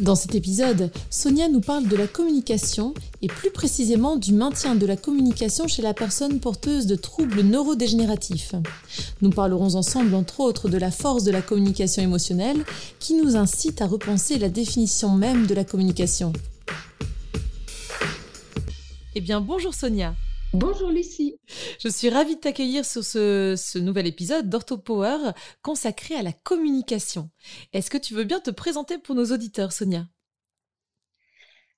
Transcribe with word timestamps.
Dans 0.00 0.14
cet 0.14 0.36
épisode, 0.36 0.92
Sonia 1.10 1.48
nous 1.48 1.60
parle 1.60 1.88
de 1.88 1.96
la 1.96 2.06
communication 2.06 2.94
et 3.20 3.26
plus 3.26 3.50
précisément 3.50 4.16
du 4.16 4.32
maintien 4.32 4.76
de 4.76 4.86
la 4.86 4.96
communication 4.96 5.66
chez 5.66 5.82
la 5.82 5.92
personne 5.92 6.38
porteuse 6.38 6.86
de 6.86 6.94
troubles 6.94 7.40
neurodégénératifs. 7.40 8.54
Nous 9.22 9.30
parlerons 9.30 9.74
ensemble 9.74 10.14
entre 10.14 10.38
autres 10.38 10.68
de 10.68 10.78
la 10.78 10.92
force 10.92 11.24
de 11.24 11.32
la 11.32 11.42
communication 11.42 12.00
émotionnelle 12.00 12.64
qui 13.00 13.14
nous 13.14 13.36
incite 13.36 13.82
à 13.82 13.86
repenser 13.86 14.38
la 14.38 14.48
définition 14.48 15.16
même 15.16 15.46
de 15.46 15.54
la 15.54 15.64
communication. 15.64 16.32
Eh 19.16 19.20
bien 19.20 19.40
bonjour 19.40 19.74
Sonia 19.74 20.14
Bonjour 20.54 20.88
Lucie. 20.90 21.38
Je 21.78 21.88
suis 21.88 22.08
ravie 22.08 22.36
de 22.36 22.40
t'accueillir 22.40 22.86
sur 22.86 23.04
ce, 23.04 23.78
nouvel 23.78 24.06
épisode 24.06 24.48
d'OrthoPower 24.48 25.32
consacré 25.60 26.14
à 26.14 26.22
la 26.22 26.32
communication. 26.32 27.28
Est-ce 27.74 27.90
que 27.90 27.98
tu 27.98 28.14
veux 28.14 28.24
bien 28.24 28.40
te 28.40 28.50
présenter 28.50 28.96
pour 28.96 29.14
nos 29.14 29.26
auditeurs, 29.26 29.72
Sonia? 29.72 30.06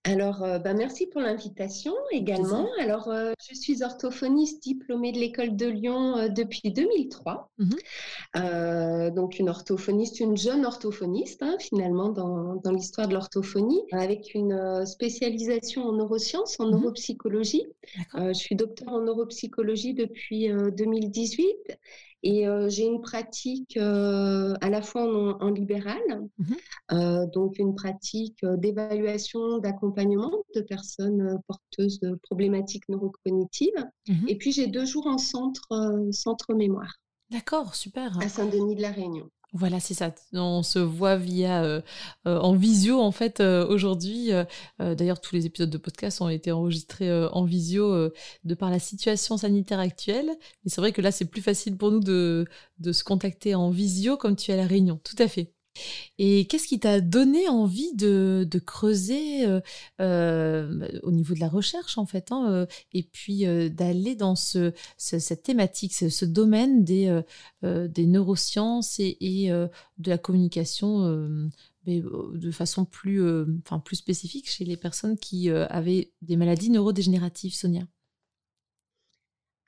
Alors, 0.05 0.43
euh, 0.43 0.59
bah, 0.59 0.73
merci 0.73 1.06
pour 1.06 1.20
l'invitation 1.20 1.93
également. 2.11 2.67
Alors, 2.81 3.09
euh, 3.09 3.33
je 3.47 3.55
suis 3.55 3.83
orthophoniste 3.83 4.62
diplômée 4.62 5.12
de 5.12 5.19
l'école 5.19 5.56
de 5.56 5.67
Lyon 5.67 6.17
euh, 6.17 6.29
depuis 6.29 6.73
2003. 6.73 7.51
Mhm. 7.59 9.15
donc, 9.15 9.39
une 9.39 9.51
orthophoniste, 9.51 10.21
une 10.21 10.39
jeune 10.39 10.65
orthophoniste, 10.65 11.43
hein, 11.43 11.56
finalement, 11.59 12.09
dans, 12.09 12.56
dans 12.56 12.73
l'histoire 12.73 13.09
de 13.09 13.12
l'orthophonie, 13.12 13.83
avec 13.93 14.34
une 14.34 14.87
spécialisation 14.87 15.84
en 15.84 15.93
neurosciences, 15.93 16.59
en 16.61 16.67
mhm. 16.67 16.73
neuropsychologie. 16.73 17.67
je 18.15 18.33
suis 18.33 18.56
docteur 18.56 18.89
en 18.89 19.03
neuropsychologie 19.03 19.93
depuis 19.93 20.48
2018 20.48 21.78
et 22.23 22.47
euh, 22.47 22.69
j'ai 22.69 22.85
une 22.85 23.01
pratique 23.01 23.77
euh, 23.77 24.55
à 24.61 24.69
la 24.69 24.83
fois 24.83 25.05
en, 25.41 25.49
libéral, 25.49 26.01
mmh 26.39 26.55
euh, 26.93 27.25
donc 27.27 27.59
une 27.59 27.77
pratique 27.77 28.45
d'évaluation, 28.45 29.59
d'accompagnement 29.59 30.33
de 30.57 30.61
personnes 30.61 31.39
porteuses 31.47 32.01
de 32.01 32.19
problématiques 32.23 32.89
neurocognitives. 32.89 33.87
Mmh 34.09 34.29
et 34.29 34.37
puis 34.37 34.53
j'ai 34.53 34.67
deux 34.67 34.85
jours 34.85 35.07
en 35.07 35.19
centre, 35.19 35.69
centre 36.11 36.53
mémoire. 36.55 36.93
D'accord, 37.31 37.77
super. 37.77 38.19
À 38.21 38.29
Saint-Denis 38.29 38.75
de 38.75 38.83
la 38.83 38.91
Réunion. 38.91 39.31
Voilà, 39.53 39.81
c'est 39.81 39.95
ça. 39.95 40.15
On 40.33 40.62
se 40.62 40.79
voit 40.79 41.17
via 41.17 41.65
euh, 41.65 41.81
euh, 42.27 42.39
en 42.39 42.55
visio 42.55 43.01
en 43.01 43.11
fait 43.11 43.41
euh, 43.41 43.67
aujourd'hui. 43.67 44.31
D'ailleurs, 44.79 45.20
tous 45.20 45.34
les 45.34 45.47
épisodes 45.47 45.70
de 45.70 45.79
podcast 45.79 46.20
ont 46.20 46.29
été 46.29 46.53
enregistrés 46.53 47.11
en 47.33 47.45
visio 47.45 48.11
de 48.45 48.55
par 48.55 48.71
la 48.71 48.78
situation 48.78 49.37
sanitaire 49.37 49.81
actuelle. 49.81 50.31
Mais 50.65 50.71
c'est 50.71 50.81
vrai 50.81 50.93
que 50.93 51.03
là, 51.03 51.11
c'est 51.11 51.25
plus 51.25 51.43
facile 51.43 51.77
pour 51.77 51.91
nous 51.91 52.01
de, 52.01 52.47
de 52.78 52.93
se 52.93 53.05
contacter 53.05 53.55
en 53.55 53.71
visio 53.71 54.17
comme 54.17 54.37
tu 54.37 54.51
es 54.51 54.55
à 54.55 54.56
la 54.56 54.67
Réunion. 54.67 55.01
Tout 55.03 55.21
à 55.21 55.28
fait. 55.28 55.53
Et 56.19 56.47
qu'est-ce 56.47 56.67
qui 56.67 56.79
t'a 56.81 57.01
donné 57.01 57.49
envie 57.49 57.95
de, 57.95 58.47
creuser 58.67 59.47
euh, 59.47 59.61
euh, 60.01 60.89
au 61.03 61.12
niveau 61.12 61.35
de 61.35 61.41
la 61.41 61.49
recherche, 61.49 61.99
en 61.99 62.06
fait, 62.06 62.31
hein, 62.33 62.47
euh, 62.50 62.67
et 62.93 63.03
puis 63.03 63.44
d'aller 63.71 64.15
dans 64.15 64.37
ce, 64.37 64.72
cette 64.99 65.43
thématique, 65.43 65.94
ce, 65.94 66.25
domaine 66.25 66.84
des, 66.84 67.22
neurosciences 67.62 69.00
et, 69.00 69.49
de 69.50 70.11
la 70.11 70.19
communication 70.19 71.41
de 71.87 72.50
façon 72.50 72.84
plus, 72.84 73.23
enfin, 73.65 73.78
plus 73.81 73.97
spécifique 73.97 74.50
chez 74.50 74.65
les 74.65 74.77
personnes 74.77 75.19
qui 75.19 75.50
avaient 75.50 76.12
des 76.23 76.37
maladies 76.37 76.71
neurodégénératives, 76.71 77.55
Sonia? 77.55 77.83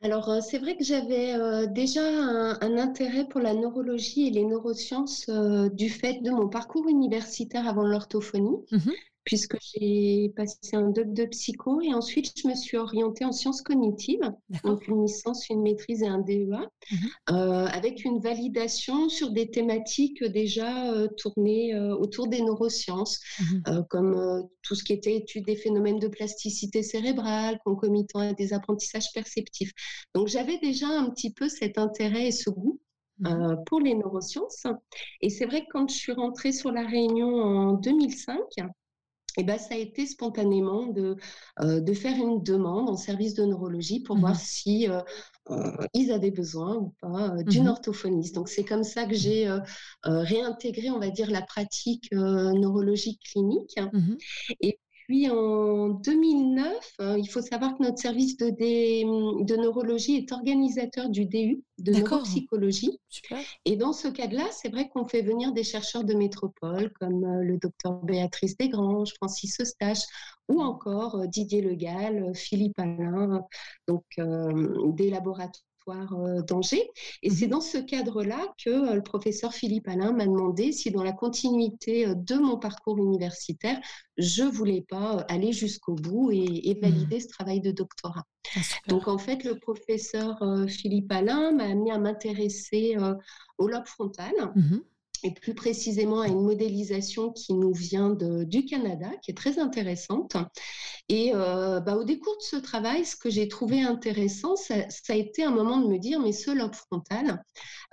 Alors, 0.02 0.28
euh, 0.28 0.40
c'est 0.40 0.58
vrai 0.58 0.76
que 0.76 0.82
j'avais 0.82 1.34
euh, 1.34 1.66
déjà 1.66 2.02
un, 2.02 2.76
intérêt 2.76 3.24
pour 3.24 3.40
la 3.40 3.54
neurologie 3.54 4.26
et 4.26 4.30
les 4.30 4.44
neurosciences 4.44 5.28
euh, 5.28 5.68
du 5.68 5.88
fait 5.88 6.20
de 6.22 6.30
mon 6.30 6.48
parcours 6.48 6.88
universitaire 6.88 7.68
avant 7.68 7.84
l'orthophonie. 7.84 8.58
Mmh 8.72 8.90
puisque 9.24 9.56
j'ai 9.60 10.32
passé 10.36 10.74
un 10.74 10.90
doc 10.90 11.12
de 11.12 11.24
psycho 11.26 11.80
et 11.80 11.94
ensuite 11.94 12.32
je 12.36 12.48
me 12.48 12.54
suis 12.54 12.76
orientée 12.76 13.24
en 13.24 13.32
sciences 13.32 13.62
cognitives, 13.62 14.32
donc 14.64 14.86
une 14.88 15.02
licence, 15.02 15.48
une 15.48 15.62
maîtrise 15.62 16.02
et 16.02 16.06
un 16.06 16.18
DEA, 16.18 16.68
mhm. 16.90 16.98
euh, 17.30 17.66
avec 17.66 18.04
une 18.04 18.18
validation 18.18 19.08
sur 19.08 19.30
des 19.30 19.50
thématiques 19.50 20.24
déjà 20.24 20.92
euh, 20.92 21.08
tournées 21.16 21.74
euh, 21.74 21.94
autour 21.94 22.28
des 22.28 22.40
neurosciences, 22.42 23.20
mhm. 23.40 23.84
comme 23.88 24.48
tout 24.62 24.74
ce 24.74 24.84
qui 24.84 24.92
était 24.92 25.16
étude 25.16 25.44
des 25.44 25.56
phénomènes 25.56 25.98
de 25.98 26.08
plasticité 26.08 26.82
cérébrale, 26.82 27.58
concomitant 27.64 28.20
à 28.20 28.32
des 28.32 28.52
apprentissages 28.52 29.12
perceptifs. 29.12 29.72
Donc 30.14 30.28
j'avais 30.28 30.58
déjà 30.58 30.88
un 30.88 31.10
petit 31.10 31.32
peu 31.32 31.48
cet 31.48 31.78
intérêt 31.78 32.28
et 32.28 32.32
ce 32.32 32.50
goût. 32.50 32.80
Mhm. 33.18 33.62
pour 33.66 33.78
les 33.78 33.94
neurosciences. 33.94 34.66
Et 35.20 35.28
c'est 35.28 35.44
vrai 35.44 35.60
que 35.60 35.66
quand 35.70 35.88
je 35.88 35.94
suis 35.94 36.12
rentrée 36.12 36.50
sur 36.50 36.72
la 36.72 36.84
Réunion 36.84 37.36
en 37.36 37.72
2005, 37.74 38.38
et 38.56 38.62
eh 39.38 39.44
ben, 39.44 39.58
ça 39.58 39.74
a 39.74 39.78
été 39.78 40.06
spontanément 40.06 40.86
de, 40.86 41.16
euh, 41.60 41.80
de 41.80 41.94
faire 41.94 42.16
une 42.16 42.42
demande 42.42 42.88
en 42.88 42.96
service 42.96 43.34
de 43.34 43.44
neurologie 43.44 44.00
pour 44.00 44.16
voir 44.18 44.32
mmh 44.32 44.38
si 44.42 44.88
euh, 44.88 45.00
euh, 45.50 45.72
ils 45.94 46.12
avaient 46.12 46.30
besoin 46.30 46.76
ou 46.76 46.94
pas 47.00 47.30
d'une 47.44 47.64
mmh 47.64 47.68
orthophoniste. 47.68 48.34
Donc 48.34 48.48
c'est 48.48 48.64
comme 48.64 48.84
ça 48.84 49.06
que 49.06 49.14
j'ai 49.14 49.48
réintégré, 50.04 50.90
on 50.90 50.98
va 50.98 51.10
dire, 51.10 51.30
la 51.30 51.42
pratique 51.42 52.10
neurologique 52.12 53.20
clinique. 53.24 53.78
Mmh 53.92 54.14
Et 54.60 54.78
puis 55.08 55.28
en 55.28 55.88
2009, 55.88 56.92
euh, 57.00 57.18
il 57.18 57.26
faut 57.26 57.42
savoir 57.42 57.76
que 57.76 57.82
notre 57.82 57.98
service 57.98 58.36
de, 58.36 58.50
de 58.50 59.56
neurologie 59.56 60.16
est 60.16 60.32
organisateur 60.32 61.08
du 61.08 61.26
DU 61.26 61.62
de 61.78 61.92
neuropsychologie. 61.92 63.00
Et 63.64 63.76
dans 63.76 63.92
ce 63.92 64.08
cadre-là, 64.08 64.46
c'est 64.52 64.68
vrai 64.68 64.88
qu'on 64.88 65.04
fait 65.04 65.22
venir 65.22 65.52
des 65.52 65.64
chercheurs 65.64 66.04
de 66.04 66.14
métropole 66.14 66.92
comme 67.00 67.24
euh, 67.24 67.42
le 67.42 67.58
docteur 67.58 68.02
Béatrice 68.04 68.56
Desgranges, 68.56 69.12
Francis 69.14 69.60
Eustache 69.60 70.04
ou 70.48 70.60
encore 70.62 71.16
euh, 71.16 71.26
Didier 71.26 71.62
Legal, 71.62 72.32
Philippe 72.34 72.78
Alain, 72.78 73.44
donc 73.88 74.04
des 74.16 75.10
laboratoires 75.10 75.62
euh, 75.88 76.42
d'Angers. 76.42 76.90
Et 77.22 77.30
c'est 77.30 77.46
mhm. 77.46 77.52
dans 77.52 77.60
ce 77.60 77.78
cadre-là 77.78 78.40
que 78.62 78.70
euh, 78.70 78.94
le 78.94 79.02
professeur 79.02 79.52
Philippe 79.52 79.88
Alain 79.88 80.12
m'a 80.12 80.26
demandé 80.26 80.72
si 80.72 80.90
dans 80.90 81.02
la 81.02 81.12
continuité 81.12 82.06
euh, 82.06 82.14
de 82.14 82.36
mon 82.36 82.58
parcours 82.58 82.98
universitaire, 82.98 83.80
je 84.16 84.44
voulais 84.44 84.84
pas 84.88 85.24
aller 85.28 85.52
jusqu'au 85.52 85.94
bout 85.94 86.30
et, 86.30 86.78
valider 86.80 87.16
mhm. 87.16 87.20
ce 87.20 87.28
travail 87.28 87.60
de 87.60 87.70
doctorat. 87.70 88.24
Ah, 88.56 88.60
Donc 88.88 89.08
en 89.08 89.18
fait, 89.18 89.44
le 89.44 89.58
professeur 89.58 90.42
Philippe 90.68 91.10
Alain 91.12 91.52
m'a 91.52 91.64
amené 91.64 91.92
à 91.92 91.98
m'intéresser 91.98 92.96
au 93.58 93.68
lobe 93.68 93.86
frontal. 93.86 94.32
Mhm 94.54 94.82
et 95.22 95.32
plus 95.32 95.54
précisément 95.54 96.20
à 96.20 96.28
une 96.28 96.42
modélisation 96.42 97.32
qui 97.32 97.54
nous 97.54 97.72
vient 97.72 98.10
de, 98.10 98.44
du 98.44 98.64
Canada, 98.64 99.08
qui 99.22 99.30
est 99.30 99.34
très 99.34 99.58
intéressante. 99.58 100.36
Et 101.08 101.32
euh, 101.34 101.80
bah, 101.80 101.96
au 101.96 102.04
décours 102.04 102.36
de 102.36 102.42
ce 102.42 102.56
travail, 102.56 103.04
ce 103.04 103.16
que 103.16 103.30
j'ai 103.30 103.48
trouvé 103.48 103.82
intéressant, 103.82 104.56
ça, 104.56 104.74
a 105.08 105.14
été 105.14 105.44
un 105.44 105.50
moment 105.50 105.78
de 105.78 105.86
me 105.86 105.98
dire, 105.98 106.20
mais 106.20 106.32
ce 106.32 106.50
lobe 106.50 106.74
frontal, 106.74 107.42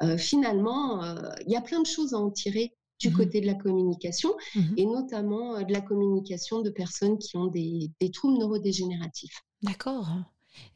euh, 0.01 0.18
finalement, 0.18 1.03
euh, 1.03 1.16
il 1.45 1.51
y 1.51 1.56
a 1.56 1.62
plein 1.62 1.81
de 1.81 1.88
choses 1.88 2.13
à 2.13 2.18
en 2.18 2.30
tirer 2.31 2.74
du 3.00 3.09
mmh 3.09 3.13
côté 3.13 3.39
de 3.39 3.45
la 3.45 3.53
communication, 3.53 4.36
mmh 4.56 4.62
et 4.75 4.86
notamment 4.86 5.62
de 5.62 5.71
la 5.71 5.80
communication 5.80 6.62
de 6.62 6.69
personnes 6.69 7.18
qui 7.18 7.38
ont 7.38 7.48
des, 7.48 7.89
des 8.01 8.12
troubles 8.12 8.38
neurodégénératifs. 8.38 9.42
D'accord. 9.62 10.06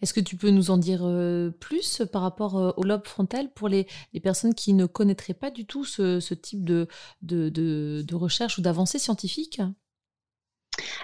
Est-ce 0.02 0.14
que 0.14 0.20
tu 0.20 0.36
peux 0.36 0.50
nous 0.50 0.72
en 0.72 0.78
dire 0.78 1.02
euh, 1.04 1.50
plus 1.50 2.02
par 2.12 2.22
rapport 2.22 2.58
euh, 2.58 2.72
au 2.78 2.84
lobe 2.84 3.08
frontal 3.08 3.52
pour 3.54 3.70
les, 3.70 3.88
personnes 4.22 4.54
qui 4.54 4.74
ne 4.74 4.86
connaîtraient 4.86 5.34
pas 5.34 5.52
du 5.52 5.66
tout 5.66 5.86
ce, 5.86 6.34
type 6.34 6.64
de, 6.64 6.88
de, 7.22 8.16
recherche 8.16 8.58
ou 8.58 8.62
d'avancée 8.62 9.00
scientifique? 9.00 9.62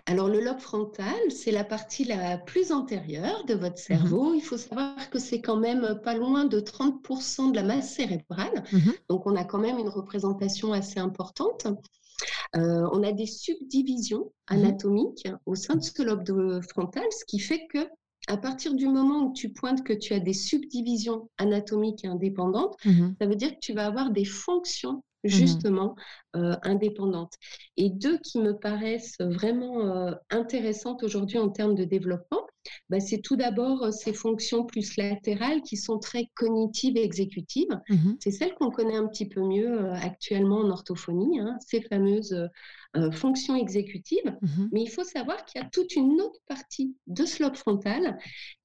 Alors 0.06 0.28
le 0.28 0.42
lobe 0.42 0.60
frontal, 0.60 1.20
c'est 1.30 1.52
la 1.52 1.64
partie 1.64 2.04
la 2.04 2.38
plus 2.38 2.72
antérieure 2.72 3.46
de 3.46 3.54
votre 3.54 3.76
mmh 3.76 3.78
cerveau. 3.78 4.34
Il 4.34 4.42
faut 4.42 4.58
savoir 4.58 5.10
que 5.10 5.20
c'est 5.20 5.42
quand 5.42 5.58
même 5.58 6.00
pas 6.04 6.16
loin 6.16 6.46
de 6.46 6.60
30% 6.60 7.52
de 7.52 7.56
la 7.56 7.64
masse 7.64 7.94
cérébrale. 7.94 8.64
Mmh 8.72 8.92
Donc 9.10 9.28
on 9.28 9.36
a 9.36 9.44
quand 9.44 9.60
même 9.60 9.78
une 9.78 9.90
représentation 9.90 10.74
assez 10.74 11.00
importante. 11.00 11.68
Euh, 12.56 12.90
on 12.92 13.04
a 13.04 13.12
des 13.12 13.28
subdivisions 13.28 14.26
mmh 14.26 14.54
anatomiques 14.54 15.28
au 15.46 15.56
sein 15.56 15.76
de 15.76 15.84
ce 15.84 16.02
lobe 16.02 16.62
frontal, 16.68 17.06
ce 17.12 17.26
qui 17.26 17.40
fait 17.40 17.68
que 17.68 17.88
à 18.30 18.38
partir 18.38 18.76
du 18.76 18.88
moment 18.88 19.26
où 19.26 19.34
tu 19.34 19.50
pointes 19.50 19.84
que 19.84 19.92
tu 19.92 20.14
as 20.14 20.20
des 20.20 20.34
subdivisions 20.34 21.30
anatomiques 21.38 22.06
indépendantes, 22.06 22.78
mhm. 22.86 23.16
ça 23.20 23.28
veut 23.28 23.36
dire 23.36 23.50
que 23.50 23.60
tu 23.60 23.74
vas 23.74 23.88
avoir 23.88 24.12
des 24.12 24.26
fonctions 24.26 25.04
Mmh 25.24 25.30
justement 25.30 25.96
euh, 26.38 26.56
indépendantes. 26.64 27.34
Et 27.76 27.90
deux 27.90 28.20
qui 28.20 28.40
me 28.40 28.54
paraissent 28.54 29.18
vraiment 29.20 29.82
euh, 29.82 30.14
intéressantes 30.30 31.04
aujourd'hui 31.04 31.38
en 31.38 31.50
termes 31.50 31.76
de 31.76 31.84
développement, 31.84 32.46
bah, 32.90 33.02
c'est 33.02 33.20
tout 33.20 33.36
d'abord 33.36 33.84
euh, 33.84 33.92
ces 33.92 34.14
fonctions 34.14 34.66
plus 34.66 34.96
latérales 34.96 35.62
qui 35.62 35.76
sont 35.76 36.00
très 36.00 36.30
cognitives 36.36 36.96
et 36.96 37.04
exécutives. 37.04 37.68
Mmh 37.90 38.14
c'est 38.20 38.32
celles 38.32 38.54
qu'on 38.56 38.72
connaît 38.72 38.96
un 38.96 39.08
petit 39.08 39.28
peu 39.28 39.42
mieux 39.42 39.92
actuellement 39.92 40.60
en 40.60 40.70
orthophonie, 40.70 41.40
hein, 41.40 41.58
ces 41.66 41.82
fameuses 41.82 42.50
fonctions 43.12 43.56
exécutives. 43.56 44.38
Mmh 44.42 44.68
Mais 44.72 44.82
il 44.82 44.90
faut 44.90 45.04
savoir 45.04 45.46
qu'il 45.46 45.62
y 45.62 45.64
a 45.64 45.70
toute 45.70 45.96
une 45.96 46.22
autre 46.22 46.40
partie 46.48 46.96
de 47.08 47.26
ce 47.26 47.44
lobe 47.44 47.56
frontal 47.56 48.18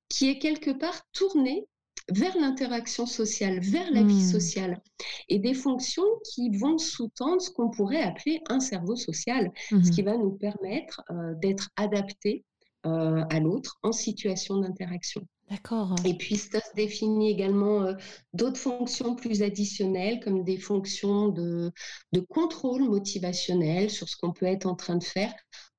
qui 0.08 0.28
est 0.28 0.38
quelque 0.38 0.70
part 0.70 1.02
tournée 1.12 1.66
vers 2.10 2.36
l'interaction 2.36 3.06
sociale, 3.06 3.60
vers 3.60 3.90
la 3.90 4.02
vie 4.02 4.22
hmm. 4.22 4.32
sociale, 4.32 4.82
et 5.28 5.38
des 5.38 5.54
fonctions 5.54 6.04
qui 6.32 6.50
vont 6.56 6.78
sous-tendre 6.78 7.40
ce 7.40 7.50
qu'on 7.50 7.70
pourrait 7.70 8.02
appeler 8.02 8.40
un 8.48 8.60
cerveau 8.60 8.96
social, 8.96 9.50
ce 9.70 9.90
qui 9.90 10.02
va 10.02 10.16
nous 10.16 10.32
permettre 10.32 11.02
euh, 11.10 11.34
d'être 11.36 11.70
adaptés 11.76 12.44
euh, 12.86 13.24
à 13.30 13.40
l'autre 13.40 13.78
en 13.82 13.92
situation 13.92 14.58
d'interaction. 14.58 15.26
D'accord. 15.50 15.94
Et 16.04 16.14
puis, 16.14 16.36
ça 16.36 16.60
se 16.60 16.74
définit 16.74 17.30
également 17.30 17.82
euh, 17.82 17.94
d'autres 18.32 18.60
fonctions 18.60 19.14
plus 19.14 19.42
additionnelles, 19.42 20.20
comme 20.20 20.42
des 20.42 20.58
fonctions 20.58 21.28
de, 21.28 21.70
de 22.12 22.20
contrôle 22.20 22.84
motivationnel 22.84 23.90
sur 23.90 24.08
ce 24.08 24.16
qu'on 24.16 24.32
peut 24.32 24.46
être 24.46 24.66
en 24.66 24.74
train 24.74 24.96
de 24.96 25.04
faire, 25.04 25.34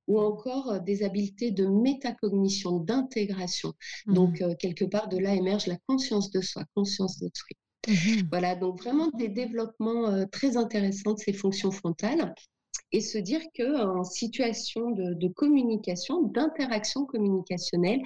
ou 0.07 0.19
encore 0.19 0.71
euh, 0.71 0.79
des 0.79 1.03
habiletés 1.03 1.51
de 1.51 1.65
métacognition, 1.65 2.79
d'intégration. 2.79 3.73
Mmh 4.05 4.13
donc, 4.13 4.41
euh, 4.41 4.55
quelque 4.55 4.85
part, 4.85 5.07
de 5.07 5.17
là 5.17 5.33
émerge 5.33 5.67
la 5.67 5.77
conscience 5.87 6.31
de 6.31 6.41
soi, 6.41 6.63
conscience 6.75 7.19
d'autrui. 7.19 7.55
Mmh 7.87 8.27
voilà, 8.29 8.55
donc 8.55 8.81
vraiment 8.81 9.09
des 9.17 9.29
développements 9.29 10.07
euh, 10.07 10.25
très 10.31 10.57
intéressants 10.57 11.13
de 11.13 11.19
ces 11.19 11.33
fonctions 11.33 11.71
frontales 11.71 12.33
et 12.91 13.01
se 13.01 13.17
dire 13.17 13.41
qu'en 13.55 14.03
situation 14.03 14.91
de, 14.91 15.27
communication, 15.27 16.23
d'interaction 16.23 17.05
communicationnelle, 17.05 18.01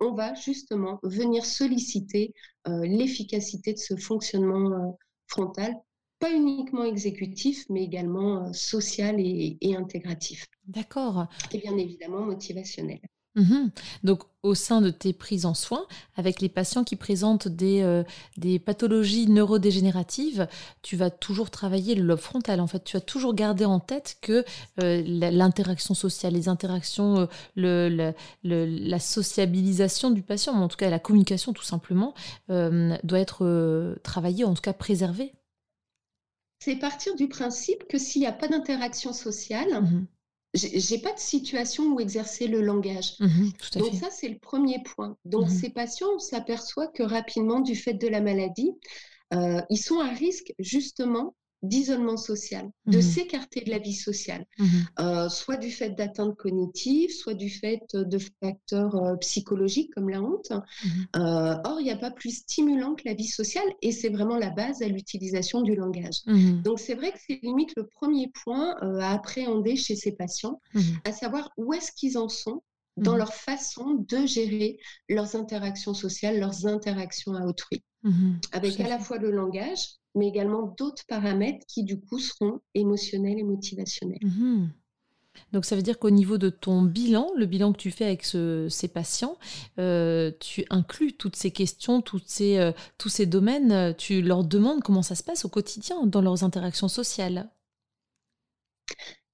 on 0.00 0.14
va 0.14 0.34
justement 0.34 0.98
venir 1.04 1.44
solliciter 1.44 2.32
l'efficacité 2.66 3.72
de 3.72 3.78
ce 3.78 3.94
fonctionnement 3.94 4.96
frontal 5.28 5.76
pas 6.22 6.30
uniquement 6.32 6.84
exécutif, 6.84 7.66
mais 7.68 7.82
également 7.82 8.44
euh, 8.44 8.52
social 8.52 9.16
et, 9.18 9.74
intégratif. 9.76 10.46
D'accord. 10.68 11.26
Et 11.50 11.58
bien 11.58 11.76
évidemment 11.76 12.20
motivationnel. 12.20 13.00
Mmh 13.34 13.70
Donc, 14.04 14.22
au 14.42 14.54
sein 14.54 14.80
de 14.82 14.90
tes 14.90 15.12
prises 15.14 15.46
en 15.46 15.54
soins, 15.54 15.86
avec 16.16 16.40
les 16.40 16.48
patients 16.48 16.84
qui 16.84 16.94
présentent 16.94 17.48
des, 17.48 17.80
euh, 17.82 18.04
des 18.36 18.60
pathologies 18.60 19.26
neurodégénératives, 19.26 20.46
tu 20.82 20.96
vas 20.96 21.10
toujours 21.10 21.50
travailler 21.50 21.96
le 21.96 22.04
lobe 22.04 22.20
frontal. 22.20 22.60
En 22.60 22.68
fait, 22.68 22.84
tu 22.84 22.96
vas 22.96 23.00
toujours 23.00 23.34
garder 23.34 23.64
en 23.64 23.80
tête 23.80 24.18
que 24.20 24.44
euh, 24.80 25.02
l'interaction 25.04 25.94
sociale, 25.94 26.34
les 26.34 26.48
interactions, 26.48 27.26
le, 27.56 28.12
la 28.44 28.98
sociabilisation 29.00 30.12
du 30.12 30.22
patient, 30.22 30.52
en 30.52 30.68
tout 30.68 30.76
cas 30.76 30.88
la 30.88 31.00
communication 31.00 31.52
tout 31.52 31.64
simplement, 31.64 32.14
doit 32.48 33.18
être 33.18 33.96
travaillée, 34.04 34.44
en 34.44 34.54
tout 34.54 34.62
cas 34.62 34.74
préservée 34.74 35.32
c'est 36.64 36.76
partir 36.76 37.16
du 37.16 37.28
principe 37.28 37.88
que 37.88 37.98
s'il 37.98 38.20
n'y 38.20 38.28
a 38.28 38.32
pas 38.32 38.48
d'interaction 38.48 39.12
sociale, 39.12 39.82
mmh 39.82 40.06
j'ai 40.54 40.98
pas 40.98 41.14
de 41.14 41.18
situation 41.18 41.82
où 41.84 41.98
exercer 42.00 42.46
le 42.46 42.60
langage. 42.60 43.14
Mmh 43.20 43.48
Donc 43.76 43.94
ça, 43.94 44.10
c'est 44.10 44.28
le 44.28 44.38
premier 44.38 44.82
point. 44.82 45.16
Donc 45.24 45.46
mmh 45.46 45.48
ces 45.48 45.70
patients, 45.70 46.10
on 46.14 46.18
s'aperçoit 46.18 46.88
que 46.88 47.02
rapidement, 47.02 47.60
du 47.60 47.74
fait 47.74 47.94
de 47.94 48.06
la 48.06 48.20
maladie, 48.20 48.70
euh, 49.32 49.62
ils 49.70 49.78
sont 49.78 49.98
à 49.98 50.08
risque 50.08 50.52
justement 50.58 51.34
d'isolement 51.62 52.16
social, 52.16 52.70
de 52.86 52.98
mmh 52.98 53.02
s'écarter 53.02 53.60
de 53.60 53.70
la 53.70 53.78
vie 53.78 53.94
sociale, 53.94 54.44
mmh 54.58 54.66
euh, 55.00 55.28
soit 55.28 55.56
du 55.56 55.70
fait 55.70 55.90
d'atteintes 55.90 56.36
cognitives, 56.36 57.10
soit 57.10 57.34
du 57.34 57.50
fait 57.50 57.82
de 57.94 58.18
facteurs 58.42 58.96
euh, 58.96 59.16
psychologiques 59.16 59.92
comme 59.94 60.08
la 60.08 60.22
honte. 60.22 60.50
Mmh 60.50 60.88
euh, 61.16 61.56
or, 61.64 61.80
il 61.80 61.84
n'y 61.84 61.90
a 61.90 61.96
pas 61.96 62.10
plus 62.10 62.38
stimulant 62.38 62.94
que 62.94 63.02
la 63.04 63.14
vie 63.14 63.28
sociale 63.28 63.68
et 63.80 63.92
c'est 63.92 64.08
vraiment 64.08 64.36
la 64.36 64.50
base 64.50 64.82
à 64.82 64.88
l'utilisation 64.88 65.62
du 65.62 65.74
langage. 65.74 66.22
Donc, 66.64 66.78
c'est 66.80 66.94
vrai 66.94 67.12
que 67.12 67.18
c'est 67.26 67.40
limite 67.42 67.72
le 67.76 67.86
premier 67.86 68.30
point 68.44 68.76
à 69.00 69.12
appréhender 69.12 69.76
chez 69.76 69.96
ces 69.96 70.12
patients, 70.12 70.60
à 71.04 71.12
savoir 71.12 71.50
où 71.56 71.72
est-ce 71.74 71.92
qu'ils 71.92 72.18
en 72.18 72.28
sont 72.28 72.62
dans 72.96 73.16
leur 73.16 73.32
façon 73.32 74.04
de 74.08 74.26
gérer 74.26 74.78
leurs 75.08 75.36
interactions 75.36 75.94
sociales, 75.94 76.38
leurs 76.38 76.66
interactions 76.66 77.34
à 77.34 77.46
autrui, 77.46 77.82
avec 78.52 78.80
à 78.80 78.88
la 78.88 78.98
fois 78.98 79.18
le 79.18 79.30
langage, 79.30 79.98
mais 80.14 80.28
également 80.28 80.74
d'autres 80.78 81.04
paramètres 81.06 81.64
qui 81.66 81.84
du 81.84 82.00
coup 82.00 82.18
seront 82.18 82.60
émotionnels 82.74 83.38
et 83.38 83.44
motivationnels. 83.44 84.18
Mhm. 84.22 84.70
Donc 85.52 85.64
ça 85.64 85.76
veut 85.76 85.82
dire 85.82 85.98
qu'au 85.98 86.10
niveau 86.10 86.38
de 86.38 86.50
ton 86.50 86.82
bilan, 86.82 87.30
le 87.36 87.46
bilan 87.46 87.72
que 87.72 87.78
tu 87.78 87.90
fais 87.90 88.04
avec 88.04 88.24
ces 88.24 88.88
patients, 88.88 89.38
euh, 89.78 90.30
tu 90.40 90.64
inclus 90.70 91.14
toutes 91.14 91.36
ces 91.36 91.50
questions, 91.50 92.02
ces, 92.26 92.58
euh, 92.58 92.72
tous 92.98 93.08
ces 93.08 93.26
domaines, 93.26 93.94
tu 93.96 94.22
leur 94.22 94.44
demandes 94.44 94.82
comment 94.82 95.02
ça 95.02 95.14
se 95.14 95.22
passe 95.22 95.44
au 95.44 95.48
quotidien 95.48 96.06
dans 96.06 96.20
leurs 96.20 96.44
interactions 96.44 96.88
sociales. 96.88 97.50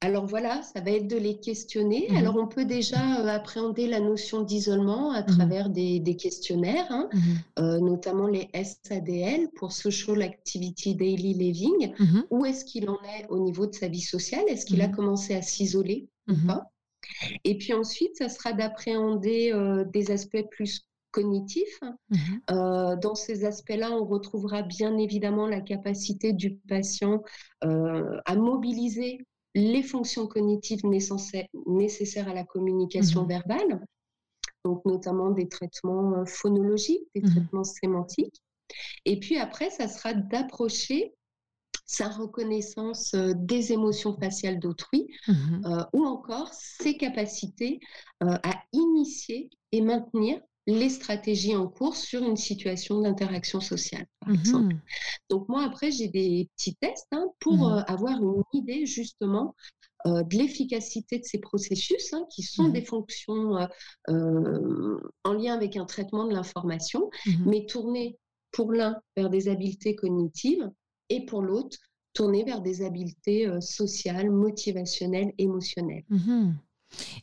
Alors 0.00 0.26
voilà, 0.26 0.62
ça 0.62 0.80
va 0.80 0.92
être 0.92 1.08
de 1.08 1.16
les 1.16 1.40
questionner. 1.40 2.06
Mmh 2.08 2.16
Alors 2.16 2.36
on 2.36 2.46
peut 2.46 2.64
déjà 2.64 3.20
euh, 3.20 3.26
appréhender 3.26 3.88
la 3.88 3.98
notion 3.98 4.42
d'isolement 4.42 5.10
à 5.10 5.22
mmh 5.22 5.26
travers 5.26 5.70
des, 5.70 6.16
questionnaires, 6.16 6.86
hein, 6.90 7.08
mmh 7.12 7.18
euh, 7.58 7.80
notamment 7.80 8.28
les 8.28 8.48
SADL 8.54 9.48
pour 9.56 9.72
Social 9.72 10.22
Activity 10.22 10.94
Daily 10.94 11.34
Living. 11.34 11.94
Où 12.30 12.46
est-ce 12.46 12.64
qu'il 12.64 12.88
en 12.88 12.98
est 13.18 13.26
au 13.28 13.40
niveau 13.40 13.66
de 13.66 13.74
sa 13.74 13.88
vie 13.88 14.00
sociale? 14.00 14.44
Est-ce 14.46 14.66
qu'il 14.66 14.82
a 14.82 14.88
commencé 14.88 15.34
à 15.34 15.42
s'isoler 15.42 16.08
ou 16.28 16.34
pas? 16.46 16.70
Et 17.42 17.58
puis 17.58 17.72
ensuite, 17.72 18.16
ça 18.16 18.28
sera 18.28 18.52
d'appréhender 18.52 19.50
euh, 19.52 19.84
des 19.84 20.12
aspects 20.12 20.46
plus 20.50 20.86
cognitifs. 21.10 21.80
dans 22.48 23.14
ces 23.16 23.44
aspects-là, 23.44 23.90
on 23.90 24.04
retrouvera 24.04 24.62
bien 24.62 24.96
évidemment 24.96 25.48
la 25.48 25.60
capacité 25.60 26.32
du 26.32 26.54
patient 26.68 27.24
à 27.62 28.36
mobiliser 28.36 29.26
les 29.58 29.82
fonctions 29.82 30.26
cognitives 30.26 30.84
nécessaires 30.86 32.28
à 32.28 32.34
la 32.34 32.44
communication 32.44 33.24
mmh 33.24 33.28
verbale, 33.28 33.86
donc 34.64 34.84
notamment 34.84 35.30
des 35.30 35.48
traitements 35.48 36.14
euh, 36.14 36.24
phonologiques, 36.24 37.08
des 37.14 37.22
mmh 37.22 37.30
traitements 37.30 37.64
sémantiques. 37.64 38.42
Et 39.04 39.18
puis 39.18 39.38
après, 39.38 39.70
ça 39.70 39.88
sera 39.88 40.14
d'approcher 40.14 41.14
sa 41.86 42.08
reconnaissance 42.08 43.14
euh, 43.14 43.32
des 43.34 43.72
émotions 43.72 44.16
faciales 44.16 44.60
d'autrui 44.60 45.08
mmh 45.26 45.32
euh, 45.66 45.84
ou 45.92 46.04
encore 46.04 46.52
ses 46.52 46.96
capacités 46.96 47.80
à 48.20 48.62
initier 48.72 49.50
et 49.72 49.80
maintenir 49.80 50.40
les 50.68 50.90
stratégies 50.90 51.56
en 51.56 51.66
cours 51.66 51.96
sur 51.96 52.22
une 52.22 52.36
situation 52.36 53.00
d'interaction 53.00 53.58
sociale, 53.58 54.06
par 54.20 54.28
mmh 54.28 54.34
exemple. 54.34 54.76
Donc 55.30 55.48
moi, 55.48 55.64
après, 55.64 55.90
j'ai 55.90 56.08
des 56.08 56.50
petits 56.54 56.76
tests 56.76 57.08
hein, 57.10 57.26
pour 57.40 57.56
mmh 57.56 57.72
euh, 57.72 57.82
avoir 57.84 58.22
une 58.22 58.42
idée 58.52 58.84
justement 58.84 59.56
euh, 60.06 60.22
de 60.24 60.36
l'efficacité 60.36 61.20
de 61.20 61.24
ces 61.24 61.38
processus, 61.38 62.12
hein, 62.12 62.26
qui 62.30 62.42
sont 62.42 62.68
mmh 62.68 62.72
des 62.72 62.84
fonctions 62.84 63.56
euh, 64.10 65.00
en 65.24 65.32
lien 65.32 65.54
avec 65.54 65.78
un 65.78 65.86
traitement 65.86 66.26
de 66.26 66.34
l'information, 66.34 67.08
mais 67.46 67.64
tournées 67.64 68.18
pour 68.52 68.70
l'un 68.70 69.00
vers 69.16 69.30
des 69.30 69.48
habiletés 69.48 69.96
cognitives 69.96 70.70
et 71.08 71.24
pour 71.24 71.40
l'autre 71.40 71.78
tournées 72.12 72.44
vers 72.44 72.60
des 72.60 72.82
habiletés 72.82 73.48
sociales, 73.60 74.30
motivationnelles, 74.30 75.32
émotionnelles. 75.38 76.04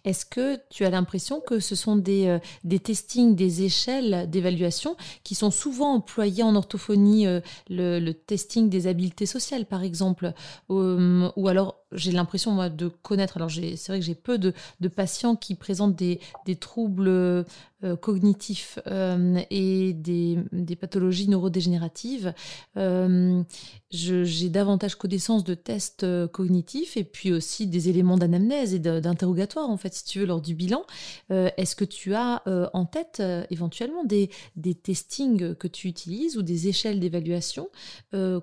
Est-ce 0.03 0.25
que 0.25 0.60
tu 0.69 0.86
as 0.86 0.89
l'impression 0.89 1.41
que 1.41 1.60
ce 1.60 1.75
sont 1.75 1.95
des, 1.95 2.27
euh, 2.27 2.39
des 2.63 2.79
testings, 2.79 3.36
des 3.36 3.63
échelles 3.63 4.29
d'évaluation 4.29 4.95
qui 5.24 5.36
sont 5.36 5.51
souvent 5.51 5.95
employés 5.95 6.43
en 6.43 6.55
orthophonie, 6.55 7.27
euh, 7.27 7.41
le, 7.69 8.12
testing 8.12 8.69
des 8.69 8.88
habiletés 8.88 9.25
sociales 9.25 9.65
par 9.65 9.84
exemple, 9.84 10.34
euh, 10.69 11.29
ou 11.36 11.48
alors 11.48 11.84
j'ai 11.91 12.11
l'impression 12.11 12.51
moi 12.51 12.69
de 12.69 12.87
connaître, 12.87 13.37
alors 13.37 13.51
c'est 13.51 13.87
vrai 13.87 13.99
que 13.99 14.05
j'ai 14.05 14.15
peu 14.15 14.37
de, 14.37 14.53
patients 14.87 15.35
qui 15.35 15.55
présentent 15.55 15.95
des, 15.95 16.19
troubles 16.59 17.07
euh, 17.07 17.95
cognitifs 17.95 18.79
euh, 18.87 19.39
et 19.49 19.93
des, 19.93 20.37
pathologies 20.79 21.29
neurodégénératives. 21.29 22.33
Euh, 22.77 23.43
j'ai 23.91 24.49
davantage 24.49 24.95
connaissance 24.95 25.43
de 25.43 25.53
tests 25.53 26.05
cognitifs 26.27 26.97
et 26.97 27.03
puis 27.03 27.31
aussi 27.31 27.67
des 27.67 27.89
éléments 27.89 28.17
d'anamnèse 28.17 28.73
et 28.73 28.79
d'interrogatoire 28.79 29.69
en 29.69 29.77
fait 29.77 29.93
si 29.93 30.03
tu 30.03 30.19
veux 30.19 30.25
lors 30.25 30.41
du 30.41 30.53
bilan. 30.53 30.83
Est-ce 31.29 31.75
que 31.75 31.85
tu 31.85 32.13
as 32.13 32.43
en 32.73 32.85
tête 32.85 33.23
éventuellement 33.49 34.03
des, 34.03 34.29
des 34.57 34.75
testings 34.75 35.55
que 35.55 35.67
tu 35.67 35.87
utilises 35.87 36.35
ou 36.37 36.41
des 36.41 36.67
échelles 36.67 36.99
d'évaluation 36.99 37.69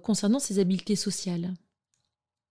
concernant 0.02 0.38
ces 0.38 0.58
habiletés 0.58 0.96
sociales? 0.96 1.52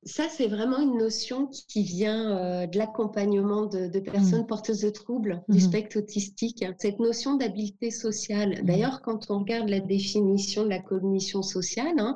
Ça, 0.04 0.28
c'est 0.30 0.48
vraiment 0.48 0.80
une 0.80 0.98
notion 0.98 1.48
qui 1.68 1.84
vient 1.84 2.36
euh, 2.36 2.66
de 2.66 2.76
l'accompagnement 2.80 3.68
de, 3.68 4.00
personnes 4.00 4.42
mmh. 4.42 4.48
porteuses 4.48 4.82
de 4.82 4.90
troubles 4.90 5.44
du 5.48 5.60
mmh. 5.60 5.62
spectre 5.62 6.00
autistique. 6.00 6.66
Cette 6.80 7.00
notion 7.00 7.36
d'habileté 7.36 7.92
sociale, 7.92 8.62
mmh. 8.62 8.66
d'ailleurs, 8.66 9.02
quand 9.04 9.30
on 9.30 9.40
regarde 9.40 9.70
la 9.70 9.80
définition 9.80 10.64
de 10.64 10.70
la 10.70 10.80
cognition 10.80 11.44
sociale, 11.44 12.00
hein, 12.00 12.16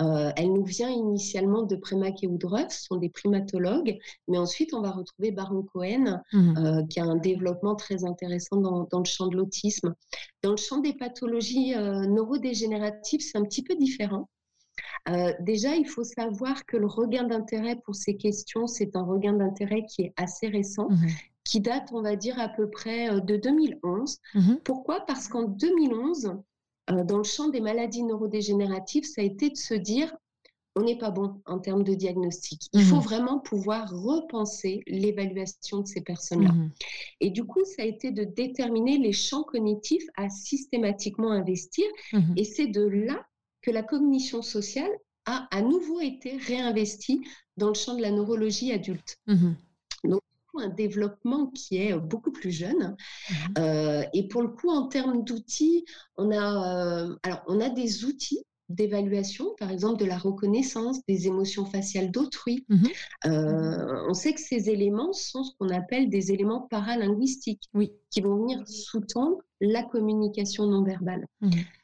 euh, 0.00 0.32
elle 0.36 0.52
nous 0.52 0.64
vient 0.64 0.90
initialement 0.90 1.62
de 1.62 1.76
Premack 1.76 2.24
et 2.24 2.26
Woodruff, 2.26 2.70
ce 2.70 2.86
sont 2.86 2.96
des 2.96 3.10
primatologues, 3.10 3.98
mais 4.26 4.38
ensuite 4.38 4.74
on 4.74 4.80
va 4.80 4.90
retrouver 4.90 5.30
Baron 5.30 5.62
Cohen, 5.62 6.20
euh, 6.34 6.84
qui 6.86 6.98
a 6.98 7.04
un 7.04 7.16
développement 7.16 7.76
très 7.76 8.04
intéressant 8.04 8.56
dans, 8.56 8.88
dans 8.90 8.98
le 8.98 9.04
champ 9.04 9.28
de 9.28 9.36
l'autisme. 9.36 9.94
Dans 10.42 10.50
le 10.50 10.56
champ 10.56 10.78
des 10.78 10.94
pathologies 10.94 11.74
neurodégénératives, 11.76 13.20
c'est 13.20 13.38
un 13.38 13.44
petit 13.44 13.62
peu 13.62 13.76
différent. 13.76 14.28
Euh, 15.08 15.32
déjà, 15.40 15.74
il 15.74 15.88
faut 15.88 16.04
savoir 16.04 16.66
que 16.66 16.76
le 16.76 16.86
regain 16.86 17.24
d'intérêt 17.24 17.76
pour 17.76 17.94
ces 17.94 18.16
questions, 18.16 18.66
c'est 18.66 18.96
un 18.96 19.02
regain 19.02 19.32
d'intérêt 19.32 19.84
qui 19.86 20.02
est 20.02 20.12
assez 20.16 20.48
récent, 20.48 20.88
mmh 20.90 21.06
qui 21.42 21.60
date, 21.60 21.88
on 21.92 22.02
va 22.02 22.16
dire, 22.16 22.38
à 22.38 22.48
peu 22.48 22.70
près 22.70 23.10
euh, 23.10 23.18
de 23.18 23.36
2011. 23.36 24.18
Mmh 24.34 24.54
Pourquoi? 24.62 25.00
Parce 25.06 25.26
qu'en 25.26 25.44
2011, 25.44 26.34
euh, 26.90 27.02
dans 27.02 27.16
le 27.16 27.24
champ 27.24 27.48
des 27.48 27.60
maladies 27.60 28.04
neurodégénératives, 28.04 29.04
ça 29.04 29.22
a 29.22 29.24
été 29.24 29.48
de 29.50 29.56
se 29.56 29.74
dire, 29.74 30.14
on 30.76 30.82
n'est 30.82 30.98
pas 30.98 31.10
bon 31.10 31.40
en 31.46 31.58
termes 31.58 31.82
de 31.82 31.94
diagnostic. 31.94 32.68
Il 32.72 32.84
faut 32.84 32.96
mmh 32.96 33.00
vraiment 33.00 33.38
pouvoir 33.40 33.90
repenser 33.90 34.82
l'évaluation 34.86 35.80
de 35.80 35.86
ces 35.86 36.02
personnes-là. 36.02 36.52
Et 37.20 37.30
du 37.30 37.42
coup, 37.42 37.64
ça 37.64 37.82
a 37.82 37.86
été 37.86 38.12
de 38.12 38.22
déterminer 38.22 38.98
les 38.98 39.12
champs 39.12 39.42
cognitifs 39.42 40.06
à 40.16 40.28
systématiquement 40.28 41.32
investir. 41.32 41.86
Et 42.36 42.44
c'est 42.44 42.68
de 42.68 42.82
là 42.82 43.26
que 43.62 43.70
la 43.70 43.82
cognition 43.82 44.42
sociale 44.42 44.90
a 45.26 45.48
à 45.50 45.62
nouveau 45.62 46.00
été 46.00 46.36
réinvestie 46.36 47.22
dans 47.56 47.68
le 47.68 47.74
champ 47.74 47.94
de 47.94 48.02
la 48.02 48.10
neurologie 48.10 48.72
adulte. 48.72 49.18
Mmh 49.26 49.52
Donc, 50.04 50.22
un 50.54 50.68
développement 50.68 51.46
qui 51.46 51.76
est 51.78 51.94
beaucoup 51.96 52.32
plus 52.32 52.50
jeune. 52.50 52.96
Mmh 53.30 53.34
euh, 53.58 54.02
et 54.12 54.28
pour 54.28 54.42
le 54.42 54.48
coup, 54.48 54.70
en 54.70 54.88
termes 54.88 55.24
d'outils, 55.24 55.84
on 56.16 56.30
a, 56.30 57.06
euh, 57.06 57.16
alors, 57.22 57.42
on 57.46 57.60
a 57.60 57.68
des 57.68 58.04
outils 58.04 58.42
d'évaluation, 58.70 59.54
par 59.58 59.70
exemple 59.70 59.98
de 59.98 60.04
la 60.04 60.16
reconnaissance 60.16 61.04
des 61.06 61.26
émotions 61.26 61.66
faciales 61.66 62.10
d'autrui. 62.10 62.64
Mmh 62.68 62.86
euh, 63.26 64.06
on 64.08 64.14
sait 64.14 64.32
que 64.32 64.40
ces 64.40 64.70
éléments 64.70 65.12
sont 65.12 65.44
ce 65.44 65.52
qu'on 65.58 65.70
appelle 65.70 66.08
des 66.08 66.32
éléments 66.32 66.62
paralinguistiques, 66.70 67.68
oui. 67.74 67.92
qui 68.10 68.20
vont 68.20 68.36
venir 68.36 68.62
sous-tendre 68.66 69.38
la 69.60 69.82
communication 69.82 70.66
non 70.66 70.84
verbale. 70.84 71.26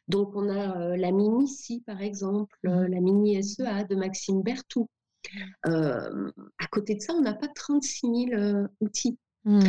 Donc, 0.08 0.30
on 0.34 0.48
a 0.48 0.78
euh, 0.78 0.96
la 0.96 1.10
mini 1.10 1.48
si 1.48 1.80
par 1.80 2.00
exemple, 2.00 2.56
euh, 2.66 2.88
la 2.88 3.00
mini 3.00 3.42
SEA 3.42 3.84
de 3.88 3.96
Maxime 3.96 4.42
Berthoud. 4.42 4.86
Mmh. 5.32 5.68
Euh, 5.68 6.30
à 6.58 6.66
côté 6.70 6.94
de 6.94 7.00
ça, 7.00 7.12
on 7.14 7.20
n'a 7.20 7.34
pas 7.34 7.48
36 7.48 8.28
000 8.30 8.66
outils. 8.80 9.18
Mmh. 9.44 9.60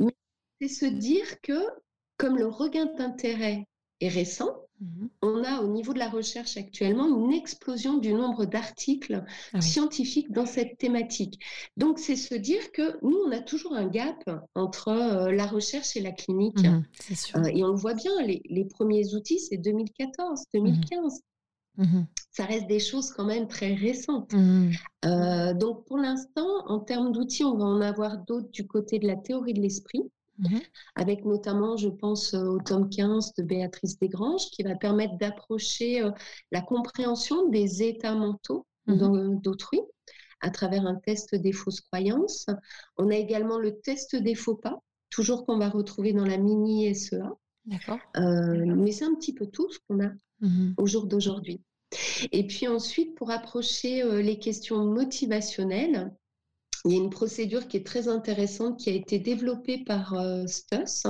Mais 0.00 0.16
c'est 0.60 0.68
se 0.68 0.86
dire 0.86 1.40
que, 1.42 1.58
comme 2.16 2.38
le 2.38 2.46
regain 2.46 2.86
d'intérêt 2.96 3.66
est 4.02 4.08
récent, 4.08 4.62
Mhm. 4.82 5.10
On 5.22 5.44
a 5.44 5.60
au 5.60 5.68
niveau 5.68 5.92
de 5.92 5.98
la 6.00 6.08
recherche 6.08 6.56
actuellement 6.56 7.06
une 7.06 7.32
explosion 7.32 7.98
du 7.98 8.12
nombre 8.12 8.46
d'articles 8.46 9.24
ah 9.52 9.60
scientifiques 9.60 10.32
dans 10.32 10.46
cette 10.46 10.76
thématique. 10.78 11.38
Donc 11.76 12.00
c'est 12.00 12.16
se 12.16 12.34
dire 12.34 12.72
que 12.72 12.98
nous, 13.02 13.16
on 13.26 13.30
a 13.30 13.40
toujours 13.40 13.74
un 13.74 13.86
gap 13.86 14.28
entre 14.56 14.88
euh, 14.88 15.32
la 15.32 15.46
recherche 15.46 15.96
et 15.96 16.00
la 16.00 16.10
clinique. 16.10 16.58
Mhm, 16.58 16.84
euh, 17.36 17.44
et 17.44 17.62
on 17.62 17.68
le 17.68 17.76
voit 17.76 17.94
bien, 17.94 18.10
les, 18.22 18.64
premiers 18.64 19.14
outils, 19.14 19.38
c'est 19.38 19.56
2014, 19.56 20.44
2015. 20.52 21.20
Mhm. 21.78 22.06
Ça 22.32 22.44
reste 22.44 22.66
des 22.66 22.80
choses 22.80 23.10
quand 23.10 23.24
même 23.24 23.46
très 23.46 23.74
récentes. 23.74 24.34
Euh, 25.04 25.54
donc 25.54 25.84
pour 25.86 25.98
l'instant, 25.98 26.66
en 26.66 26.80
termes 26.80 27.12
d'outils, 27.12 27.44
on 27.44 27.56
va 27.56 27.64
en 27.64 27.80
avoir 27.80 28.18
d'autres 28.18 28.50
du 28.50 28.66
côté 28.66 28.98
de 28.98 29.06
la 29.06 29.16
théorie 29.16 29.54
de 29.54 29.60
l'esprit. 29.60 30.02
Mmh 30.42 30.58
avec 30.94 31.24
notamment, 31.24 31.76
je 31.76 31.88
pense, 31.88 32.34
euh, 32.34 32.44
au 32.44 32.58
tome 32.60 32.90
15 32.90 33.32
de 33.38 33.42
Béatrice 33.42 33.98
Desgranges, 33.98 34.50
qui 34.50 34.62
va 34.62 34.74
permettre 34.74 35.16
d'approcher 35.16 36.02
euh, 36.02 36.10
la 36.50 36.60
compréhension 36.60 37.48
des 37.48 37.82
états 37.82 38.14
mentaux 38.14 38.66
mmh 38.86 39.40
d'autrui 39.40 39.80
à 40.40 40.50
travers 40.50 40.86
un 40.86 40.96
test 40.96 41.34
des 41.34 41.52
fausses 41.52 41.80
croyances. 41.80 42.46
On 42.98 43.10
a 43.10 43.14
également 43.14 43.58
le 43.58 43.78
test 43.80 44.16
des 44.16 44.34
faux 44.34 44.56
pas, 44.56 44.80
toujours 45.08 45.46
qu'on 45.46 45.56
va 45.56 45.68
retrouver 45.68 46.12
dans 46.12 46.26
la 46.26 46.36
mini 46.36 46.92
SEA. 46.94 47.22
D'accord. 47.64 47.98
Euh, 48.16 48.74
mais 48.74 48.90
c'est 48.90 49.04
un 49.04 49.14
petit 49.14 49.32
peu 49.32 49.46
tout 49.46 49.70
ce 49.70 49.78
qu'on 49.88 50.04
a 50.04 50.10
mmh 50.40 50.74
au 50.76 50.86
jour 50.86 51.06
d'aujourd'hui. 51.06 51.62
Et 52.32 52.46
puis 52.46 52.66
ensuite, 52.66 53.14
pour 53.14 53.30
approcher 53.30 54.02
les 54.22 54.38
questions 54.38 54.84
motivationnelles, 54.84 56.12
il 56.84 56.92
y 56.92 56.94
a 56.94 56.98
une 56.98 57.10
procédure 57.10 57.68
qui 57.68 57.76
est 57.76 57.86
très 57.86 58.08
intéressante 58.08 58.78
qui 58.78 58.90
a 58.90 58.92
été 58.92 59.18
développée 59.18 59.84
par 59.84 60.14
euh, 60.14 60.46
Stuss 60.46 61.04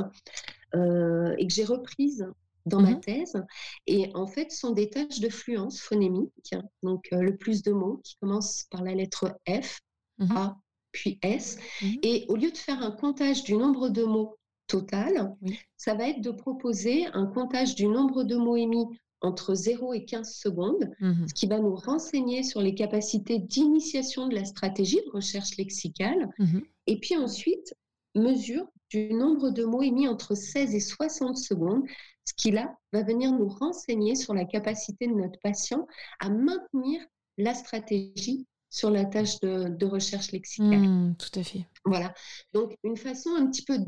euh, 0.75 1.35
et 1.39 1.47
que 1.47 1.53
j'ai 1.53 1.65
reprise 1.65 2.27
dans 2.67 2.81
ma 2.81 2.93
mmh 2.93 3.01
thèse. 3.01 3.45
Et 3.87 4.11
en 4.15 4.27
fait, 4.27 4.53
ce 4.53 4.59
sont 4.59 4.71
des 4.71 4.89
tâches 4.89 5.21
de 5.21 5.29
fluence 5.29 5.81
phonémique, 5.81 6.55
donc 6.83 7.09
euh, 7.13 7.21
le 7.21 7.37
plus 7.37 7.63
de 7.63 7.73
mots 7.73 8.01
qui 8.05 8.17
commencent 8.21 8.67
par 8.71 8.83
la 8.83 8.95
lettre 8.95 9.37
F, 9.49 9.81
mmh 10.19 10.37
A, 10.37 10.57
puis 10.93 11.19
S. 11.23 11.59
Mmh 11.81 11.87
et 12.03 12.27
au 12.29 12.37
lieu 12.37 12.51
de 12.51 12.57
faire 12.57 12.83
un 12.83 12.93
comptage 12.93 13.43
du 13.43 13.57
nombre 13.57 13.89
de 13.89 14.05
mots 14.05 14.37
total, 14.69 15.35
ça 15.77 15.95
va 15.95 16.09
être 16.09 16.21
de 16.21 16.31
proposer 16.31 17.07
un 17.13 17.27
comptage 17.27 17.75
du 17.75 17.89
nombre 17.89 18.25
de 18.25 18.37
mots 18.37 18.57
émis 18.57 18.87
entre 19.23 19.55
0 19.55 19.95
et 19.95 20.05
15 20.05 20.35
secondes, 20.35 20.91
mmh 21.01 21.27
ce 21.29 21.35
qui 21.35 21.47
va 21.47 21.59
nous 21.59 21.75
renseigner 21.75 22.43
sur 22.43 22.61
les 22.61 22.75
capacités 22.75 23.39
d'initiation 23.39 24.29
de 24.29 24.35
la 24.35 24.45
stratégie 24.45 25.01
de 25.07 25.11
recherche 25.11 25.57
lexicale. 25.57 26.29
Mmh 26.39 26.61
et 26.89 26.99
puis 26.99 27.17
ensuite, 27.17 27.75
mesure 28.15 28.67
du 28.91 29.15
nombre 29.15 29.51
de 29.51 29.65
mots 29.65 29.83
émis 29.83 30.09
entre 30.09 30.35
16 30.35 30.75
et 30.75 30.81
60 30.81 31.39
secondes, 31.39 31.85
ce 32.25 32.35
qui 32.35 32.51
là 32.51 32.77
va 32.93 33.03
venir 33.03 33.33
nous 33.33 33.49
renseigner 33.49 34.15
sur 34.15 34.35
la 34.35 34.45
capacité 34.45 35.07
de 35.07 35.15
notre 35.15 35.39
patient 35.41 35.87
à 36.21 36.29
maintenir 36.29 37.01
la 37.39 37.55
stratégie 37.55 38.47
sur 38.69 38.91
la 38.91 39.05
tâche 39.05 39.39
de, 39.41 39.85
recherche 39.85 40.33
lexicale. 40.33 40.89
Mmh, 40.89 41.17
tout 41.19 41.39
à 41.39 41.43
fait. 41.43 41.67
Voilà. 41.85 42.15
Donc, 42.55 42.77
une 42.85 42.97
façon 42.97 43.31
un 43.37 43.47
petit 43.47 43.65
peu 43.65 43.79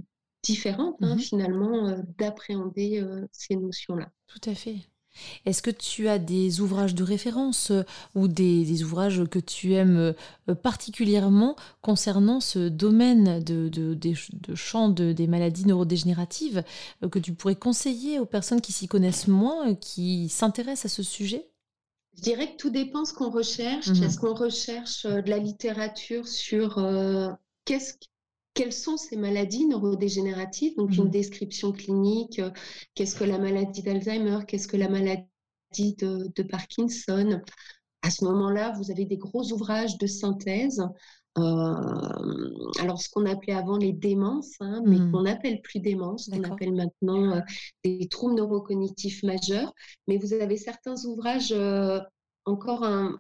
différente, 0.43 0.97
hein, 1.01 1.17
finalement, 1.17 1.89
euh, 1.89 2.03
d'appréhender 2.19 3.01
euh, 3.01 3.27
ces 3.33 3.57
notions-là. 3.57 4.11
Tout 4.27 4.51
à 4.51 4.55
fait. 4.55 4.77
Est-ce 5.47 5.63
que 5.63 5.71
tu 5.71 6.09
as 6.09 6.19
des 6.19 6.61
ouvrages 6.61 6.95
de 6.95 7.05
référence 7.05 7.71
euh, 7.71 7.83
ou 8.15 8.29
des, 8.29 8.83
ouvrages 8.83 9.25
que 9.25 9.39
tu 9.39 9.75
aimes 9.75 10.15
euh, 10.49 10.55
particulièrement 10.55 11.57
concernant 11.83 12.41
ce 12.41 12.69
domaine 12.69 13.43
de, 13.43 13.69
de, 13.69 14.55
champ 14.55 14.89
des 14.89 15.27
maladies 15.27 15.67
neurodégénératives 15.67 16.63
euh, 17.03 17.09
que 17.09 17.19
tu 17.19 17.33
pourrais 17.33 17.57
conseiller 17.57 18.19
aux 18.19 18.27
personnes 18.27 18.61
qui 18.61 18.73
s'y 18.73 18.89
connaissent 18.89 19.29
moins, 19.29 19.75
qui 19.75 20.29
s'intéressent 20.29 20.93
à 20.93 20.95
ce 20.95 21.03
sujet? 21.03 21.51
Je 22.17 22.23
dirais 22.23 22.53
que 22.53 22.57
tout 22.57 22.71
dépend 22.71 23.05
ce 23.05 23.13
qu'on 23.13 23.31
recherche. 23.31 23.89
Mmh 23.89 24.03
Est-ce 24.05 24.19
qu'on 24.19 24.35
recherche 24.35 25.05
de 25.05 25.29
la 25.29 25.39
littérature 25.39 26.29
sur 26.29 26.77
qu'est-ce 27.65 27.95
quelles 28.55 28.73
sont 28.73 28.97
ces 28.97 29.17
maladies 29.17 29.67
neurodégénératives, 29.67 30.77
donc 30.77 30.97
une 30.97 31.07
mmh 31.07 31.11
description 31.11 31.73
clinique, 31.73 32.39
euh, 32.39 32.51
qu'est-ce 32.95 33.17
que 33.17 33.25
la 33.25 33.39
maladie 33.39 33.83
d'Alzheimer, 33.83 34.39
qu'est-ce 34.47 34.69
que 34.69 34.77
la 34.77 34.89
maladie 34.89 35.27
de, 35.77 36.43
Parkinson. 36.43 37.41
À 38.03 38.11
ce 38.11 38.25
moment-là, 38.25 38.73
vous 38.79 38.93
avez 38.93 39.05
des 39.05 39.17
gros 39.17 39.53
ouvrages 39.53 39.99
de 39.99 40.07
synthèse. 40.07 40.81
Euh, 41.37 42.51
alors, 42.79 43.01
ce 43.01 43.09
qu'on 43.09 43.27
appelait 43.27 43.55
avant 43.55 43.77
les 43.77 43.93
démences, 43.93 44.55
hein, 44.61 44.83
mais 44.87 44.99
mmh. 44.99 45.11
qu'on 45.11 45.23
n'appelle 45.23 45.61
plus 45.63 45.81
démence, 45.81 46.29
qu'on 46.29 46.45
appelle 46.45 46.75
maintenant 46.75 47.33
euh, 47.33 47.41
des 47.83 48.07
troubles 48.09 48.37
neurocognitifs 48.37 49.25
majeurs. 49.25 49.75
Mais 50.07 50.17
vous 50.17 50.33
avez 50.33 50.57
certains 50.57 50.95
ouvrages 51.07 51.53
encore 52.45 52.85
un, 52.85 53.17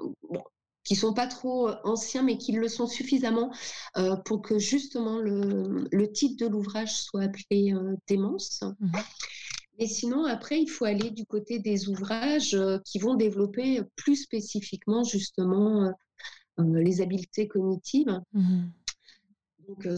qui 0.84 0.96
sont 0.96 1.14
pas 1.14 1.26
trop 1.26 1.68
euh, 1.68 1.76
anciens, 1.84 2.22
mais 2.22 2.38
qui 2.38 2.52
le 2.52 2.68
sont 2.68 2.86
suffisamment 2.86 3.52
euh, 3.96 4.16
pour 4.16 4.42
que 4.42 4.58
justement 4.58 5.18
le, 5.18 5.88
le 5.90 6.12
titre 6.12 6.44
de 6.44 6.50
l'ouvrage 6.50 6.94
soit 6.94 7.22
appelé 7.22 7.72
euh, 7.72 7.96
Démence. 8.06 8.62
Mmh 8.80 8.92
mais 9.80 9.88
sinon, 9.88 10.24
après, 10.24 10.62
il 10.62 10.68
faut 10.68 10.84
aller 10.84 11.10
du 11.10 11.26
côté 11.26 11.58
des 11.58 11.88
ouvrages 11.88 12.56
qui 12.84 13.00
vont 13.00 13.16
développer 13.16 13.80
plus 13.96 14.14
spécifiquement 14.14 15.02
justement 15.02 15.92
les 16.58 17.00
habiletés 17.00 17.48
cognitives. 17.48 18.20
Mmh 18.34 18.66
Donc, 19.66 19.88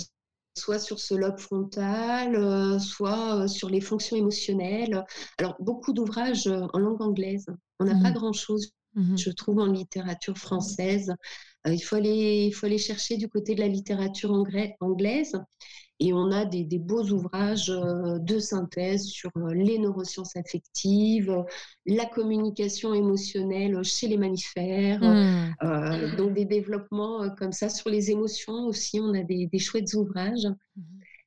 soit 0.56 0.78
sur 0.78 0.98
ce 0.98 1.12
lobe 1.12 1.38
frontal, 1.38 2.80
soit 2.80 3.46
sur 3.48 3.68
les 3.68 3.82
fonctions 3.82 4.16
émotionnelles. 4.16 5.04
Alors, 5.36 5.56
beaucoup 5.60 5.92
d'ouvrages 5.92 6.46
en 6.46 6.78
langue 6.78 7.02
anglaise. 7.02 7.44
On 7.78 7.84
n'a 7.84 8.00
pas 8.00 8.12
mmh 8.12 8.14
grand-chose 8.14 8.72
Mmh 8.96 9.16
je 9.16 9.30
trouve 9.30 9.58
en 9.58 9.66
littérature 9.66 10.38
française. 10.38 11.14
Euh, 11.66 11.74
il, 11.74 11.80
faut 11.80 11.96
aller, 11.96 12.46
il 12.46 12.52
faut 12.52 12.66
aller 12.66 12.78
chercher 12.78 13.18
du 13.18 13.28
côté 13.28 13.54
de 13.54 13.60
la 13.60 13.68
littérature 13.68 14.32
anglaise. 14.80 15.38
Et 15.98 16.12
on 16.12 16.30
a 16.30 16.44
des, 16.44 16.66
beaux 16.78 17.04
ouvrages 17.04 17.70
euh, 17.70 18.18
de 18.18 18.38
synthèse 18.38 19.06
sur 19.06 19.30
euh, 19.36 19.54
les 19.54 19.78
neurosciences 19.78 20.36
affectives, 20.36 21.34
la 21.86 22.04
communication 22.04 22.92
émotionnelle 22.92 23.82
chez 23.82 24.08
les 24.08 24.18
mammifères, 24.18 25.00
mmh. 25.02 26.16
Donc 26.16 26.34
des 26.34 26.44
développements 26.44 27.30
comme 27.36 27.52
ça 27.52 27.68
sur 27.70 27.88
les 27.88 28.10
émotions 28.10 28.66
aussi, 28.66 29.00
on 29.00 29.14
a 29.14 29.22
des, 29.22 29.58
chouettes 29.58 29.94
ouvrages. 29.94 30.48
Mmh 30.76 30.82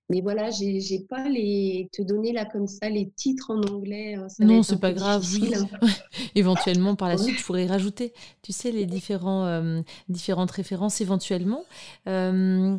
mais 0.10 0.22
voilà, 0.22 0.50
j'ai, 0.50 1.06
pas 1.08 1.30
les 1.30 1.88
te 1.94 2.02
donner 2.02 2.34
là 2.34 2.46
comme 2.46 2.68
ça 2.68 2.90
les 2.90 3.12
titres 3.12 3.52
en 3.52 3.62
anglais. 3.62 4.18
Euh, 4.18 4.28
non, 4.40 4.64
c'est 4.64 4.80
pas 4.80 4.92
grave. 4.92 5.24
Oui. 5.34 5.54
éventuellement, 6.36 6.96
par 6.96 7.10
la 7.10 7.18
suite, 7.18 7.38
je 7.38 7.44
pourrais 7.44 7.68
rajouter, 7.68 8.14
tu 8.42 8.52
sais, 8.52 8.72
les 8.72 8.88
différents, 8.88 9.46
euh, 9.46 9.82
différentes 10.08 10.50
références 10.50 11.00
éventuellement. 11.00 11.64
Euh, 12.08 12.76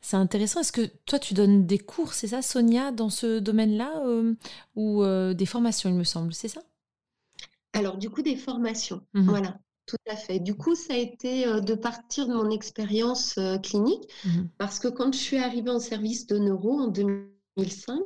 c'est 0.00 0.16
intéressant. 0.16 0.60
Est-ce 0.60 0.72
que 0.72 0.90
toi, 1.06 1.20
tu 1.20 1.34
donnes 1.34 1.66
des 1.66 1.78
cours, 1.78 2.14
c'est 2.14 2.28
ça, 2.28 2.42
Sonia, 2.42 2.90
dans 2.90 3.10
ce 3.10 3.38
domaine-là, 3.38 4.02
ou 4.74 5.04
des 5.34 5.46
formations, 5.46 5.88
il 5.88 5.94
me 5.94 6.04
semble, 6.04 6.34
c'est 6.34 6.48
ça? 6.48 6.62
Alors, 7.74 7.96
du 7.96 8.10
coup, 8.10 8.22
des 8.22 8.36
formations. 8.36 9.02
Mmh 9.14 9.28
voilà. 9.28 9.58
Tout 9.86 9.96
à 10.08 10.16
fait. 10.16 10.38
Du 10.38 10.54
coup, 10.54 10.74
ça 10.74 10.94
a 10.94 10.96
été 10.96 11.46
euh, 11.46 11.60
de 11.60 11.74
partir 11.74 12.28
de 12.28 12.34
mon 12.34 12.50
expérience 12.50 13.36
euh, 13.38 13.58
clinique, 13.58 14.08
mmh 14.24 14.42
parce 14.58 14.78
que 14.78 14.88
quand 14.88 15.12
je 15.12 15.18
suis 15.18 15.38
arrivée 15.38 15.70
en 15.70 15.80
service 15.80 16.26
de 16.26 16.38
neuro 16.38 16.78
en 16.78 16.88
2005, 16.88 18.00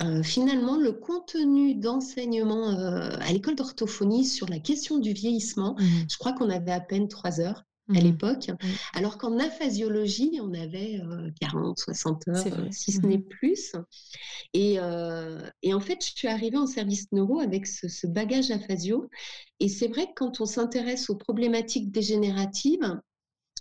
euh, 0.00 0.22
finalement, 0.22 0.76
le 0.76 0.92
contenu 0.92 1.74
d'enseignement 1.74 2.68
à 2.68 3.32
l'école 3.32 3.56
d'orthophonie 3.56 4.24
sur 4.24 4.48
la 4.48 4.58
question 4.58 4.98
du 4.98 5.12
vieillissement, 5.12 5.76
mmh 5.78 5.84
je 6.10 6.16
crois 6.18 6.32
qu'on 6.32 6.50
avait 6.50 6.72
à 6.72 6.80
peine 6.80 7.08
trois 7.08 7.40
heures 7.40 7.64
à 7.88 8.00
mmh 8.00 8.02
l'époque, 8.02 8.50
alors 8.94 9.16
qu'en 9.16 9.38
aphasiologie, 9.38 10.40
on 10.42 10.52
avait 10.54 11.00
40, 11.40 11.78
60 11.78 12.28
heures, 12.28 12.44
si 12.72 12.92
ce 12.92 13.00
n'est 13.06 13.18
plus. 13.18 13.72
Et, 14.54 14.78
et, 15.62 15.74
en 15.74 15.80
fait, 15.80 16.04
je 16.04 16.10
suis 16.16 16.28
arrivée 16.28 16.56
en 16.56 16.66
service 16.66 17.06
neuro 17.12 17.38
avec 17.40 17.66
ce, 17.66 17.88
ce 17.88 18.06
bagage 18.06 18.50
aphasio. 18.50 19.08
Et 19.60 19.68
c'est 19.68 19.88
vrai 19.88 20.06
que 20.06 20.14
quand 20.16 20.40
on 20.40 20.46
s'intéresse 20.46 21.10
aux 21.10 21.16
problématiques 21.16 21.92
dégénératives, 21.92 23.00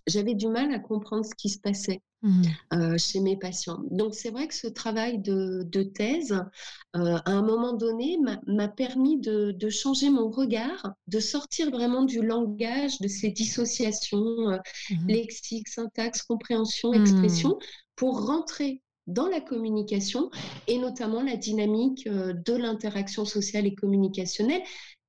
j'avais 0.07 0.35
du 0.35 0.47
mal 0.47 0.71
à 0.73 0.79
comprendre 0.79 1.25
ce 1.25 1.33
qui 1.35 1.49
se 1.49 1.59
passait 1.59 2.01
mmh. 2.21 2.43
euh, 2.73 2.97
chez 2.97 3.19
mes 3.19 3.37
patients. 3.37 3.79
Donc 3.91 4.13
c'est 4.13 4.29
vrai 4.29 4.47
que 4.47 4.53
ce 4.53 4.67
travail 4.67 5.19
de, 5.19 5.83
thèse, 5.83 6.33
euh, 6.95 7.17
à 7.25 7.31
un 7.31 7.41
moment 7.41 7.73
donné, 7.73 8.17
m'a 8.47 8.67
permis 8.67 9.19
de, 9.19 9.69
changer 9.69 10.09
mon 10.09 10.29
regard, 10.29 10.93
de 11.07 11.19
sortir 11.19 11.71
vraiment 11.71 12.03
du 12.03 12.21
langage, 12.21 12.99
de 12.99 13.07
ces 13.07 13.31
dissociations 13.31 14.49
euh, 14.49 14.57
mmh. 14.91 15.07
lexiques, 15.07 15.67
syntaxe, 15.67 16.21
compréhension, 16.21 16.93
expression, 16.93 17.49
mmh. 17.49 17.65
pour 17.95 18.27
rentrer 18.27 18.81
dans 19.07 19.27
la 19.27 19.39
communication 19.39 20.31
et 20.67 20.79
notamment 20.79 21.21
la 21.21 21.37
dynamique 21.37 22.09
de 22.09 22.53
l'interaction 22.55 23.23
sociale 23.23 23.67
et 23.67 23.75
communicationnelle 23.75 24.63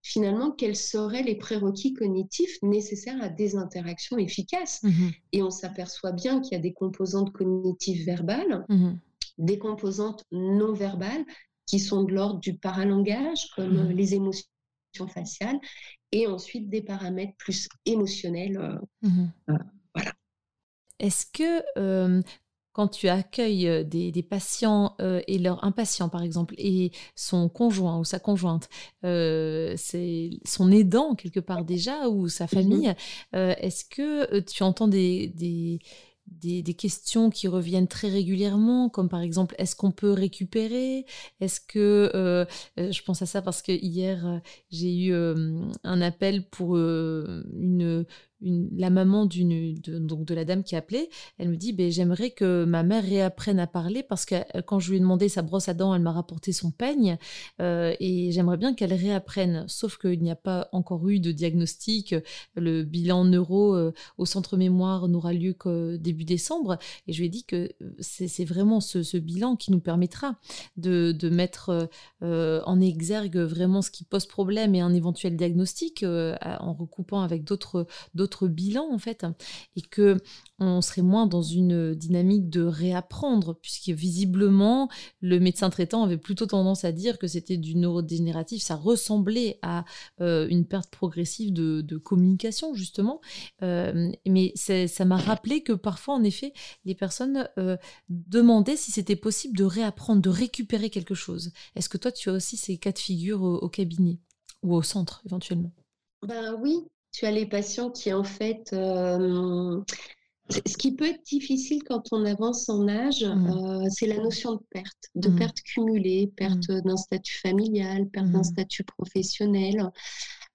finalement, 0.06 0.52
quels 0.52 0.76
seraient 0.76 1.24
les 1.24 1.34
prérequis 1.34 1.92
cognitifs 1.92 2.56
nécessaires 2.62 3.20
à 3.20 3.28
des 3.28 3.56
interactions 3.56 4.18
efficaces? 4.18 4.82
Mmh 4.84 5.08
Et 5.32 5.42
on 5.42 5.50
s'aperçoit 5.50 6.12
bien 6.12 6.40
qu'il 6.40 6.52
y 6.52 6.56
a 6.56 6.60
des 6.60 6.72
composantes 6.72 7.32
cognitives 7.32 8.04
verbales, 8.04 8.64
mmh 8.68 8.92
des 9.38 9.58
composantes 9.58 10.24
non 10.32 10.72
verbales 10.72 11.22
qui 11.66 11.78
sont 11.78 12.04
de 12.04 12.14
l'ordre 12.14 12.40
du 12.40 12.56
paralangage, 12.56 13.50
comme 13.54 13.88
mmh 13.88 13.92
les 13.92 14.14
émotions 14.14 14.46
faciales, 15.12 15.58
et 16.12 16.26
ensuite 16.26 16.70
des 16.70 16.80
paramètres 16.80 17.36
plus 17.36 17.68
émotionnels. 17.84 18.56
Euh, 18.56 19.10
euh, 19.50 19.58
voilà. 19.94 20.12
Est-ce 21.00 21.26
que 21.26 21.62
euh, 21.76 22.22
quand 22.76 22.88
tu 22.88 23.08
accueilles 23.08 23.68
euh, 23.68 23.84
des, 23.84 24.22
patients 24.22 24.96
euh, 25.00 25.22
et 25.26 25.38
leur 25.38 25.64
impatient, 25.64 26.10
par 26.10 26.22
exemple, 26.22 26.54
et 26.58 26.92
son 27.14 27.48
conjoint 27.48 27.98
ou 27.98 28.04
sa 28.04 28.18
conjointe, 28.18 28.68
euh, 29.02 29.72
c'est 29.78 30.28
son 30.44 30.70
aidant 30.70 31.14
quelque 31.14 31.40
part 31.40 31.64
déjà 31.64 32.10
ou 32.10 32.28
sa 32.28 32.46
famille, 32.46 32.92
est-ce 33.32 33.82
que 33.86 34.40
tu 34.40 34.62
entends 34.62 34.88
des, 34.88 35.32
des, 36.26 36.74
questions 36.74 37.30
qui 37.30 37.48
reviennent 37.48 37.88
très 37.88 38.10
régulièrement, 38.10 38.90
comme 38.90 39.08
par 39.08 39.22
exemple, 39.22 39.54
est-ce 39.56 39.74
qu'on 39.74 39.92
peut 39.92 40.12
récupérer? 40.12 41.06
Est-ce 41.40 41.60
que... 41.60 42.46
je 42.76 43.02
pense 43.04 43.22
à 43.22 43.26
ça 43.26 43.40
parce 43.40 43.62
que 43.62 43.72
hier, 43.72 44.42
j'ai 44.70 44.94
eu 44.94 45.14
un 45.14 46.02
appel 46.02 46.46
pour 46.46 46.76
une 46.76 48.04
la 48.42 48.90
maman 48.90 49.24
de, 49.26 50.34
la 50.34 50.44
dame 50.44 50.62
qui 50.62 50.74
a 50.74 50.78
appelé, 50.78 51.08
elle 51.38 51.48
me 51.48 51.56
dit 51.56 51.72
ben, 51.72 51.90
j'aimerais 51.90 52.30
que 52.30 52.64
ma 52.64 52.82
mère 52.82 53.02
réapprenne 53.02 53.58
à 53.58 53.66
parler 53.66 54.02
parce 54.02 54.26
que 54.26 54.34
euh, 54.34 54.62
quand 54.62 54.78
je 54.78 54.90
lui 54.90 54.98
ai 54.98 55.00
demandé 55.00 55.28
sa 55.28 55.42
brosse 55.42 55.68
à 55.68 55.74
dents, 55.74 55.94
elle 55.94 56.02
m'a 56.02 56.12
rapporté 56.12 56.52
son 56.52 56.70
peigne 56.70 57.16
euh, 57.60 57.94
et 57.98 58.32
j'aimerais 58.32 58.58
bien 58.58 58.74
qu'elle 58.74 58.92
réapprenne. 58.92 59.64
Sauf 59.68 59.96
qu'il 59.96 60.22
n'y 60.22 60.30
a 60.30 60.36
pas 60.36 60.68
encore 60.72 61.08
eu 61.08 61.18
de 61.18 61.32
diagnostic. 61.32 62.14
Le 62.56 62.82
bilan 62.82 63.24
neuro 63.24 63.74
euh, 63.74 63.92
au 64.18 64.26
centre 64.26 64.56
mémoire 64.56 65.08
n'aura 65.08 65.32
lieu 65.32 65.54
que 65.54 65.96
début 65.96 66.24
décembre 66.24 66.78
et 67.06 67.12
je 67.12 67.20
lui 67.20 67.26
ai 67.26 67.30
dit 67.30 67.44
que 67.44 67.70
c'est 68.00 68.44
vraiment 68.44 68.80
ce, 68.80 69.16
bilan 69.16 69.56
qui 69.56 69.72
nous 69.72 69.80
permettra 69.80 70.36
de, 70.76 71.16
mettre 71.30 71.88
en 72.20 72.80
exergue 72.80 73.38
vraiment 73.38 73.82
ce 73.82 73.90
qui 73.90 74.04
pose 74.04 74.26
problème 74.26 74.74
et 74.74 74.80
un 74.80 74.92
éventuel 74.94 75.36
diagnostic 75.36 76.04
en 76.04 76.72
recoupant 76.74 77.22
avec 77.22 77.44
d'autres 77.44 77.86
bilans 78.48 78.88
en 78.92 78.98
fait 78.98 79.26
et 79.76 79.82
que 79.82 80.18
on 80.58 80.80
serait 80.80 81.02
moins 81.02 81.26
dans 81.26 81.42
une 81.42 81.94
dynamique 81.94 82.48
de 82.48 82.62
réapprendre 82.62 83.58
puisque 83.60 83.90
visiblement 83.90 84.88
le 85.20 85.38
médecin 85.38 85.70
traitant 85.70 86.02
avait 86.02 86.16
plutôt 86.16 86.46
tendance 86.46 86.84
à 86.84 86.92
dire 86.92 87.18
que 87.18 87.26
c'était 87.26 87.56
du 87.56 87.76
neurodégénératif 87.76 88.62
ça 88.62 88.76
ressemblait 88.76 89.58
à 89.62 89.84
euh, 90.20 90.46
une 90.48 90.66
perte 90.66 90.90
progressive 90.90 91.52
de, 91.52 91.96
communication 91.98 92.74
justement. 92.74 93.20
Euh, 93.62 94.10
mais 94.26 94.52
ça 94.56 95.04
m'a 95.04 95.16
rappelé 95.16 95.62
que 95.62 95.72
parfois 95.72 96.14
en 96.14 96.24
effet 96.24 96.52
les 96.84 96.94
personnes 96.94 97.48
euh, 97.58 97.76
demandaient 98.08 98.76
si 98.76 98.90
c'était 98.90 99.16
possible 99.16 99.56
de 99.56 99.64
réapprendre 99.64 100.22
de 100.22 100.30
récupérer 100.30 100.90
quelque 100.90 101.14
chose. 101.14 101.52
Est-ce 101.74 101.88
que 101.88 101.98
toi 101.98 102.12
tu 102.12 102.30
as 102.30 102.32
aussi 102.32 102.56
ces 102.56 102.78
cas 102.78 102.92
de 102.92 102.98
figure 102.98 103.42
au, 103.42 103.68
cabinet 103.68 104.18
ou 104.62 104.74
au 104.74 104.82
centre 104.82 105.22
éventuellement? 105.26 105.72
Ben 106.26 106.54
oui, 106.60 106.84
tu 107.16 107.24
as 107.24 107.30
les 107.30 107.46
patients 107.46 107.90
qui, 107.90 108.12
en 108.12 108.24
fait, 108.24 108.70
euh, 108.74 109.80
ce 110.50 110.76
qui 110.76 110.94
peut 110.94 111.06
être 111.06 111.22
difficile 111.24 111.82
quand 111.82 112.12
on 112.12 112.26
avance 112.26 112.68
en 112.68 112.86
âge, 112.88 113.24
mmh. 113.24 113.46
euh, 113.48 113.88
c'est 113.88 114.06
la 114.06 114.18
notion 114.18 114.56
de 114.56 114.60
perte, 114.68 115.04
de 115.14 115.30
mmh. 115.30 115.36
perte 115.36 115.60
cumulée, 115.62 116.30
perte 116.36 116.68
mmh. 116.68 116.82
d'un 116.82 116.96
statut 116.98 117.38
familial, 117.38 118.06
perte 118.10 118.28
d'un 118.28 118.42
statut 118.42 118.84
professionnel. 118.84 119.90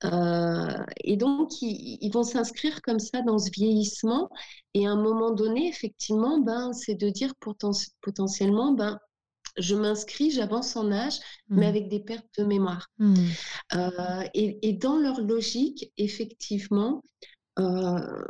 Euh, 0.04 0.78
et 1.04 1.18
donc, 1.18 1.50
ils, 1.64 2.12
vont 2.14 2.22
s'inscrire 2.22 2.84
comme 2.84 3.00
ça 3.00 3.24
dans 3.24 3.40
ce 3.40 3.50
vieillissement. 3.52 4.30
Et 4.76 4.86
à 4.86 4.92
un 4.92 5.02
moment 5.02 5.32
donné, 5.32 5.68
effectivement, 5.68 6.42
ben, 6.42 6.74
c'est 6.74 6.96
de 6.96 7.10
dire 7.10 7.34
potentiellement, 8.02 8.74
ben, 8.74 9.00
je 9.58 9.76
m'inscris, 9.76 10.32
j'avance 10.32 10.76
en 10.76 10.92
âge, 10.92 11.20
mais 11.50 11.66
mmh. 11.66 11.70
avec 11.70 11.90
des 11.90 12.00
pertes 12.00 12.28
de 12.38 12.44
mémoire. 12.44 12.88
Mmh. 13.00 13.16
Euh, 13.76 14.24
et, 14.34 14.74
dans 14.74 14.98
leur 14.98 15.22
logique, 15.22 15.92
effectivement, 15.98 17.04
euh, 17.60 18.24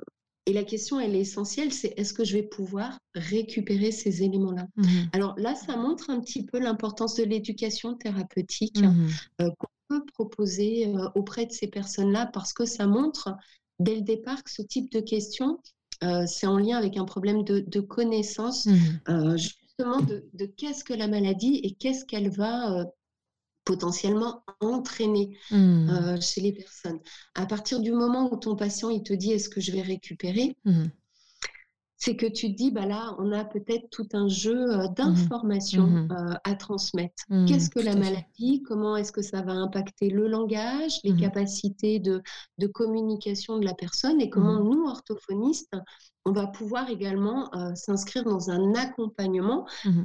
et 0.47 0.53
la 0.53 0.63
question, 0.63 0.99
elle 0.99 1.15
est 1.15 1.21
essentielle, 1.21 1.71
c'est 1.71 1.93
est-ce 1.97 2.13
que 2.13 2.25
je 2.25 2.33
vais 2.33 2.43
pouvoir 2.43 2.97
récupérer 3.13 3.91
ces 3.91 4.23
éléments-là? 4.23 4.65
Mmh. 4.75 4.85
Alors 5.13 5.35
là, 5.37 5.55
ça 5.55 5.77
montre 5.77 6.09
un 6.09 6.19
petit 6.19 6.45
peu 6.45 6.59
l'importance 6.59 7.15
de 7.15 7.23
l'éducation 7.23 7.95
thérapeutique 7.95 8.81
euh, 9.41 9.49
qu'on 9.57 9.67
peut 9.87 10.05
proposer 10.13 10.91
auprès 11.15 11.45
de 11.45 11.51
ces 11.51 11.67
personnes-là, 11.67 12.29
parce 12.33 12.53
que 12.53 12.65
ça 12.65 12.87
montre 12.87 13.35
dès 13.79 13.95
le 13.95 14.01
départ 14.01 14.43
que 14.43 14.51
ce 14.51 14.61
type 14.61 14.91
de 14.91 14.99
questions, 14.99 15.59
c'est 16.25 16.47
en 16.47 16.57
lien 16.57 16.77
avec 16.77 16.97
un 16.97 17.05
problème 17.05 17.43
de, 17.43 17.59
de 17.59 17.79
connaissance 17.79 18.67
de, 19.83 20.45
qu'est-ce 20.45 20.83
que 20.83 20.93
la 20.93 21.07
maladie 21.07 21.59
et 21.63 21.73
qu'est-ce 21.73 22.05
qu'elle 22.05 22.29
va 22.29 22.79
euh, 22.79 22.85
potentiellement 23.65 24.43
entraîner 24.59 25.37
mmh. 25.51 25.89
euh, 25.89 26.21
chez 26.21 26.41
les 26.41 26.51
personnes. 26.51 26.99
À 27.35 27.45
partir 27.45 27.79
du 27.79 27.91
moment 27.91 28.31
où 28.31 28.37
ton 28.37 28.55
patient 28.55 28.89
il 28.89 29.03
te 29.03 29.13
dit 29.13 29.31
est-ce 29.31 29.49
que 29.49 29.61
je 29.61 29.71
vais 29.71 29.81
récupérer, 29.81 30.55
mmh. 30.65 30.85
C'est 32.01 32.15
que 32.15 32.25
tu 32.25 32.51
te 32.51 32.57
dis 32.57 32.71
bah 32.71 32.87
là 32.87 33.15
on 33.19 33.31
a 33.31 33.45
peut-être 33.45 33.87
tout 33.91 34.07
un 34.13 34.27
jeu 34.27 34.71
euh, 34.71 34.87
mmh. 34.87 34.93
d'informations 34.95 36.07
à 36.43 36.55
transmettre. 36.55 37.23
Qu'est-ce 37.47 37.69
que 37.69 37.79
la 37.79 37.95
maladie 37.95 38.63
Comment 38.67 38.97
est-ce 38.97 39.11
que 39.11 39.21
ça 39.21 39.43
va 39.43 39.53
impacter 39.53 40.09
le 40.09 40.27
langage, 40.27 40.99
les 41.03 41.15
capacités 41.15 41.99
de, 41.99 42.21
de, 42.57 42.67
communication 42.67 43.59
de 43.59 43.65
la 43.65 43.75
personne 43.75 44.19
et 44.19 44.29
comment 44.29 44.59
nous 44.59 44.83
orthophonistes 44.87 45.75
on 46.25 46.31
va 46.31 46.47
pouvoir 46.47 46.89
également 46.89 47.53
euh, 47.55 47.73
s'inscrire 47.75 48.23
dans 48.23 48.49
un 48.49 48.73
accompagnement 48.75 49.67
mmh 49.85 50.01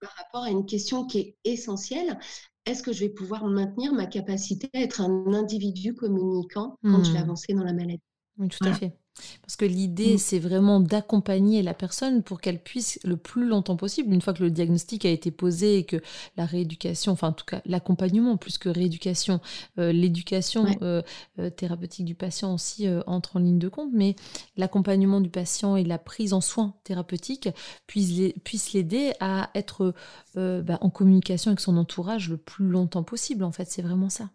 par 0.00 0.14
rapport 0.16 0.44
à 0.44 0.50
une 0.50 0.64
question 0.64 1.04
qui 1.04 1.18
est 1.18 1.36
essentielle. 1.44 2.18
Est-ce 2.64 2.82
que 2.82 2.90
je 2.90 3.00
vais 3.00 3.10
pouvoir 3.10 3.44
maintenir 3.44 3.92
ma 3.92 4.06
capacité 4.06 4.70
à 4.72 4.80
être 4.80 5.02
un 5.02 5.34
individu 5.34 5.94
communicant 5.94 6.78
quand 6.82 7.04
je 7.04 7.12
vais 7.12 7.18
mmh. 7.18 7.22
avancer 7.22 7.52
dans 7.52 7.64
la 7.64 7.74
maladie? 7.74 8.00
Oui, 8.38 8.48
tout 8.48 8.66
à 8.66 8.72
fait. 8.72 8.96
Parce 9.42 9.56
que 9.56 9.64
l'idée, 9.64 10.14
mm. 10.14 10.18
c'est 10.18 10.38
vraiment 10.38 10.80
d'accompagner 10.80 11.62
la 11.62 11.74
personne 11.74 12.22
pour 12.22 12.40
qu'elle 12.40 12.62
puisse 12.62 12.98
le 13.04 13.16
plus 13.16 13.46
longtemps 13.46 13.76
possible, 13.76 14.12
une 14.12 14.22
fois 14.22 14.32
que 14.32 14.42
le 14.42 14.50
diagnostic 14.50 15.04
a 15.04 15.10
été 15.10 15.30
posé 15.30 15.78
et 15.78 15.84
que 15.84 15.96
la 16.36 16.46
rééducation, 16.46 17.12
enfin 17.12 17.28
en 17.28 17.32
tout 17.32 17.44
cas 17.44 17.62
l'accompagnement 17.64 18.36
plus 18.36 18.58
que 18.58 18.68
rééducation, 18.68 19.40
euh, 19.78 19.92
l'éducation 19.92 20.66
euh, 20.82 21.02
euh, 21.38 21.50
thérapeutique 21.50 22.04
du 22.04 22.14
patient 22.14 22.54
aussi 22.54 22.86
entre 23.06 23.36
en 23.36 23.40
ligne 23.40 23.58
de 23.58 23.68
compte, 23.68 23.90
mais 23.92 24.16
l'accompagnement 24.56 25.20
du 25.20 25.30
patient 25.30 25.76
et 25.76 25.84
la 25.84 25.98
prise 25.98 26.32
en 26.32 26.40
soin 26.40 26.74
thérapeutique 26.84 27.48
puisse 27.86 28.72
l'aider 28.72 29.12
à 29.20 29.50
être 29.54 29.94
bah, 30.34 30.78
en 30.80 30.90
communication 30.90 31.50
avec 31.50 31.60
son 31.60 31.76
entourage 31.76 32.28
le 32.28 32.36
plus 32.36 32.66
longtemps 32.66 33.02
possible. 33.02 33.44
En 33.44 33.52
fait, 33.52 33.70
c'est 33.70 33.82
vraiment 33.82 34.10
ça. 34.10 34.30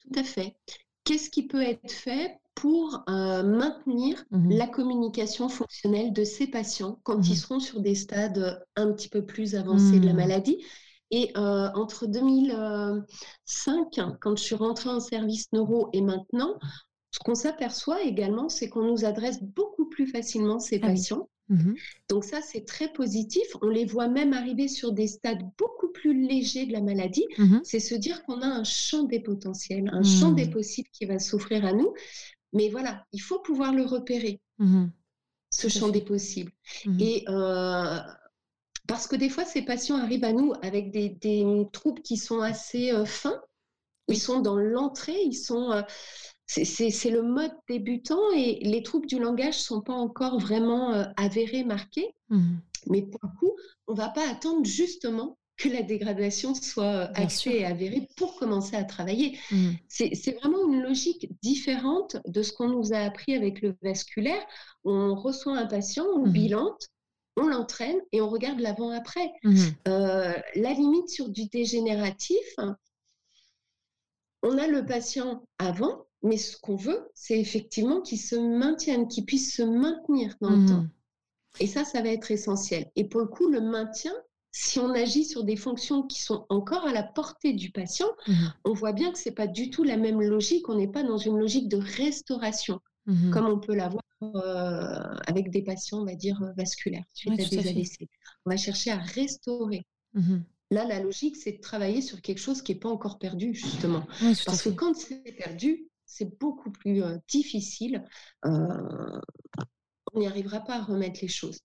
Tout 0.00 0.18
à 0.18 0.24
fait. 0.24 0.56
Qu'est-ce 1.04 1.30
qui 1.30 1.46
peut 1.46 1.62
être 1.62 1.90
fait 1.90 2.38
pour 2.58 3.04
euh, 3.08 3.44
maintenir 3.44 4.24
mmh 4.32 4.50
la 4.50 4.66
communication 4.66 5.48
fonctionnelle 5.48 6.12
de 6.12 6.24
ces 6.24 6.48
patients 6.48 6.98
quand 7.04 7.20
ils 7.28 7.32
mmh 7.32 7.36
seront 7.36 7.60
sur 7.60 7.80
des 7.80 7.94
stades 7.94 8.64
un 8.74 8.92
petit 8.92 9.08
peu 9.08 9.24
plus 9.24 9.54
avancés 9.54 10.00
de 10.00 10.06
la 10.06 10.12
mmh. 10.12 10.16
maladie. 10.16 10.64
Et 11.12 11.30
euh, 11.36 11.68
entre 11.74 12.06
2005, 12.06 14.00
quand 14.20 14.36
je 14.36 14.42
suis 14.42 14.56
rentrée 14.56 14.90
en 14.90 14.98
service 14.98 15.46
neuro, 15.52 15.88
et 15.92 16.00
maintenant, 16.00 16.58
ce 17.12 17.20
qu'on 17.20 17.36
s'aperçoit 17.36 18.02
également, 18.02 18.48
c'est 18.48 18.68
qu'on 18.68 18.82
nous 18.82 19.04
adresse 19.04 19.40
beaucoup 19.40 19.88
plus 19.88 20.08
facilement 20.08 20.58
ces 20.58 20.80
ah 20.82 20.88
patients. 20.88 21.28
Donc 22.10 22.24
ça, 22.24 22.40
c'est 22.42 22.66
très 22.66 22.92
positif. 22.92 23.46
On 23.62 23.68
les 23.68 23.86
voit 23.86 24.08
même 24.08 24.34
arriver 24.34 24.68
sur 24.68 24.92
des 24.92 25.06
stades 25.06 25.42
beaucoup 25.56 25.88
plus 25.88 26.26
légers 26.26 26.66
de 26.66 26.72
la 26.72 26.82
maladie. 26.82 27.24
C'est 27.64 27.80
se 27.80 27.94
dire 27.94 28.22
qu'on 28.24 28.42
a 28.42 28.46
un 28.46 28.64
champ 28.64 29.04
des 29.04 29.20
potentiels, 29.20 29.88
un 29.92 30.02
champ 30.02 30.32
des 30.32 30.50
possibles 30.50 30.90
qui 30.92 31.06
va 31.06 31.18
s'offrir 31.18 31.64
à 31.64 31.72
nous. 31.72 31.94
Mais 32.52 32.68
voilà, 32.68 33.04
il 33.12 33.20
faut 33.20 33.40
pouvoir 33.40 33.72
le 33.72 33.84
repérer, 33.84 34.40
mmh 34.58 34.86
ce 35.50 35.68
champ 35.68 35.88
des 35.88 36.02
possibles. 36.02 36.52
Mmh 36.84 37.00
Et 37.00 37.24
euh, 37.28 37.98
parce 38.86 39.06
que 39.06 39.16
des 39.16 39.30
fois, 39.30 39.46
ces 39.46 39.62
patients 39.62 39.96
arrivent 39.96 40.24
à 40.24 40.32
nous 40.32 40.52
avec 40.62 40.90
des, 40.90 41.16
troubles 41.72 42.02
qui 42.02 42.18
sont 42.18 42.40
assez 42.40 42.92
euh, 42.92 43.06
fins. 43.06 43.40
Ils 44.08 44.18
sont 44.18 44.40
dans 44.40 44.56
l'entrée, 44.56 45.18
ils 45.24 45.36
sont. 45.36 45.72
Euh, 45.72 45.82
c'est 46.46 47.10
le 47.10 47.22
mode 47.22 47.52
débutant 47.68 48.30
et 48.34 48.58
les 48.62 48.82
troubles 48.82 49.06
du 49.06 49.18
langage 49.18 49.56
ne 49.56 49.62
sont 49.62 49.80
pas 49.82 49.92
encore 49.92 50.38
vraiment 50.38 50.92
avérés, 51.16 51.64
marqués. 51.64 52.14
Mmh 52.30 52.56
Mais 52.88 53.02
pour 53.02 53.20
le 53.22 53.38
coup, 53.38 53.52
on 53.86 53.92
ne 53.92 53.98
va 53.98 54.08
pas 54.08 54.26
attendre 54.28 54.64
justement 54.64 55.38
que 55.58 55.68
la 55.68 55.82
dégradation 55.82 56.54
soit 56.54 57.10
actée 57.14 57.60
et 57.60 57.64
avérée 57.64 58.08
pour 58.16 58.36
commencer 58.36 58.76
à 58.76 58.84
travailler. 58.84 59.36
Mmh. 59.50 59.70
C'est 59.88 60.38
vraiment 60.40 60.64
une 60.68 60.82
logique 60.82 61.28
différente 61.42 62.16
de 62.26 62.42
ce 62.42 62.52
qu'on 62.52 62.68
nous 62.68 62.92
a 62.92 62.98
appris 62.98 63.34
avec 63.34 63.60
le 63.60 63.76
vasculaire. 63.82 64.42
On 64.84 65.16
reçoit 65.16 65.58
un 65.58 65.66
patient, 65.66 66.06
on 66.14 66.26
mmh. 66.26 66.32
bilante, 66.32 66.88
on 67.36 67.48
l'entraîne 67.48 68.00
et 68.12 68.20
on 68.20 68.28
regarde 68.30 68.60
l'avant-après. 68.60 69.32
Mmh. 69.42 69.56
Euh, 69.88 70.32
la 70.54 70.72
limite 70.72 71.08
sur 71.08 71.28
du 71.28 71.46
dégénératif, 71.46 72.54
on 74.44 74.58
a 74.58 74.68
le 74.68 74.86
patient 74.86 75.44
avant, 75.58 76.06
mais 76.22 76.36
ce 76.36 76.56
qu'on 76.56 76.76
veut, 76.76 77.10
c'est 77.14 77.38
effectivement 77.38 78.00
qu'il 78.00 78.20
se 78.20 78.36
maintienne, 78.36 79.08
qu'il 79.08 79.24
puisse 79.24 79.56
se 79.56 79.62
maintenir 79.62 80.36
dans 80.40 80.50
le 80.50 80.68
temps. 80.68 80.86
Et 81.58 81.66
ça, 81.66 81.84
ça 81.84 82.00
va 82.00 82.10
être 82.10 82.30
essentiel. 82.30 82.92
Et 82.94 83.08
pour 83.08 83.20
le 83.20 83.26
coup, 83.26 83.48
le 83.48 83.60
maintien, 83.60 84.14
si 84.50 84.78
on 84.78 84.90
agit 84.94 85.24
sur 85.24 85.44
des 85.44 85.56
fonctions 85.56 86.02
qui 86.02 86.22
sont 86.22 86.46
encore 86.48 86.86
à 86.86 86.92
la 86.92 87.02
portée 87.02 87.52
du 87.52 87.70
patient, 87.70 88.08
mmh 88.26 88.32
on 88.64 88.72
voit 88.72 88.92
bien 88.92 89.12
que 89.12 89.18
ce 89.18 89.28
n'est 89.28 89.34
pas 89.34 89.46
du 89.46 89.70
tout 89.70 89.84
la 89.84 89.96
même 89.96 90.20
logique. 90.20 90.68
On 90.68 90.76
n'est 90.76 90.88
pas 90.88 91.02
dans 91.02 91.18
une 91.18 91.38
logique 91.38 91.68
de 91.68 91.76
restauration, 91.76 92.80
mmh 93.06 93.30
comme 93.30 93.46
on 93.46 93.58
peut 93.58 93.74
l'avoir 93.74 94.02
euh, 94.22 95.14
avec 95.26 95.50
des 95.50 95.62
patients, 95.62 96.00
on 96.00 96.04
va 96.04 96.14
dire, 96.14 96.42
euh, 96.42 96.52
vasculaires, 96.56 97.04
suite 97.12 97.38
à 97.40 97.44
des 97.44 97.68
AVC. 97.68 98.08
On 98.46 98.50
va 98.50 98.56
chercher 98.56 98.90
à 98.90 98.98
restaurer. 98.98 99.84
Mmh 100.14 100.38
Là, 100.70 100.84
la 100.84 101.00
logique, 101.00 101.36
c'est 101.36 101.52
de 101.52 101.60
travailler 101.62 102.02
sur 102.02 102.20
quelque 102.20 102.40
chose 102.40 102.60
qui 102.60 102.74
n'est 102.74 102.78
pas 102.78 102.90
encore 102.90 103.18
perdu, 103.18 103.54
justement. 103.54 104.06
Parce 104.44 104.60
que 104.60 104.68
quand 104.68 104.94
c'est 104.94 105.34
perdu, 105.38 105.88
c'est 106.04 106.38
beaucoup 106.38 106.70
plus 106.70 107.02
euh, 107.02 107.16
difficile. 107.26 108.04
on 108.42 109.20
n'y 110.14 110.26
arrivera 110.26 110.60
pas 110.60 110.74
à 110.74 110.82
remettre 110.82 111.20
les 111.22 111.28
choses. 111.28 111.60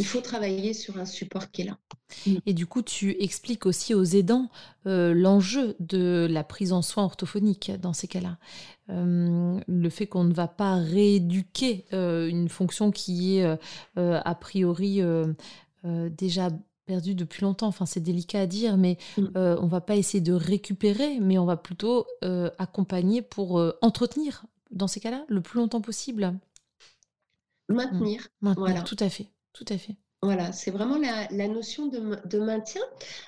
Il 0.00 0.06
faut 0.06 0.22
travailler 0.22 0.72
sur 0.72 0.98
un 0.98 1.04
support 1.04 1.50
qui 1.50 1.60
est 1.60 1.64
là. 1.66 1.78
Mm. 2.26 2.36
Et 2.46 2.54
du 2.54 2.66
coup, 2.66 2.80
tu 2.80 3.22
expliques 3.22 3.66
aussi 3.66 3.92
aux 3.94 4.02
aidants 4.02 4.48
euh, 4.86 5.12
l'enjeu 5.12 5.76
de 5.78 6.26
la 6.28 6.42
prise 6.42 6.72
en 6.72 6.80
soin 6.80 7.04
orthophonique 7.04 7.70
dans 7.80 7.92
ces 7.92 8.08
cas-là. 8.08 8.38
Euh, 8.88 9.60
le 9.68 9.90
fait 9.90 10.06
qu'on 10.06 10.24
ne 10.24 10.32
va 10.32 10.48
pas 10.48 10.76
rééduquer 10.76 11.84
euh, 11.92 12.28
une 12.28 12.48
fonction 12.48 12.90
qui 12.90 13.36
est 13.36 13.58
a 13.96 14.34
priori 14.34 15.02
déjà 15.84 16.48
perdue 16.86 17.14
depuis 17.14 17.42
longtemps. 17.42 17.68
Enfin, 17.68 17.84
c'est 17.84 18.00
délicat 18.00 18.40
à 18.40 18.46
dire, 18.46 18.78
mais 18.78 18.96
mm. 19.18 19.28
on 19.34 19.66
va 19.66 19.82
pas 19.82 19.96
essayer 19.96 20.22
de 20.22 20.32
récupérer, 20.32 21.20
mais 21.20 21.36
on 21.36 21.44
va 21.44 21.58
plutôt 21.58 22.06
accompagner 22.58 23.20
pour 23.20 23.62
entretenir 23.82 24.46
dans 24.70 24.86
ces 24.86 25.00
cas-là 25.00 25.24
le 25.28 25.42
plus 25.42 25.58
longtemps 25.58 25.82
possible. 25.82 26.32
Maintenir. 27.68 28.22
Mm. 28.22 28.46
Maintenir, 28.46 28.66
voilà. 28.66 28.82
tout 28.82 28.96
à 28.98 29.10
fait. 29.10 29.28
Tout 29.52 29.64
à 29.68 29.78
fait. 29.78 29.96
Voilà, 30.22 30.52
c'est 30.52 30.70
vraiment 30.70 30.98
la, 30.98 31.48
notion 31.48 31.86
de, 31.86 32.38
maintien. 32.38 32.82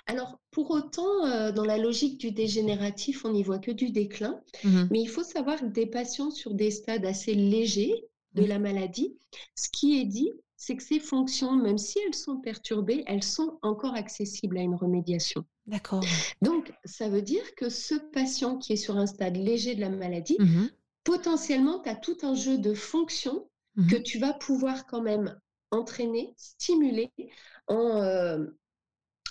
Alors, 0.07 0.39
pour 0.51 0.71
autant, 0.71 1.25
euh, 1.25 1.51
dans 1.51 1.65
la 1.65 1.79
logique 1.79 2.19
du 2.19 2.33
dégénératif, 2.33 3.25
on 3.25 3.31
n'y 3.31 3.43
voit 3.43 3.59
que 3.59 3.71
du 3.71 3.91
déclin. 3.91 4.41
Mmh 4.63 4.85
mais 4.91 5.01
il 5.01 5.09
faut 5.09 5.23
savoir 5.23 5.59
que 5.59 5.67
des 5.67 5.87
patients 5.87 6.31
sur 6.31 6.53
des 6.53 6.71
stades 6.71 7.07
assez 7.07 7.35
légers 7.35 8.05
de 8.35 8.43
mmh. 8.43 8.47
la 8.47 8.59
maladie, 8.59 9.17
ce 9.55 9.71
qui 9.71 10.01
est 10.01 10.05
dit, 10.05 10.31
c'est 10.57 10.77
que 10.77 10.83
ces 10.83 11.01
fonctions, 11.01 11.57
même 11.57 11.79
si 11.79 11.99
elles 12.07 12.15
sont 12.15 12.37
perturbées, 12.37 13.05
elles 13.07 13.25
sont 13.25 13.59
encore 13.63 13.95
accessibles 13.95 14.59
à 14.59 14.61
une 14.63 14.75
remédiation. 14.75 15.45
D'accord. 15.67 16.05
Donc, 16.43 16.73
ça 16.85 17.09
veut 17.09 17.23
dire 17.23 17.55
que 17.57 17.71
ce 17.71 17.95
patient 17.95 18.59
qui 18.59 18.75
est 18.75 18.77
sur 18.77 18.99
un 18.99 19.07
stade 19.07 19.37
léger 19.37 19.75
de 19.75 19.81
la 19.81 19.89
maladie, 19.89 20.37
mmh 20.39 20.67
potentiellement, 21.05 21.81
tu 21.81 21.89
as 21.89 21.97
tout 21.97 22.19
un 22.23 22.35
jeu 22.35 22.59
de 22.59 22.75
fonctions 22.75 23.49
que 23.91 23.97
tu 23.97 24.21
vas 24.21 24.35
pouvoir 24.35 24.87
quand 24.87 25.03
même 25.03 25.37
entraîner, 25.73 26.35
stimuler 26.37 27.11
en, 27.67 28.03
euh, 28.03 28.47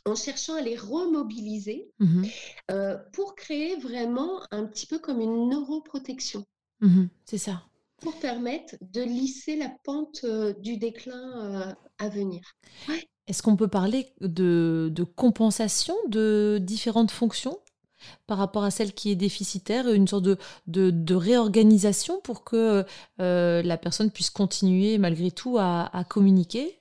en 0.06 0.16
cherchant 0.16 0.56
à 0.56 0.62
les 0.62 0.76
remobiliser 0.76 1.90
mmh 2.00 2.24
euh, 2.72 2.98
pour 3.14 3.36
créer 3.36 3.76
vraiment 3.78 4.42
un 4.52 4.66
petit 4.66 4.88
peu 4.88 5.00
comme 5.00 5.22
une 5.22 5.50
neuroprotection. 5.50 6.46
Mmh 6.82 7.06
c'est 7.26 7.38
ça. 7.38 7.64
Pour 8.02 8.20
permettre 8.20 8.76
de 8.82 9.02
lisser 9.02 9.56
la 9.56 9.70
pente 9.84 10.22
euh, 10.24 10.54
du 10.54 10.78
déclin 10.78 11.76
à 12.00 12.10
venir. 12.10 12.42
Est-ce 13.28 13.44
qu'on 13.44 13.56
peut 13.56 13.68
parler 13.68 14.14
de, 14.22 14.90
de, 14.92 15.04
compensation 15.04 15.96
de 16.08 16.60
différentes 16.62 17.12
fonctions? 17.12 17.60
Par 18.28 18.38
rapport 18.38 18.64
à 18.64 18.72
celle 18.72 18.94
qui 18.94 19.12
est 19.12 19.16
déficitaire, 19.16 19.88
une 19.92 20.08
sorte 20.08 20.24
de, 20.24 20.38
de, 20.68 21.16
réorganisation 21.16 22.20
pour 22.22 22.44
que 22.44 22.86
euh, 23.20 23.62
la 23.62 23.78
personne 23.78 24.12
puisse 24.12 24.30
continuer 24.30 24.98
malgré 24.98 25.32
tout 25.32 25.58
à, 25.60 25.90
communiquer? 26.10 26.80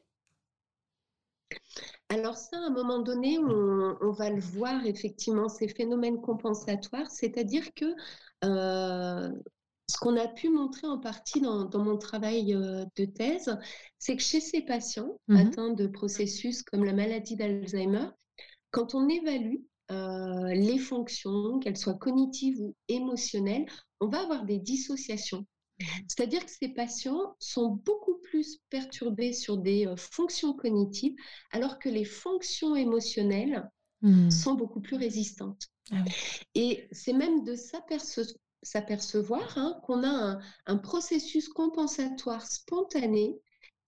Alors 2.09 2.37
ça, 2.37 2.57
à 2.57 2.67
un 2.67 2.71
moment 2.71 3.01
donné, 3.01 3.39
on, 3.39 4.13
va 4.13 4.31
le 4.31 4.41
voir 4.41 4.85
effectivement, 4.87 5.49
ces 5.49 5.69
phénomènes 5.69 6.21
compensatoires, 6.21 7.11
c'est-à-dire 7.11 7.73
que 7.75 7.87
euh, 8.45 9.31
ce 9.91 9.99
qu'on 9.99 10.17
a 10.17 10.29
pu 10.29 10.49
montrer 10.49 10.87
en 10.87 10.99
partie 10.99 11.41
dans, 11.41 11.69
mon 11.75 11.99
travail 11.99 12.55
euh, 12.55 12.85
de 12.97 13.05
thèse, 13.05 13.57
c'est 13.99 14.17
que 14.17 14.23
chez 14.23 14.41
ces 14.41 14.63
patients 14.63 15.19
mmh 15.29 15.37
atteints 15.37 15.71
de 15.71 15.87
processus 15.87 16.63
comme 16.63 16.85
la 16.85 16.93
maladie 16.93 17.37
d'Alzheimer, 17.37 18.09
quand 18.71 18.95
on 18.95 19.09
évalue 19.09 19.57
euh, 19.91 20.53
les 20.55 20.79
fonctions, 20.79 21.59
qu'elles 21.59 21.77
soient 21.77 21.95
cognitives 21.95 22.61
ou 22.61 22.75
émotionnelles, 22.89 23.67
on 24.01 24.09
va 24.09 24.23
avoir 24.23 24.45
des 24.45 24.59
dissociations. 24.59 25.47
C'est-à-dire 26.09 26.45
que 26.45 26.51
ces 26.51 26.69
patients 26.69 27.37
sont 27.39 27.81
beaucoup 27.85 28.19
plus 28.23 28.59
perturbés 28.69 29.33
sur 29.33 29.57
des 29.57 29.87
euh, 29.87 29.97
fonctions 29.97 30.53
cognitives, 30.53 31.15
alors 31.53 31.79
que 31.79 31.89
les 31.89 32.05
fonctions 32.05 32.77
émotionnelles 32.77 33.69
mmh. 34.03 34.31
sont 34.31 34.55
beaucoup 34.55 34.81
plus 34.81 34.97
résistantes. 34.97 35.69
Ah 35.91 36.05
Et 36.55 36.89
c'est 36.93 37.13
même 37.13 37.45
de 37.45 37.55
s'apercevoir 38.63 39.59
hein, 39.59 39.81
qu'on 39.85 40.05
a 40.05 40.39
un, 40.67 40.77
processus 40.77 41.49
compensatoire 41.49 42.47
spontané 42.47 43.41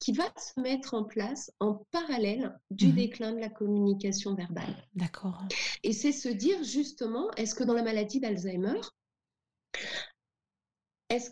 qui 0.03 0.11
va 0.11 0.25
se 0.37 0.61
mettre 0.61 0.95
en 0.95 1.05
place 1.05 1.53
en 1.61 1.75
parallèle 1.93 2.59
du 2.73 2.89
mmh 2.89 2.93
déclin 2.93 3.33
de 3.33 3.39
la 3.39 3.49
communication 3.49 4.35
verbale. 4.35 4.89
D'accord. 4.97 5.45
Et 5.85 5.93
c'est 5.93 6.11
se 6.11 6.29
dire 6.29 6.61
justement, 6.65 7.31
est-ce 7.37 7.55
que 7.55 7.63
dans 7.63 7.73
la 7.73 7.85
maladie 7.85 8.19
d'Alzheimer, 8.19 8.81
est-ce 11.09 11.31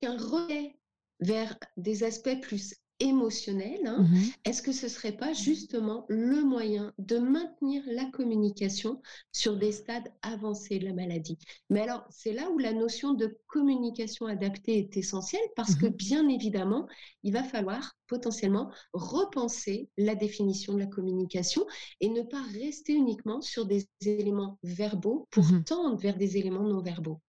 qu'un 0.00 0.16
relais 0.16 0.76
vers 1.20 1.56
des 1.76 2.02
aspects 2.02 2.40
plus 2.42 2.74
émotionnel, 3.00 3.80
hein, 3.86 4.04
mmh 4.10 4.30
est-ce 4.44 4.62
que 4.62 4.72
ce 4.72 4.88
serait 4.88 5.16
pas 5.16 5.32
justement 5.32 6.04
le 6.08 6.42
moyen 6.44 6.92
de 6.98 7.18
maintenir 7.18 7.82
la 7.86 8.04
communication 8.06 9.00
sur 9.32 9.56
des 9.56 9.72
stades 9.72 10.12
avancés 10.22 10.78
de 10.78 10.84
la 10.86 10.92
maladie? 10.94 11.38
Mais 11.70 11.80
alors, 11.80 12.04
c'est 12.10 12.32
là 12.32 12.50
où 12.50 12.58
la 12.58 12.72
notion 12.72 13.14
de 13.14 13.38
communication 13.46 14.26
adaptée 14.26 14.78
est 14.78 14.96
essentielle 14.96 15.40
parce 15.56 15.74
que 15.74 15.86
mmh 15.86 15.90
bien 15.98 16.28
évidemment, 16.28 16.86
il 17.22 17.32
va 17.32 17.42
falloir 17.42 17.96
potentiellement 18.06 18.70
repenser 18.92 19.88
la 19.96 20.14
définition 20.14 20.74
de 20.74 20.78
la 20.80 20.86
communication 20.86 21.66
et 22.00 22.08
ne 22.08 22.22
pas 22.22 22.42
rester 22.52 22.92
uniquement 22.94 23.40
sur 23.40 23.66
des 23.66 23.88
éléments 24.04 24.58
verbaux 24.62 25.26
pour 25.30 25.44
mmh 25.44 25.64
tendre 25.64 25.98
vers 25.98 26.16
des 26.16 26.36
éléments 26.36 26.64
non 26.66 26.80
verbaux. 26.82 27.20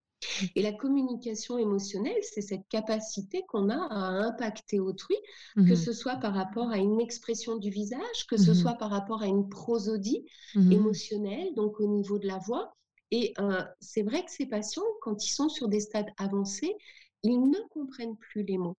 Et 0.54 0.62
la 0.62 0.72
communication 0.72 1.58
émotionnelle, 1.58 2.22
c'est 2.22 2.40
cette 2.42 2.68
capacité 2.68 3.42
qu'on 3.48 3.70
a 3.70 3.76
à 3.76 3.98
impacter 4.26 4.80
autrui, 4.80 5.16
que 5.56 5.72
mmh 5.72 5.76
ce 5.76 5.92
soit 5.92 6.16
par 6.16 6.34
rapport 6.34 6.70
à 6.70 6.78
une 6.78 7.00
expression 7.00 7.56
du 7.56 7.70
visage, 7.70 8.26
que 8.28 8.36
ce 8.36 8.50
mmh 8.50 8.54
soit 8.54 8.74
par 8.74 8.90
rapport 8.90 9.22
à 9.22 9.26
une 9.26 9.48
prosodie 9.48 10.24
mmh 10.54 10.72
émotionnelle, 10.72 11.54
donc 11.54 11.80
au 11.80 11.86
niveau 11.86 12.18
de 12.18 12.26
la 12.26 12.38
voix. 12.38 12.74
Et 13.10 13.32
euh, 13.40 13.62
c'est 13.80 14.02
vrai 14.02 14.24
que 14.24 14.30
ces 14.30 14.46
patients, 14.46 14.82
quand 15.02 15.24
ils 15.24 15.32
sont 15.32 15.48
sur 15.48 15.68
des 15.68 15.80
stades 15.80 16.10
avancés, 16.16 16.74
ils 17.22 17.40
ne 17.40 17.58
comprennent 17.70 18.16
plus 18.16 18.44
les 18.44 18.56
mots, 18.56 18.76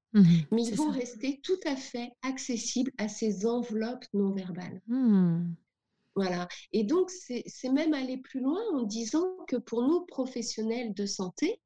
mais 0.52 0.64
ils 0.66 0.76
vont 0.76 0.90
rester 0.90 1.40
tout 1.44 1.60
à 1.66 1.76
fait 1.76 2.10
accessibles 2.24 2.92
à 2.98 3.08
ces 3.08 3.46
enveloppes 3.46 4.06
non 4.14 4.32
verbales. 4.32 4.82
Voilà. 6.16 6.48
Et 6.74 6.84
donc, 6.84 7.10
c'est 7.10 7.70
même 7.70 7.94
aller 7.94 8.18
plus 8.18 8.42
loin 8.42 8.62
en 8.74 8.84
disant 8.84 9.38
que 9.48 9.56
pour 9.56 9.82
nous, 9.82 10.06
professionnels 10.06 10.94
de 10.94 11.06
santé, 11.06 11.62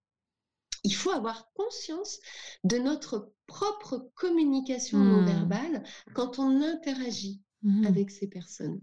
il 0.83 0.93
faut 0.93 1.11
avoir 1.11 1.51
conscience 1.53 2.19
de 2.63 2.77
notre 2.77 3.33
propre 3.47 4.11
communication 4.13 4.99
non 4.99 5.21
mmh. 5.21 5.25
verbale 5.25 5.83
quand 6.13 6.37
on 6.37 6.61
interagit 6.61 7.41
mmh. 7.63 7.87
avec 7.87 8.11
ces 8.11 8.27
personnes. 8.27 8.81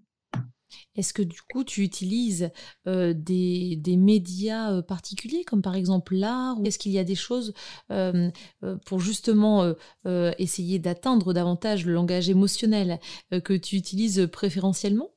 Est-ce 0.96 1.12
que 1.12 1.22
du 1.22 1.40
coup 1.52 1.64
tu 1.64 1.82
utilises 1.82 2.50
euh, 2.86 3.12
des, 3.14 3.80
médias 3.96 4.72
euh, 4.72 4.82
particuliers 4.82 5.44
comme 5.44 5.62
par 5.62 5.74
exemple 5.74 6.14
l'art 6.14 6.60
ou 6.60 6.64
est-ce 6.64 6.78
qu'il 6.78 6.92
y 6.92 6.98
a 6.98 7.04
des 7.04 7.14
choses 7.14 7.52
euh, 7.90 8.30
pour 8.86 9.00
justement 9.00 9.74
essayer 10.38 10.78
d'atteindre 10.78 11.32
davantage 11.32 11.84
le 11.84 11.92
langage 11.92 12.28
émotionnel 12.28 12.98
que 13.44 13.52
tu 13.52 13.76
utilises 13.76 14.28
préférentiellement? 14.32 15.10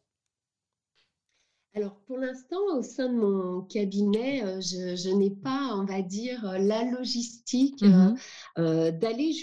Alors, 1.75 1.99
pour 2.07 2.17
l'instant, 2.17 2.61
au 2.77 2.81
sein 2.81 3.09
de 3.09 3.17
mon 3.17 3.61
cabinet, 3.61 4.43
euh, 4.45 4.61
je, 4.61 5.09
n'ai 5.09 5.29
pas, 5.29 5.75
on 5.75 5.83
va 5.83 6.01
dire, 6.01 6.47
euh, 6.47 6.57
la 6.57 6.85
logistique 6.85 7.81
mmh 7.81 8.15
euh, 8.57 8.91
d'aller 8.91 9.33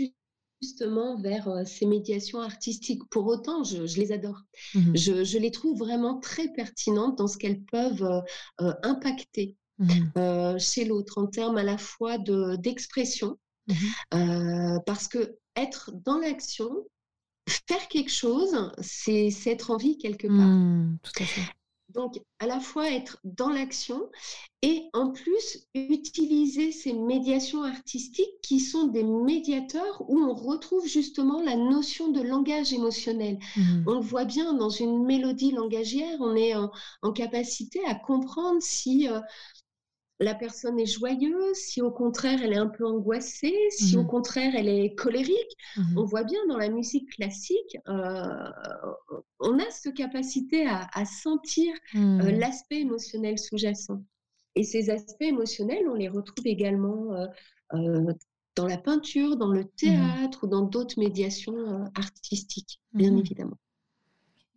justement 0.63 1.21
vers 1.21 1.67
ces 1.67 1.85
médiations 1.85 2.41
artistiques. 2.41 3.03
Pour 3.11 3.27
autant, 3.27 3.65
je, 3.65 3.83
les 3.99 4.13
adore. 4.13 4.41
Mmh 4.75 4.97
je, 4.97 5.39
les 5.39 5.51
trouve 5.51 5.79
vraiment 5.79 6.21
très 6.21 6.49
pertinentes 6.49 7.19
dans 7.19 7.27
ce 7.27 7.37
qu'elles 7.37 7.63
peuvent 7.65 8.23
impacter 8.59 9.57
mmh 9.79 10.59
chez 10.59 10.87
l'autre 10.87 11.19
en 11.19 11.27
termes 11.27 11.59
à 11.59 11.63
la 11.63 11.77
fois 11.77 12.17
d'expression, 12.17 13.39
parce 14.11 15.07
que 15.09 15.37
être 15.55 15.93
dans 16.07 16.17
l'action, 16.17 16.71
faire 17.69 17.89
quelque 17.89 18.13
chose, 18.13 18.73
c'est 18.81 19.31
être 19.45 19.71
en 19.71 19.77
vie 19.77 19.99
quelque 19.99 20.29
part. 20.29 20.99
tout 21.03 21.23
à 21.23 21.27
fait. 21.27 21.62
Donc, 21.95 22.21
à 22.39 22.47
la 22.47 22.61
fois 22.61 22.91
être 22.91 23.19
dans 23.25 23.51
l'action 23.51 24.09
et 24.63 24.85
en 24.93 25.11
plus 25.11 25.67
utiliser 25.75 26.71
ces 26.71 26.93
médiations 26.93 27.65
artistiques 27.65 28.41
qui 28.43 28.61
sont 28.61 28.87
des 28.87 29.03
médiateurs 29.03 30.03
où 30.09 30.19
on 30.19 30.35
retrouve 30.35 30.87
justement 30.87 31.43
la 31.43 31.57
notion 31.57 32.09
de 32.13 32.21
langage 32.21 32.73
émotionnel. 32.73 33.39
Mmh. 33.57 33.85
On 33.87 33.95
le 33.95 34.01
voit 34.01 34.25
bien 34.25 34.55
dans 34.55 34.71
une 34.71 35.05
mélodie 35.05 35.53
langagière, 35.53 36.17
on 36.21 36.37
est 36.37 36.55
en, 36.55 36.71
capacité 37.13 37.81
à 37.87 37.95
comprendre 37.95 38.63
si 38.63 39.09
euh, 39.09 39.21
la 40.23 40.35
personne 40.35 40.79
est 40.79 40.87
joyeuse, 40.87 41.57
si 41.57 41.83
au 41.83 41.91
contraire 41.91 42.41
elle 42.43 42.53
est 42.53 42.59
un 42.59 42.69
peu 42.69 42.87
angoissée, 42.87 43.57
si 43.71 43.97
au 43.97 44.05
mmh. 44.05 44.07
contraire 44.07 44.53
elle 44.57 44.69
est 44.69 44.95
colérique. 44.95 45.57
Mmh. 45.77 45.99
On 45.99 46.05
voit 46.05 46.25
bien 46.25 46.39
dans 46.49 46.57
la 46.57 46.69
musique 46.69 47.11
classique, 47.11 47.77
euh, 47.89 48.51
on 49.41 49.59
a 49.59 49.71
cette 49.71 49.95
capacité 49.95 50.67
à, 50.67 51.05
sentir 51.05 51.75
euh, 51.95 51.99
mmh. 51.99 52.29
l'aspect 52.39 52.81
émotionnel 52.81 53.39
sous-jacent. 53.39 54.03
Et 54.55 54.65
ces 54.65 54.91
aspects 54.91 55.23
émotionnels, 55.23 55.89
on 55.89 55.95
les 55.95 56.09
retrouve 56.09 56.47
également 56.47 57.15
euh, 57.75 58.13
dans 58.55 58.67
la 58.67 58.77
peinture, 58.77 59.37
dans 59.37 59.51
le 59.51 59.65
théâtre 59.65 60.45
ou 60.45 60.47
dans 60.47 60.63
d'autres 60.63 61.01
médiations 61.01 61.91
artistiques, 61.97 62.81
bien 62.93 63.17
évidemment. 63.17 63.57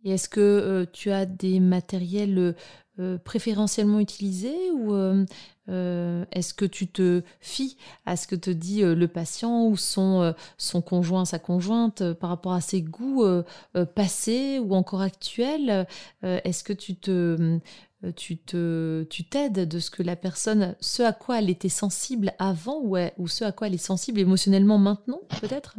Et 0.04 0.10
est-ce 0.10 0.28
que 0.28 0.86
tu 0.92 1.10
as 1.10 1.24
des 1.24 1.60
matériels 1.60 2.54
préférentiellement 3.24 4.00
utilisés 4.00 4.70
ou 4.72 4.92
euh, 5.68 6.24
est-ce 6.30 6.54
que 6.54 6.64
tu 6.64 6.86
te 6.86 7.22
fies 7.40 7.76
à 8.04 8.16
ce 8.16 8.26
que 8.26 8.36
te 8.36 8.50
dit 8.50 8.84
euh, 8.84 8.94
le 8.94 9.08
patient 9.08 9.66
ou 9.66 9.76
son, 9.76 10.22
euh, 10.22 10.32
son 10.58 10.80
conjoint, 10.80 11.24
sa 11.24 11.38
conjointe 11.38 12.12
par 12.14 12.30
rapport 12.30 12.52
à 12.52 12.60
ses 12.60 12.82
goûts 12.82 13.24
passés 13.94 14.58
ou 14.58 14.74
encore 14.74 15.00
actuels 15.00 15.86
Est-ce 16.22 16.62
que 16.64 16.72
tu 16.72 16.96
te 16.96 17.58
tu 18.14 18.36
te 18.38 19.04
tu 19.04 19.24
t'aides 19.24 19.68
de 19.68 19.78
ce 19.78 19.90
que 19.90 20.02
la 20.02 20.16
personne 20.16 20.76
ce 20.80 21.02
à 21.02 21.12
quoi 21.12 21.38
elle 21.38 21.50
était 21.50 21.68
sensible 21.68 22.32
avant 22.38 22.80
ou, 22.82 22.96
ou 23.18 23.28
ce 23.28 23.44
à 23.44 23.52
quoi 23.52 23.66
elle 23.66 23.74
est 23.74 23.78
sensible 23.78 24.20
émotionnellement 24.20 24.78
maintenant 24.78 25.20
peut-être? 25.40 25.76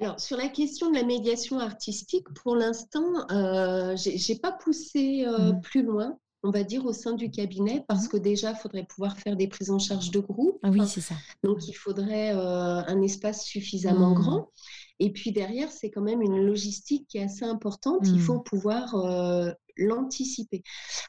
Alors, 0.00 0.20
sur 0.20 0.36
la 0.36 0.48
question 0.48 0.90
de 0.90 0.94
la 0.94 1.02
médiation 1.02 1.58
artistique, 1.58 2.26
pour 2.42 2.54
l'instant, 2.54 3.30
euh, 3.32 3.96
j'ai 3.96 4.36
pas 4.36 4.52
poussé 4.52 5.26
mmh. 5.26 5.60
plus 5.60 5.82
loin 5.82 6.16
on 6.44 6.50
va 6.50 6.62
dire, 6.62 6.86
au 6.86 6.92
sein 6.92 7.14
du 7.14 7.30
cabinet, 7.30 7.84
parce 7.88 8.06
mmh. 8.06 8.08
que 8.08 8.16
déjà, 8.16 8.50
il 8.52 8.56
faudrait 8.56 8.84
pouvoir 8.84 9.18
faire 9.18 9.36
des 9.36 9.48
prises 9.48 9.70
en 9.70 9.78
charge 9.78 10.10
de 10.10 10.20
groupe. 10.20 10.58
Ah 10.62 10.70
oui, 10.70 10.80
c'est 10.86 11.00
ça. 11.00 11.14
Donc, 11.42 11.66
il 11.66 11.72
faudrait 11.72 12.32
euh, 12.32 12.82
un 12.86 13.02
espace 13.02 13.44
suffisamment 13.44 14.10
mmh. 14.10 14.14
grand. 14.14 14.50
Et 15.00 15.12
puis 15.12 15.30
derrière, 15.30 15.70
c'est 15.70 15.90
quand 15.90 16.02
même 16.02 16.22
une 16.22 16.44
logistique 16.44 17.06
qui 17.08 17.18
est 17.18 17.22
assez 17.22 17.44
importante. 17.44 18.00
Il 18.04 18.20
faut 18.20 18.40
pouvoir 18.40 18.96
euh, 18.96 19.52
l'anticiper. 19.78 20.62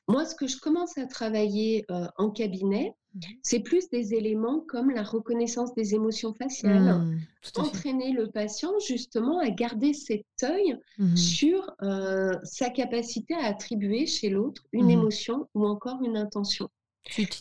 Moi, 0.08 0.26
ce 0.26 0.36
que 0.36 0.48
je 0.48 0.58
commence 0.58 0.98
à 0.98 1.06
travailler 1.06 1.86
euh, 1.92 2.08
en 2.18 2.30
cabinet, 2.30 2.94
mmh. 3.14 3.20
c'est 3.44 3.60
plus 3.60 3.90
des 3.90 4.14
éléments 4.14 4.62
comme 4.68 4.92
la 4.92 5.04
reconnaissance 5.04 5.74
des 5.76 5.96
émotions 5.96 6.34
faciales, 6.34 7.00
mmh, 7.00 7.20
entraîner 7.58 8.12
le 8.12 8.30
patient 8.30 8.72
justement 8.80 9.40
à 9.40 9.50
garder 9.50 9.94
cet 9.94 10.26
œil 10.44 10.78
sur 11.16 11.70
euh, 11.82 12.34
sa 12.44 12.70
capacité 12.70 13.34
à 13.34 13.46
attribuer 13.46 14.06
chez 14.06 14.30
l'autre 14.30 14.64
une 14.72 14.90
émotion 14.90 15.48
ou 15.54 15.66
encore 15.66 16.02
une 16.04 16.18
intention. 16.18 16.70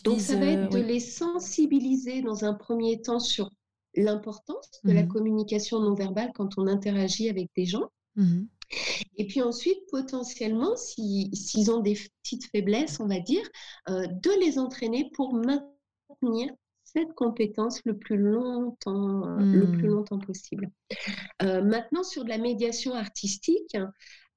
Donc 0.03 0.19
ça 0.19 0.35
va 0.35 0.45
être 0.45 0.71
de 0.71 0.79
les 0.79 0.99
sensibiliser 0.99 2.21
dans 2.21 2.45
un 2.45 2.53
premier 2.53 3.01
temps 3.01 3.19
sur 3.19 3.51
l'importance 3.95 4.69
de 4.83 4.93
la 4.93 5.03
mmh 5.03 5.07
communication 5.07 5.79
non 5.79 5.93
verbale 5.93 6.31
quand 6.33 6.57
on 6.57 6.67
interagit 6.67 7.29
avec 7.29 7.49
des 7.55 7.65
gens. 7.65 7.89
Et 9.17 9.25
puis 9.25 9.41
ensuite, 9.41 9.79
potentiellement, 9.89 10.75
s'ils 10.75 11.71
ont 11.71 11.79
des 11.79 11.95
petites 11.95 12.45
faiblesses, 12.51 12.99
on 12.99 13.07
va 13.07 13.19
dire, 13.19 13.43
euh, 13.89 14.07
de 14.07 14.39
les 14.39 14.59
entraîner 14.59 15.09
pour 15.13 15.33
maintenir 15.33 16.53
cette 16.83 17.13
compétence 17.13 17.81
le 17.85 17.97
plus 17.97 18.17
longtemps, 18.17 19.27
euh, 19.27 19.39
le 19.39 19.71
plus 19.71 19.87
mmh. 19.87 19.91
longtemps 19.91 20.19
possible. 20.19 20.71
Euh, 21.43 21.61
maintenant, 21.63 22.03
sur 22.03 22.23
de 22.23 22.29
la 22.29 22.39
médiation 22.39 22.93
artistique, 22.93 23.77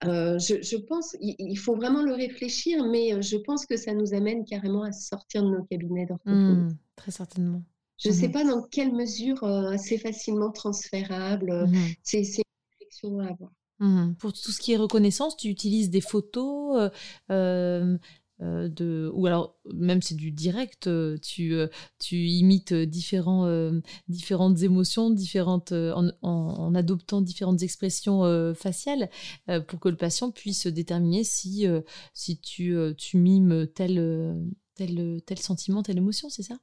je, 0.03 0.77
pense, 0.77 1.17
il, 1.21 1.57
faut 1.57 1.77
vraiment 1.77 2.03
le 2.03 2.13
réfléchir, 2.13 2.85
mais 2.85 3.23
je 3.23 3.37
pense 3.37 3.67
que 3.67 3.77
ça 3.77 3.95
nous 3.95 4.15
amène 4.15 4.45
carrément 4.45 4.83
à 4.83 4.93
sortir 4.93 5.43
de 5.45 5.49
nos 5.49 5.65
cabinets 5.65 6.07
d'orthophonie. 6.07 6.75
très 6.97 7.13
certainement. 7.13 7.63
Je 8.03 8.09
ne 8.09 8.15
sais 8.15 8.29
mmh 8.29 8.33
pas 8.33 8.45
dans 8.45 8.63
quelle 8.63 8.93
mesure 8.93 9.43
euh, 9.45 9.77
c'est 9.79 9.99
facilement 9.99 10.51
transférable. 10.51 11.51
Euh, 11.51 11.67
mmh 11.67 11.95
c'est 12.03 12.19
une 12.19 12.43
réflexion 12.73 13.19
à 13.21 13.29
avoir. 13.29 13.53
Mmh. 13.83 14.15
Pour 14.15 14.33
tout 14.33 14.53
ce 14.53 14.61
qui 14.61 14.73
est 14.73 14.77
reconnaissance, 14.77 15.37
tu 15.37 15.49
utilises 15.49 15.91
des 15.91 16.01
photos 16.01 16.91
euh, 17.33 17.99
de, 18.41 19.11
ou 19.13 19.27
alors 19.27 19.57
même 19.75 20.01
c'est 20.03 20.15
du 20.15 20.31
direct, 20.31 20.89
tu, 21.21 21.55
tu 21.99 22.17
imites 22.29 22.75
différents, 22.75 23.73
différentes 24.07 24.63
émotions, 24.63 25.11
différentes, 25.11 25.73
en, 25.73 26.11
en, 26.23 26.75
adoptant 26.77 27.23
différentes 27.23 27.63
expressions 27.63 28.55
faciales 28.55 29.11
pour 29.67 29.81
que 29.81 29.89
le 29.89 29.97
patient 29.97 30.31
puisse 30.31 30.69
déterminer 30.69 31.25
si, 31.25 31.67
si 32.15 32.41
tu, 32.41 32.77
tu 32.97 33.17
mimes 33.17 33.67
tel, 33.75 34.37
tel, 34.75 35.21
tel 35.27 35.39
sentiment, 35.39 35.83
telle 35.83 35.99
émotion, 35.99 36.29
c'est 36.29 36.43
ça? 36.43 36.59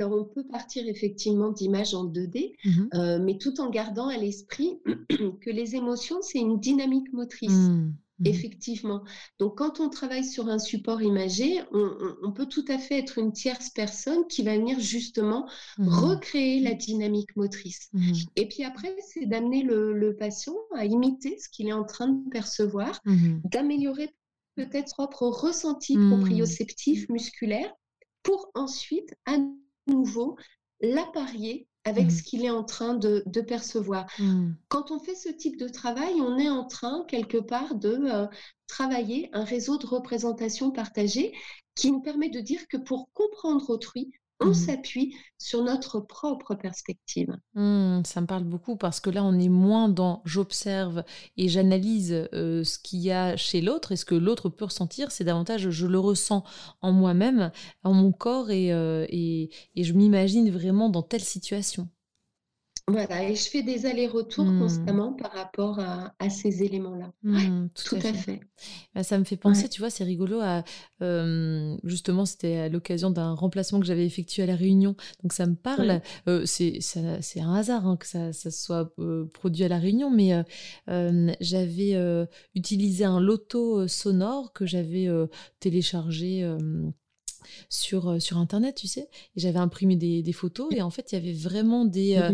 Alors, 0.00 0.18
on 0.18 0.24
peut 0.24 0.44
partir 0.44 0.86
effectivement 0.88 1.50
d'images 1.50 1.94
en 1.94 2.04
2D, 2.04 2.52
mmh 2.64 2.70
euh, 2.94 3.18
mais 3.22 3.38
tout 3.38 3.60
en 3.60 3.70
gardant 3.70 4.08
à 4.08 4.16
l'esprit 4.16 4.80
que 5.40 5.50
les 5.50 5.76
émotions, 5.76 6.22
c'est 6.22 6.38
une 6.38 6.58
dynamique 6.58 7.12
motrice. 7.12 7.50
Mmh, 7.52 7.92
Mmh 8.20 8.26
Effectivement. 8.26 9.02
Donc, 9.38 9.58
quand 9.58 9.80
on 9.80 9.88
travaille 9.88 10.24
sur 10.24 10.48
un 10.48 10.58
support 10.58 11.02
imagé, 11.02 11.60
on, 11.72 12.32
peut 12.32 12.46
tout 12.46 12.64
à 12.68 12.78
fait 12.78 12.98
être 12.98 13.18
une 13.18 13.32
tierce 13.32 13.70
personne 13.70 14.26
qui 14.28 14.42
va 14.42 14.56
venir 14.56 14.78
justement 14.78 15.48
mmh 15.78 15.88
recréer 15.88 16.60
la 16.60 16.74
dynamique 16.74 17.34
motrice. 17.36 17.88
Mmh 17.92 18.12
Et 18.36 18.46
puis 18.46 18.64
après, 18.64 18.94
c'est 19.00 19.26
d'amener 19.26 19.62
le, 19.62 20.16
patient 20.18 20.54
à 20.76 20.84
imiter 20.84 21.38
ce 21.38 21.48
qu'il 21.48 21.68
est 21.68 21.72
en 21.72 21.84
train 21.84 22.08
de 22.08 22.28
percevoir, 22.30 23.00
d'améliorer 23.44 24.10
peut-être 24.56 24.88
son 24.88 25.06
propre 25.06 25.28
ressenti 25.28 25.96
proprioceptif 25.96 27.08
musculaire 27.08 27.72
pour 28.22 28.50
ensuite 28.54 29.14
nouveau 29.90 30.36
l'apparier 30.80 31.68
avec 31.84 32.06
mmh. 32.06 32.10
ce 32.10 32.22
qu'il 32.22 32.44
est 32.44 32.50
en 32.50 32.64
train 32.64 32.94
de, 32.94 33.22
percevoir. 33.40 34.06
Mmh. 34.18 34.52
Quand 34.68 34.90
on 34.90 34.98
fait 34.98 35.14
ce 35.14 35.30
type 35.30 35.58
de 35.58 35.68
travail, 35.68 36.20
on 36.20 36.38
est 36.38 36.48
en 36.48 36.64
train 36.64 37.04
quelque 37.08 37.38
part 37.38 37.74
de 37.74 37.98
euh, 38.04 38.26
travailler 38.66 39.30
un 39.32 39.44
réseau 39.44 39.78
de 39.78 39.86
représentation 39.86 40.70
partagée 40.70 41.32
qui 41.74 41.90
nous 41.90 42.02
permet 42.02 42.28
de 42.28 42.40
dire 42.40 42.68
que 42.68 42.76
pour 42.76 43.10
comprendre 43.12 43.70
autrui, 43.70 44.12
on 44.40 44.50
mmh 44.50 44.54
s'appuie 44.54 45.16
sur 45.38 45.62
notre 45.62 46.00
propre 46.00 46.54
perspective. 46.54 47.36
Mmh, 47.54 48.02
ça 48.04 48.20
me 48.20 48.26
parle 48.26 48.44
beaucoup 48.44 48.76
parce 48.76 49.00
que 49.00 49.10
là, 49.10 49.24
on 49.24 49.38
est 49.38 49.48
moins 49.48 49.88
dans 49.88 50.22
j'observe 50.24 51.04
et 51.36 51.48
j'analyse 51.48 52.28
euh, 52.34 52.64
ce 52.64 52.78
qu'il 52.78 53.00
y 53.00 53.10
a 53.10 53.36
chez 53.36 53.60
l'autre 53.60 53.92
et 53.92 53.96
ce 53.96 54.04
que 54.04 54.14
l'autre 54.14 54.48
peut 54.48 54.66
ressentir. 54.66 55.10
C'est 55.12 55.24
davantage 55.24 55.70
je 55.70 55.86
le 55.86 55.98
ressens 55.98 56.44
en 56.80 56.92
moi-même, 56.92 57.52
en 57.84 57.94
mon 57.94 58.12
corps 58.12 58.50
et, 58.50 58.72
euh, 58.72 59.06
et 59.10 59.50
je 59.76 59.92
m'imagine 59.92 60.50
vraiment 60.50 60.88
dans 60.88 61.02
telle 61.02 61.20
situation. 61.24 61.88
Voilà, 62.90 63.28
et 63.28 63.34
je 63.34 63.48
fais 63.48 63.62
des 63.62 63.86
allers-retours 63.86 64.44
mmh. 64.44 64.58
constamment 64.58 65.12
par 65.12 65.32
rapport 65.32 65.78
à, 65.78 66.30
ces 66.30 66.62
éléments-là. 66.62 67.12
Mmh, 67.22 67.68
tout, 67.74 67.96
à 67.96 68.12
fait. 68.12 68.40
Bah, 68.94 69.02
ça 69.02 69.18
me 69.18 69.24
fait 69.24 69.36
penser, 69.36 69.68
tu 69.68 69.80
vois, 69.80 69.90
c'est 69.90 70.04
rigolo 70.04 70.40
à. 70.40 70.64
justement, 71.84 72.24
c'était 72.24 72.56
à 72.56 72.68
l'occasion 72.68 73.10
d'un 73.10 73.34
remplacement 73.34 73.80
que 73.80 73.86
j'avais 73.86 74.06
effectué 74.06 74.42
à 74.42 74.46
La 74.46 74.56
Réunion. 74.56 74.96
Donc 75.22 75.32
ça 75.32 75.46
me 75.46 75.54
parle. 75.54 76.00
c'est 76.44 77.40
un 77.40 77.54
hasard 77.54 77.86
hein, 77.86 77.96
que 77.96 78.06
ça, 78.06 78.32
ça 78.32 78.50
soit 78.50 78.94
produit 79.32 79.64
à 79.64 79.68
La 79.68 79.78
Réunion, 79.78 80.10
mais 80.10 80.44
j'avais 81.40 82.26
utilisé 82.54 83.04
un 83.04 83.20
loto 83.20 83.88
sonore 83.88 84.52
que 84.52 84.66
j'avais 84.66 85.08
téléchargé 85.60 86.48
sur, 87.68 88.08
euh, 88.08 88.18
sur 88.18 88.38
Internet, 88.38 88.76
tu 88.76 88.86
sais. 88.86 89.08
Et 89.36 89.40
j'avais 89.40 89.58
imprimé 89.58 89.96
des, 89.96 90.22
des, 90.22 90.32
photos 90.32 90.68
et 90.72 90.82
en 90.82 90.90
fait, 90.90 91.12
il 91.12 91.14
y 91.16 91.18
avait 91.18 91.32
vraiment 91.32 91.84
des, 91.84 92.16
euh, 92.16 92.32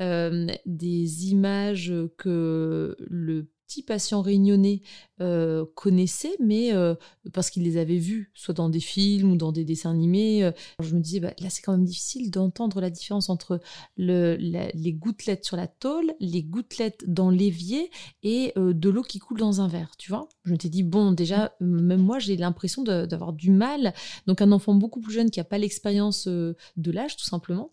euh, 0.00 0.46
des 0.66 1.28
images 1.28 1.92
que 2.16 2.96
le 3.00 3.48
petit 3.68 3.82
patient 3.82 4.22
réunionnais 4.22 4.80
euh, 5.20 5.64
connaissait, 5.74 6.36
mais 6.38 6.72
euh, 6.72 6.94
parce 7.32 7.50
qu'il 7.50 7.64
les 7.64 7.76
avait 7.76 7.96
vus, 7.96 8.30
soit 8.34 8.54
dans 8.54 8.68
des 8.68 8.78
films 8.78 9.32
ou 9.32 9.36
dans 9.36 9.50
des 9.50 9.64
dessins 9.64 9.90
animés. 9.90 10.44
Euh, 10.44 10.52
je 10.80 10.94
me 10.94 11.00
disais, 11.00 11.18
bah, 11.18 11.34
là, 11.40 11.50
c'est 11.50 11.60
quand 11.60 11.72
même 11.72 11.84
difficile 11.84 12.30
d'entendre 12.30 12.80
la 12.80 12.88
différence 12.88 13.28
entre 13.28 13.60
le, 13.96 14.36
les 14.36 14.92
gouttelettes 14.92 15.44
sur 15.44 15.56
la 15.56 15.66
tôle, 15.66 16.14
les 16.20 16.44
gouttelettes 16.44 17.04
dans 17.08 17.30
l'évier 17.30 17.90
et 18.22 18.52
de 18.56 18.88
l'eau 18.88 19.02
qui 19.02 19.18
coule 19.18 19.38
dans 19.38 19.60
un 19.60 19.66
verre, 19.66 19.96
tu 19.98 20.10
vois. 20.10 20.28
Je 20.44 20.52
me 20.52 20.58
suis 20.58 20.70
dit, 20.70 20.84
bon, 20.84 21.10
déjà, 21.10 21.52
même 21.60 22.00
moi, 22.00 22.20
j'ai 22.20 22.36
l'impression 22.36 22.84
d'avoir 22.84 23.32
du 23.32 23.50
mal. 23.50 23.92
Donc, 24.26 24.40
un 24.40 24.52
enfant 24.52 24.74
beaucoup 24.74 25.00
plus 25.00 25.12
jeune 25.12 25.30
qui 25.30 25.40
n'a 25.40 25.44
pas 25.44 25.58
l'expérience 25.58 26.28
de 26.28 26.56
l'âge, 26.92 27.16
tout 27.16 27.24
simplement. 27.24 27.70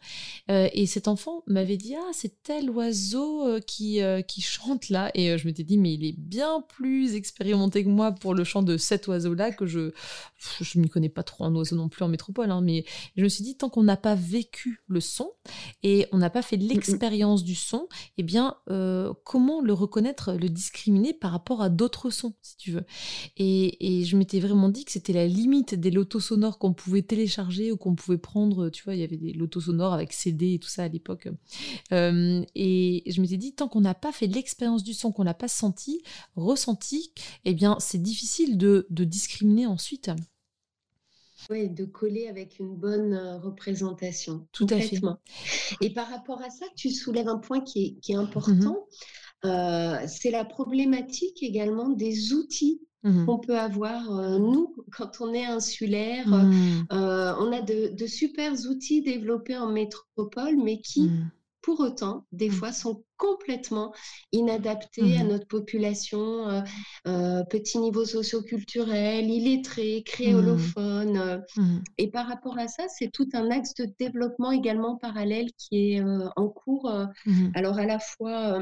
et 0.50 0.86
cet 0.88 1.08
enfant 1.08 1.44
m'avait 1.46 1.78
dit, 1.78 1.96
ah, 1.96 2.12
c'est 2.12 2.42
tel 2.42 2.70
oiseau 2.72 3.60
qui, 3.68 4.02
chante 4.40 4.90
là. 4.90 5.12
Et 5.14 5.38
je 5.38 5.48
me 5.48 5.54
suis 5.54 5.64
dit, 5.64 5.78
mais 5.86 5.94
il 5.94 6.04
est 6.04 6.16
bien 6.18 6.62
plus 6.68 7.14
expérimenté 7.14 7.84
que 7.84 7.90
moi 7.90 8.12
pour 8.12 8.34
le 8.34 8.44
chant 8.44 8.64
de 8.64 8.76
cet 8.76 9.08
oiseau-là, 9.08 9.52
que 9.52 9.68
je 9.68 9.92
je 10.62 10.80
m'y 10.80 10.90
connais 10.90 11.10
pas 11.10 11.22
trop 11.22 11.44
en 11.44 11.56
oiseau 11.56 11.76
non 11.76 11.90
plus 11.90 12.04
en 12.04 12.08
métropole, 12.08 12.50
hein, 12.50 12.62
mais 12.62 12.86
je 13.16 13.24
me 13.24 13.30
suis 13.30 13.44
dit, 13.44 13.56
tant 13.56 13.70
qu'on 13.70 13.84
n'a 13.84 13.98
pas 13.98 14.16
vécu 14.16 14.82
le 14.88 15.00
son 15.00 15.32
et 15.84 16.08
on 16.12 16.18
n'a 16.18 16.32
pas 16.32 16.42
fait 16.42 16.58
l'expérience 16.58 17.44
du 17.44 17.54
son, 17.54 17.88
eh 18.18 18.24
bien, 18.24 18.56
euh, 18.72 19.14
comment 19.24 19.62
le 19.62 19.74
reconnaître, 19.74 20.34
le 20.34 20.50
discriminer 20.50 21.14
par 21.14 21.32
rapport 21.32 21.62
à 21.62 21.70
d'autres 21.70 22.10
sons, 22.10 22.34
si 22.42 22.58
tu 22.58 22.72
veux. 22.72 22.86
Et, 23.38 24.00
et 24.00 24.06
je 24.06 24.18
m'étais 24.18 24.40
vraiment 24.40 24.70
dit 24.70 24.86
que 24.86 24.92
c'était 24.92 25.14
la 25.14 25.28
limite 25.28 25.76
des 25.76 25.92
lotos 25.92 26.20
sonores 26.20 26.58
qu'on 26.58 26.74
pouvait 26.74 27.04
télécharger 27.04 27.72
ou 27.72 27.78
qu'on 27.78 27.94
pouvait 27.94 28.18
prendre, 28.18 28.70
tu 28.70 28.84
vois, 28.84 28.96
il 28.96 29.02
y 29.02 29.04
avait 29.04 29.18
des 29.18 29.34
lotos 29.34 29.62
sonores 29.62 29.94
avec 29.94 30.14
CD 30.14 30.56
et 30.56 30.60
tout 30.60 30.70
ça 30.70 30.84
à 30.84 30.88
l'époque. 30.88 31.28
Euh, 31.92 32.44
et 32.56 33.04
je 33.06 33.22
m'étais 33.22 33.38
dit, 33.38 33.54
tant 33.54 33.68
qu'on 33.68 33.82
n'a 33.82 33.94
pas 33.94 34.12
fait 34.12 34.28
l'expérience 34.28 34.84
du 34.84 34.96
son, 34.96 35.12
qu'on 35.12 35.24
n'a 35.24 35.36
pas 35.36 35.48
senti, 35.76 36.02
ressenti, 36.36 37.12
eh 37.44 37.54
bien, 37.54 37.78
c'est 37.80 38.02
difficile 38.02 38.58
de, 38.58 38.88
discriminer 38.90 39.68
ensuite. 39.68 40.12
Oui, 41.50 41.70
de 41.70 41.86
coller 41.86 42.28
avec 42.28 42.60
une 42.60 42.76
bonne 42.76 43.14
euh, 43.14 43.38
représentation. 43.38 44.48
Tout 44.52 44.68
à 44.70 44.80
fait. 44.80 45.00
Et 45.82 45.94
par 45.94 46.10
rapport 46.10 46.42
à 46.42 46.50
ça, 46.50 46.66
tu 46.76 46.90
soulèves 46.90 47.28
un 47.28 47.38
point 47.38 47.62
qui 47.62 48.00
est, 48.08 48.16
important. 48.16 48.88
Mm-hmm. 49.44 50.04
Euh, 50.04 50.08
c'est 50.08 50.32
la 50.32 50.44
problématique 50.44 51.44
également 51.44 51.90
des 51.90 52.34
outils 52.34 52.82
mm-hmm. 53.04 53.26
qu'on 53.26 53.38
peut 53.38 53.60
avoir, 53.60 54.18
euh, 54.18 54.40
nous, 54.40 54.76
quand 54.92 55.20
on 55.20 55.34
est 55.34 55.46
insulaire. 55.46 56.28
Mm. 56.28 56.88
on 56.90 57.52
a 57.52 57.62
de, 57.62 57.94
de 57.94 58.08
super 58.08 58.54
outils 58.68 59.04
développés 59.04 59.58
en 59.58 59.72
métropole, 59.72 60.56
mais 60.56 60.80
qui, 60.80 61.12
pour 61.66 61.80
autant, 61.80 62.28
des 62.32 62.50
mmh. 62.50 62.52
fois, 62.52 62.72
sont 62.72 63.04
complètement 63.18 63.92
inadaptés 64.32 65.18
à 65.18 65.24
mmh. 65.24 65.28
notre 65.28 65.48
population, 65.48 66.48
euh, 66.48 66.62
euh, 67.08 67.44
petit 67.46 67.80
niveau 67.80 68.06
socioculturel, 68.06 69.28
illettré, 69.28 70.04
créolophone. 70.06 71.44
Mmh. 71.58 71.78
Et 71.98 72.12
par 72.12 72.28
rapport 72.28 72.60
à 72.60 72.68
ça, 72.68 72.84
c'est 72.88 73.12
tout 73.12 73.28
un 73.34 73.50
axe 73.50 73.74
de 73.74 73.92
développement 73.98 74.52
également 74.52 74.98
parallèle 74.98 75.48
qui 75.58 75.94
est 75.94 76.02
euh, 76.02 76.30
en 76.36 76.50
cours. 76.50 76.92
Alors 77.56 77.80
à 77.80 77.86
la 77.86 77.98
fois 77.98 78.62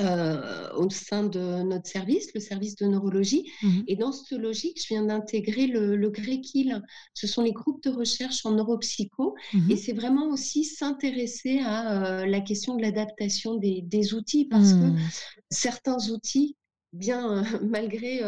euh, 0.00 0.72
au 0.74 0.88
sein 0.88 1.24
de 1.24 1.62
notre 1.62 1.88
service, 1.88 2.32
le 2.34 2.40
service 2.40 2.76
de 2.76 2.86
neurologie. 2.86 3.50
Mmh 3.62 3.80
Et 3.88 3.96
dans 3.96 4.12
cette 4.12 4.38
logique, 4.38 4.80
je 4.80 4.88
viens 4.88 5.04
d'intégrer 5.04 5.66
le, 5.66 5.96
le 5.96 6.12
Ce 7.14 7.26
sont 7.26 7.42
les 7.42 7.52
groupes 7.52 7.82
de 7.82 7.90
recherche 7.90 8.44
en 8.46 8.52
neuropsycho. 8.52 9.34
Mmh 9.52 9.70
et 9.70 9.76
c'est 9.76 9.92
vraiment 9.92 10.28
aussi 10.28 10.64
s'intéresser 10.64 11.60
à 11.64 12.20
euh, 12.22 12.26
la 12.26 12.40
question 12.40 12.76
de 12.76 12.82
l'adaptation 12.82 13.56
des, 13.56 13.82
des, 13.82 14.14
outils 14.14 14.46
parce 14.46 14.72
que 14.72 14.90
mmh. 14.90 14.98
certains 15.50 16.10
outils 16.10 16.56
bien 16.92 17.44
malgré 17.62 18.20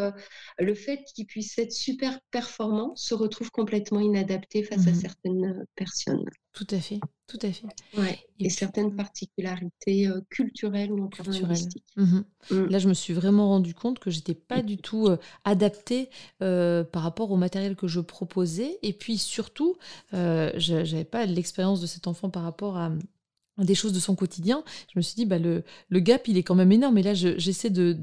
le 0.57 0.73
fait 0.75 1.03
qu'ils 1.13 1.25
puissent 1.25 1.57
être 1.57 1.73
super 1.73 2.19
performants, 2.31 2.95
se 2.95 3.13
retrouvent 3.13 3.51
complètement 3.51 3.99
inadaptés 3.99 4.63
face 4.63 4.87
à 4.87 4.93
certaines 4.93 5.65
personnes. 5.75 6.23
Tout 6.53 6.67
à 6.69 6.79
fait, 6.79 6.99
tout 7.27 7.39
à 7.41 7.51
fait. 7.51 7.67
Et, 8.39 8.49
certaines 8.49 8.95
particularités 8.95 10.09
culturelles 10.29 10.91
ou 10.91 11.09
linguistiques. 11.25 11.85
Mmh 11.95 12.19
mmh. 12.51 12.65
Là, 12.65 12.79
je 12.79 12.89
me 12.89 12.93
suis 12.93 13.13
vraiment 13.13 13.47
rendu 13.47 13.73
compte 13.73 13.99
que 13.99 14.11
j'étais 14.11 14.33
pas 14.33 14.61
du 14.61 14.77
tout 14.77 15.09
adaptée 15.45 16.09
par 16.39 17.01
rapport 17.01 17.31
au 17.31 17.37
matériel 17.37 17.75
que 17.75 17.87
je 17.87 18.01
proposais. 18.01 18.77
Et 18.81 18.93
puis 18.93 19.17
surtout, 19.17 19.77
je 20.11 20.73
n'avais 20.73 21.05
pas 21.05 21.25
l'expérience 21.25 21.79
de 21.79 21.87
cet 21.87 22.07
enfant 22.07 22.29
par 22.29 22.43
rapport 22.43 22.77
à, 22.77 22.91
des 23.57 23.75
choses 23.75 23.93
de 23.93 23.99
son 23.99 24.15
quotidien, 24.15 24.63
je 24.91 24.97
me 24.97 25.01
suis 25.01 25.15
dit, 25.15 25.25
bah, 25.25 25.37
le, 25.37 25.63
le 25.89 25.99
gap, 25.99 26.27
il 26.27 26.37
est 26.37 26.43
quand 26.43 26.55
même 26.55 26.71
énorme. 26.71 26.97
Et 26.97 27.03
là, 27.03 27.13
j'essaie 27.13 27.69
de, 27.69 27.95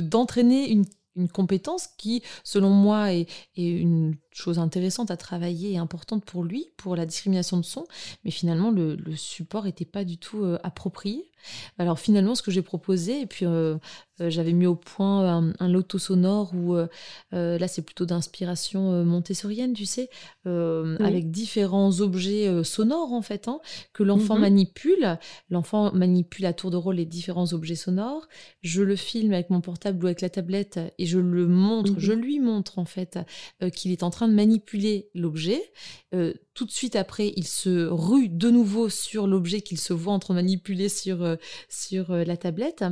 d'entraîner 0.00 0.70
une, 0.70 0.84
une, 1.16 1.28
compétence 1.28 1.88
qui, 1.98 2.22
selon 2.44 2.70
moi, 2.70 3.12
est, 3.12 3.26
une 3.56 4.16
chose 4.32 4.58
intéressante 4.58 5.10
à 5.10 5.16
travailler 5.16 5.72
et 5.72 5.78
importante 5.78 6.24
pour 6.24 6.44
lui, 6.44 6.68
pour 6.76 6.96
la 6.96 7.06
discrimination 7.06 7.56
de 7.56 7.64
son. 7.64 7.84
Mais 8.24 8.30
finalement, 8.30 8.70
le, 8.70 8.96
support 9.16 9.64
n'était 9.64 9.84
pas 9.84 10.04
du 10.04 10.18
tout 10.18 10.44
euh, 10.44 10.58
approprié. 10.62 11.30
Alors 11.78 11.98
finalement, 11.98 12.34
ce 12.34 12.42
que 12.42 12.50
j'ai 12.50 12.62
proposé, 12.62 13.20
et 13.20 13.26
puis 13.26 13.46
euh, 13.46 13.76
j'avais 14.28 14.52
mis 14.52 14.66
au 14.66 14.74
point 14.74 15.52
un, 15.58 15.68
loto 15.68 15.98
sonore 15.98 16.52
où 16.54 16.74
là 17.32 17.68
c'est 17.68 17.82
plutôt 17.82 18.06
d'inspiration 18.06 19.04
montessorienne, 19.04 19.72
tu 19.72 19.86
sais, 19.86 20.10
avec 20.44 21.30
différents 21.30 22.00
objets 22.00 22.64
sonores 22.64 23.12
en 23.12 23.22
fait, 23.22 23.48
hein, 23.48 23.60
que 23.92 24.02
l'enfant 24.02 24.34
mhm. 24.34 24.40
manipule. 24.42 25.18
L'enfant 25.50 25.92
manipule 25.92 26.46
à 26.46 26.52
tour 26.52 26.70
de 26.70 26.76
rôle 26.76 26.96
les 26.96 27.06
différents 27.06 27.52
objets 27.52 27.74
sonores. 27.74 28.28
Je 28.62 28.82
le 28.82 28.96
filme 28.96 29.32
avec 29.32 29.50
mon 29.50 29.60
portable 29.60 30.02
ou 30.04 30.06
avec 30.06 30.20
la 30.20 30.30
tablette 30.30 30.80
et 30.98 31.06
je 31.06 31.18
le 31.18 31.46
montre, 31.46 31.94
je 31.98 32.12
lui 32.12 32.40
montre 32.40 32.78
en 32.78 32.84
fait 32.84 33.18
qu'il 33.74 33.92
est 33.92 34.02
en 34.02 34.10
train 34.10 34.28
de 34.28 34.34
manipuler 34.34 35.08
l'objet 35.14 35.62
tout 36.54 36.66
de 36.66 36.70
suite 36.70 36.96
après, 36.96 37.32
il 37.36 37.46
se 37.46 37.86
rue 37.86 38.28
de 38.28 38.50
nouveau 38.50 38.90
sur 38.90 39.26
l'objet 39.26 39.62
qu'il 39.62 39.78
se 39.78 39.94
voit 39.94 40.12
en 40.12 40.18
train 40.18 40.34
de 40.34 40.40
manipuler 40.40 40.90
sur, 40.90 41.22
euh, 41.22 41.36
sur 41.70 42.10
euh, 42.10 42.24
la 42.24 42.36
tablette. 42.36 42.84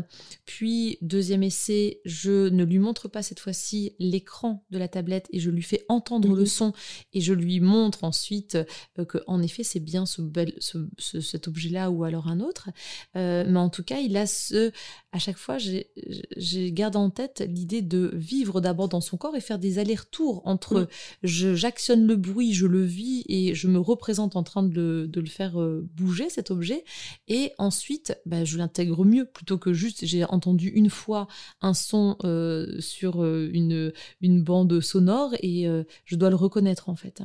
Puis, 0.46 0.96
deuxième 1.03 1.42
essai, 1.42 2.01
je 2.07 2.49
ne 2.49 2.64
lui 2.64 2.79
montre 2.79 3.09
pas 3.09 3.23
cette 3.23 3.40
fois-ci 3.40 3.94
l'écran 3.99 4.64
de 4.70 4.79
la 4.79 4.88
tablette 4.88 5.27
et 5.31 5.40
je 5.40 5.51
lui 5.51 5.62
fais 5.62 5.85
entendre 5.88 6.35
le 6.35 6.42
mhm. 6.42 6.46
son 6.46 6.73
et 7.12 7.20
je 7.20 7.35
lui 7.35 7.61
montre 7.61 8.05
ensuite 8.05 8.57
euh, 8.99 9.05
que, 9.05 9.18
en 9.27 9.42
effet, 9.42 9.62
c'est 9.62 9.81
bien 9.81 10.07
ce 10.07 10.23
bel, 10.23 10.55
cet 10.99 11.46
objet-là 11.46 11.90
ou 11.90 12.05
alors 12.05 12.29
un 12.29 12.40
autre. 12.40 12.70
mais 13.14 13.57
en 13.57 13.68
tout 13.68 13.83
cas, 13.83 13.99
il 13.99 14.16
a 14.16 14.27
ce. 14.27 14.73
À 15.12 15.18
chaque 15.18 15.37
fois, 15.37 15.59
j'ai 15.59 16.73
garde 16.73 16.96
en 16.96 17.11
tête 17.11 17.44
l'idée 17.46 17.83
de 17.83 18.11
vivre 18.14 18.61
d'abord 18.61 18.88
dans 18.88 19.01
son 19.01 19.16
corps 19.16 19.37
et 19.37 19.40
faire 19.40 19.59
des 19.59 19.79
allers-retours 19.79 20.42
entre 20.44 20.88
j'actionne 21.23 22.06
le 22.06 22.17
bruit, 22.17 22.54
je 22.54 22.67
le 22.67 22.83
vis 22.83 23.25
et 23.29 23.50
je 23.55 23.69
me 23.69 23.79
représente 23.79 24.37
en 24.37 24.42
train 24.42 24.63
de, 24.63 25.11
le 25.15 25.27
faire 25.27 25.61
euh, 25.61 25.87
bouger, 25.94 26.31
cet 26.31 26.51
objet. 26.51 26.85
Et 27.29 27.53
ensuite, 27.59 28.19
bah, 28.27 28.44
je 28.44 28.59
l'intègre 28.59 29.05
mieux 29.05 29.25
plutôt 29.25 29.59
que 29.59 29.73
juste 29.73 30.05
j'ai 30.05 30.25
entendu 30.25 30.69
une 30.69 30.90
fois 30.90 31.29
un 31.61 31.75
son 31.75 32.17
euh, 32.25 32.81
sur 32.81 33.23
euh, 33.23 33.51
une, 33.53 33.92
une 34.21 34.42
bande 34.42 34.81
sonore 34.81 35.35
et 35.40 35.67
je 36.05 36.17
dois 36.17 36.31
le 36.31 36.37
reconnaître 36.37 36.88
en 36.88 36.96
fait. 36.96 37.23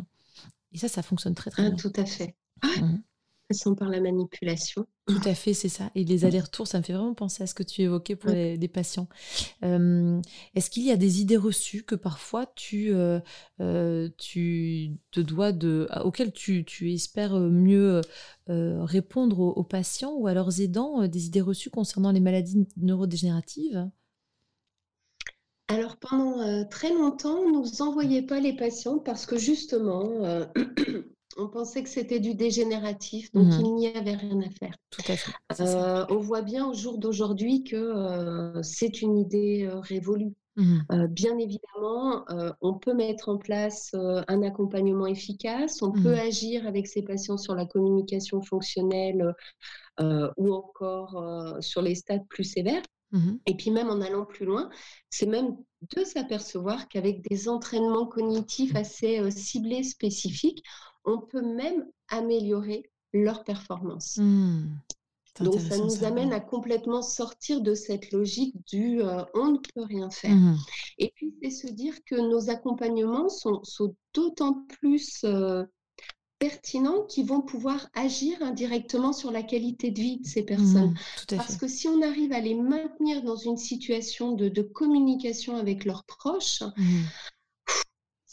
Et 0.71 0.77
ça, 0.77 0.87
ça 0.87 1.01
fonctionne 1.01 1.35
très 1.35 1.51
très 1.51 1.65
ah, 1.65 1.69
bien. 1.69 1.77
Tout 1.77 1.93
à 1.95 2.05
fait. 2.05 2.35
Mmh 2.63 2.97
passant 3.47 3.75
par 3.75 3.89
la 3.89 4.01
manipulation. 4.01 4.87
Tout 5.07 5.21
à 5.25 5.35
fait, 5.35 5.53
c'est 5.53 5.69
ça. 5.69 5.91
Et 5.93 6.03
les 6.03 6.25
allers-retours, 6.25 6.67
ça 6.67 6.79
me 6.79 6.83
fait 6.83 6.93
vraiment 6.93 7.13
penser 7.13 7.43
à 7.43 7.47
ce 7.47 7.53
que 7.53 7.61
tu 7.61 7.81
évoquais 7.83 8.15
pour 8.15 8.31
les, 8.31 8.67
patients. 8.67 9.07
Euh, 9.63 10.19
est-ce 10.55 10.71
qu'il 10.71 10.83
y 10.83 10.91
a 10.91 10.97
des 10.97 11.21
idées 11.21 11.37
reçues 11.37 11.83
que 11.83 11.93
parfois 11.93 12.47
tu, 12.55 12.91
euh, 12.91 13.19
euh, 13.61 14.09
tu 14.17 14.97
te 15.11 15.19
dois 15.19 15.51
de, 15.51 15.87
auxquelles 16.03 16.33
tu, 16.33 16.65
tu 16.65 16.91
espères 16.91 17.39
mieux 17.39 18.01
répondre 18.47 19.39
aux, 19.39 19.63
patients 19.63 20.13
ou 20.15 20.27
à 20.27 20.33
leurs 20.33 20.61
aidants, 20.61 21.07
des 21.07 21.27
idées 21.27 21.41
reçues 21.41 21.69
concernant 21.69 22.11
les 22.11 22.19
maladies 22.19 22.67
neurodégénératives? 22.77 23.89
Alors 25.67 25.97
pendant 25.97 26.67
très 26.69 26.93
longtemps, 26.93 27.39
on 27.39 27.49
ne 27.49 27.57
nous 27.57 27.81
envoyait 27.81 28.21
pas 28.21 28.39
les 28.39 28.55
patients 28.55 28.99
parce 28.99 29.25
que 29.25 29.37
justement, 29.37 30.09
on 31.37 31.47
pensait 31.47 31.83
que 31.83 31.89
c'était 31.89 32.19
du 32.19 32.35
dégénératif, 32.35 33.31
donc 33.33 33.47
mmh 33.47 33.65
il 33.65 33.75
n'y 33.75 33.87
avait 33.87 34.15
rien 34.15 34.39
à 34.41 34.49
faire. 34.49 34.75
Tout 34.89 35.01
à 35.07 35.15
fait. 35.15 35.31
Euh, 35.59 36.05
on 36.09 36.19
voit 36.19 36.41
bien 36.41 36.67
au 36.67 36.73
jour 36.73 36.97
d'aujourd'hui 36.97 37.63
que 37.63 37.75
euh, 37.75 38.61
c'est 38.63 39.01
une 39.01 39.17
idée 39.17 39.67
euh, 39.69 39.79
révolue. 39.79 40.33
Mmh 40.57 41.07
bien 41.09 41.37
évidemment, 41.37 42.23
on 42.61 42.75
peut 42.75 42.93
mettre 42.93 43.27
en 43.27 43.37
place 43.37 43.93
un 43.93 44.41
accompagnement 44.41 45.05
efficace, 45.05 45.81
on 45.81 45.91
peut 45.91 46.15
mmh 46.15 46.27
agir 46.27 46.65
avec 46.65 46.87
ces 46.87 47.01
patients 47.01 47.37
sur 47.37 47.55
la 47.55 47.65
communication 47.65 48.41
fonctionnelle 48.41 49.33
ou 49.99 50.53
encore 50.53 51.57
sur 51.59 51.81
les 51.81 51.95
stades 51.95 52.25
plus 52.29 52.45
sévères. 52.45 52.83
Et 53.45 53.55
puis 53.55 53.69
même 53.69 53.89
en 53.89 53.99
allant 53.99 54.23
plus 54.23 54.45
loin, 54.45 54.69
c'est 55.09 55.25
même 55.25 55.57
de 55.93 56.03
s'apercevoir 56.05 56.87
qu'avec 56.87 57.21
des 57.29 57.49
entraînements 57.49 58.05
cognitifs 58.05 58.75
assez 58.77 59.29
ciblés, 59.31 59.83
spécifiques, 59.83 60.63
on 61.05 61.19
peut 61.19 61.41
même 61.41 61.85
améliorer 62.09 62.89
leur 63.13 63.43
performance. 63.43 64.17
Mmh. 64.17 64.67
Donc 65.41 65.59
ça 65.59 65.77
nous 65.77 66.05
amène 66.05 66.31
à 66.31 66.39
complètement 66.39 67.01
sortir 67.01 67.59
de 67.59 67.73
cette 67.73 68.11
logique 68.11 68.55
du 68.67 69.01
euh, 69.01 69.23
on 69.33 69.51
ne 69.51 69.57
peut 69.57 69.83
rien 69.83 70.09
faire. 70.09 70.33
Mmh. 70.35 70.57
Et 70.97 71.11
puis 71.15 71.33
c'est 71.41 71.49
se 71.49 71.67
dire 71.67 71.93
que 72.05 72.15
nos 72.15 72.49
accompagnements 72.49 73.27
sont, 73.27 73.61
d'autant 74.13 74.65
plus 74.79 75.25
euh, 75.25 75.65
pertinents 76.39 77.03
qu'ils 77.03 77.27
vont 77.27 77.41
pouvoir 77.41 77.89
agir 77.93 78.41
indirectement 78.41 79.11
sur 79.11 79.29
la 79.29 79.43
qualité 79.43 79.91
de 79.91 79.99
vie 79.99 80.19
de 80.19 80.25
ces 80.25 80.43
personnes. 80.43 80.91
Mmh, 80.91 81.35
Parce 81.35 81.57
que 81.57 81.67
si 81.67 81.89
on 81.89 82.01
arrive 82.01 82.31
à 82.31 82.39
les 82.39 82.55
maintenir 82.55 83.21
dans 83.21 83.35
une 83.35 83.57
situation 83.57 84.31
de, 84.31 84.47
de 84.47 84.61
communication 84.61 85.57
avec 85.57 85.83
leurs 85.83 86.05
proches, 86.05 86.63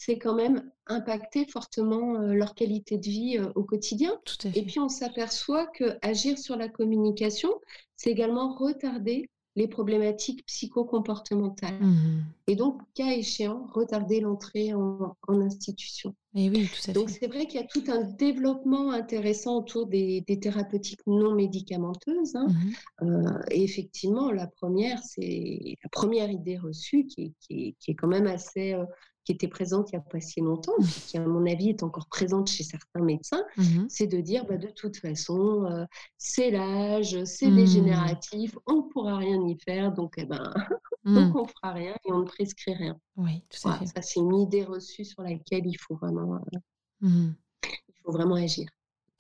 c'est 0.05 0.18
quand 0.18 0.34
même 0.34 0.68
impacter 0.86 1.46
fortement 1.46 2.16
euh, 2.16 2.34
leur 2.34 2.57
qualité 2.57 2.98
de 2.98 3.05
vie 3.05 3.38
euh, 3.38 3.53
au 3.55 3.62
quotidien. 3.62 4.18
Et 4.55 4.62
puis 4.62 4.80
on 4.80 4.88
s'aperçoit 4.88 5.68
que 5.68 5.96
agir 6.03 6.38
sur 6.38 6.57
la 6.57 6.68
communication, 6.68 7.50
c'est 7.94 8.11
également 8.11 8.53
retarder 8.57 9.30
les 9.55 9.68
problématiques 9.68 10.44
psychocomportementales. 10.46 11.78
Mmh 11.78 12.24
Et 12.46 12.57
donc, 12.57 12.80
cas 12.94 13.12
échéant, 13.12 13.66
retarder 13.74 14.20
l'entrée 14.20 14.72
en, 14.72 15.14
institution. 15.28 16.14
Et 16.34 16.48
oui, 16.48 16.66
tout 16.66 16.90
à 16.90 16.94
donc, 16.94 17.11
c'est 17.11 17.26
vrai 17.26 17.44
qu'il 17.46 17.61
y 17.61 17.62
a 17.62 17.66
tout 17.66 17.84
un 17.88 18.03
développement 18.03 18.92
intéressant 18.92 19.59
autour 19.59 19.86
des, 19.86 20.24
thérapeutiques 20.40 21.07
non 21.07 21.34
médicamenteuses. 21.34 22.34
Hein. 22.34 22.46
Mmh 22.48 23.05
euh, 23.05 23.38
et 23.50 23.62
effectivement, 23.62 24.32
la 24.32 24.46
première, 24.46 24.98
c'est 25.05 25.76
la 25.84 25.90
première 25.90 26.30
idée 26.30 26.57
reçue 26.57 27.07
qui, 27.07 27.34
qui, 27.40 27.76
est 27.86 27.94
quand 27.94 28.09
même 28.09 28.26
assez 28.26 28.74
qui 29.24 29.32
était 29.32 29.48
présente 29.48 29.90
il 29.90 29.96
n'y 29.96 30.00
a 30.00 30.04
pas 30.08 30.20
si 30.20 30.40
longtemps, 30.40 30.74
qui 31.06 31.16
à 31.16 31.26
mon 31.26 31.46
avis 31.46 31.68
est 31.68 31.82
encore 31.82 32.06
présente 32.06 32.48
chez 32.48 32.64
certains 32.64 33.02
médecins, 33.02 33.44
mmh 33.56 33.86
c'est 33.88 34.06
de 34.06 34.20
dire 34.20 34.44
bah, 34.46 34.56
de 34.56 34.68
toute 34.68 34.96
façon, 34.96 35.64
euh, 35.64 35.84
c'est 36.18 36.50
l'âge, 36.50 37.22
c'est 37.24 37.48
mmh. 37.48 37.56
dégénératif, 37.56 38.58
on 38.66 38.76
ne 38.76 38.82
pourra 38.92 39.16
rien 39.18 39.40
y 39.46 39.58
faire, 39.60 39.92
donc, 39.92 40.14
eh 40.16 40.24
ben, 40.24 40.52
donc 41.04 41.34
mmh. 41.34 41.36
on 41.36 41.42
ne 41.42 41.48
fera 41.48 41.72
rien 41.72 41.94
et 42.04 42.12
on 42.12 42.20
ne 42.20 42.24
prescrit 42.24 42.74
rien. 42.74 42.98
Oui, 43.16 43.44
tout 43.50 43.68
à 43.68 43.78
fait. 43.78 43.86
Ça, 43.86 44.02
c'est 44.02 44.20
une 44.20 44.34
idée 44.34 44.64
reçue 44.64 45.04
sur 45.04 45.22
laquelle 45.22 45.66
il 45.66 45.76
faut 45.76 45.96
vraiment, 45.96 46.34
euh, 46.34 46.58
il 47.02 47.94
faut 48.04 48.12
vraiment 48.12 48.36
agir. 48.36 48.68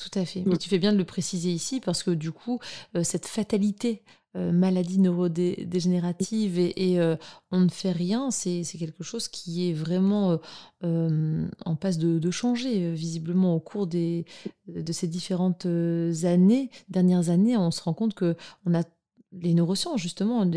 Tout 0.02 0.18
à 0.18 0.24
fait. 0.24 0.42
Mais 0.46 0.56
tu 0.56 0.68
fais 0.68 0.78
bien 0.78 0.92
de 0.92 0.98
le 0.98 1.04
préciser 1.04 1.50
ici 1.50 1.80
parce 1.80 2.02
que 2.02 2.10
du 2.10 2.32
coup, 2.32 2.58
euh, 2.96 3.04
cette 3.04 3.26
fatalité 3.26 4.02
euh, 4.34 4.50
maladie 4.50 4.98
neurodégénérative 4.98 6.58
et, 6.58 6.98
euh, 6.98 7.16
on 7.50 7.60
ne 7.60 7.68
fait 7.68 7.92
rien, 7.92 8.30
c'est 8.30 8.64
quelque 8.78 9.04
chose 9.04 9.28
qui 9.28 9.68
est 9.68 9.74
vraiment 9.74 10.38
euh, 10.84 11.46
en 11.66 11.76
passe 11.76 11.98
de, 11.98 12.30
changer 12.30 12.92
visiblement 12.92 13.54
au 13.54 13.60
cours 13.60 13.86
des, 13.86 14.24
de 14.68 14.90
ces 14.90 15.06
différentes 15.06 15.66
années, 15.66 16.70
dernières 16.88 17.28
années. 17.28 17.58
On 17.58 17.70
se 17.70 17.82
rend 17.82 17.92
compte 17.92 18.14
que 18.14 18.34
on 18.64 18.74
a 18.74 18.84
les 19.32 19.52
neurosciences, 19.52 20.00
justement, 20.00 20.48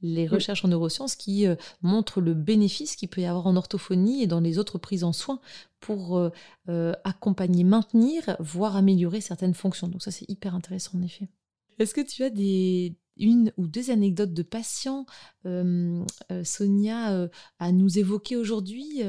les, 0.00 0.26
recherches 0.28 0.64
en 0.64 0.68
neurosciences 0.68 1.16
qui 1.16 1.46
montrent 1.82 2.20
le 2.20 2.34
bénéfice 2.34 2.94
qu'il 2.94 3.08
peut 3.08 3.22
y 3.22 3.26
avoir 3.26 3.48
en 3.48 3.56
orthophonie 3.56 4.22
et 4.22 4.28
dans 4.28 4.40
les 4.40 4.60
autres 4.60 4.78
prises 4.78 5.02
en 5.02 5.12
soins 5.12 5.40
pour 5.80 6.20
accompagner, 7.02 7.64
maintenir, 7.64 8.36
voire 8.38 8.76
améliorer 8.76 9.20
certaines 9.20 9.54
fonctions. 9.54 9.88
Donc 9.88 10.02
ça, 10.02 10.12
c'est 10.12 10.30
hyper 10.30 10.54
intéressant 10.54 10.98
en 10.98 11.02
effet. 11.02 11.28
Est-ce 11.80 11.94
que 11.94 12.00
tu 12.00 12.22
as 12.22 12.30
des, 12.30 12.96
une 13.16 13.52
ou 13.56 13.66
deux 13.66 13.90
anecdotes 13.90 14.34
de 14.34 14.42
patients, 14.42 15.06
euh, 15.46 16.04
euh, 16.30 16.44
Sonia, 16.44 17.12
euh, 17.12 17.28
à 17.58 17.72
nous 17.72 17.98
évoquer 17.98 18.36
aujourd'hui 18.36 19.02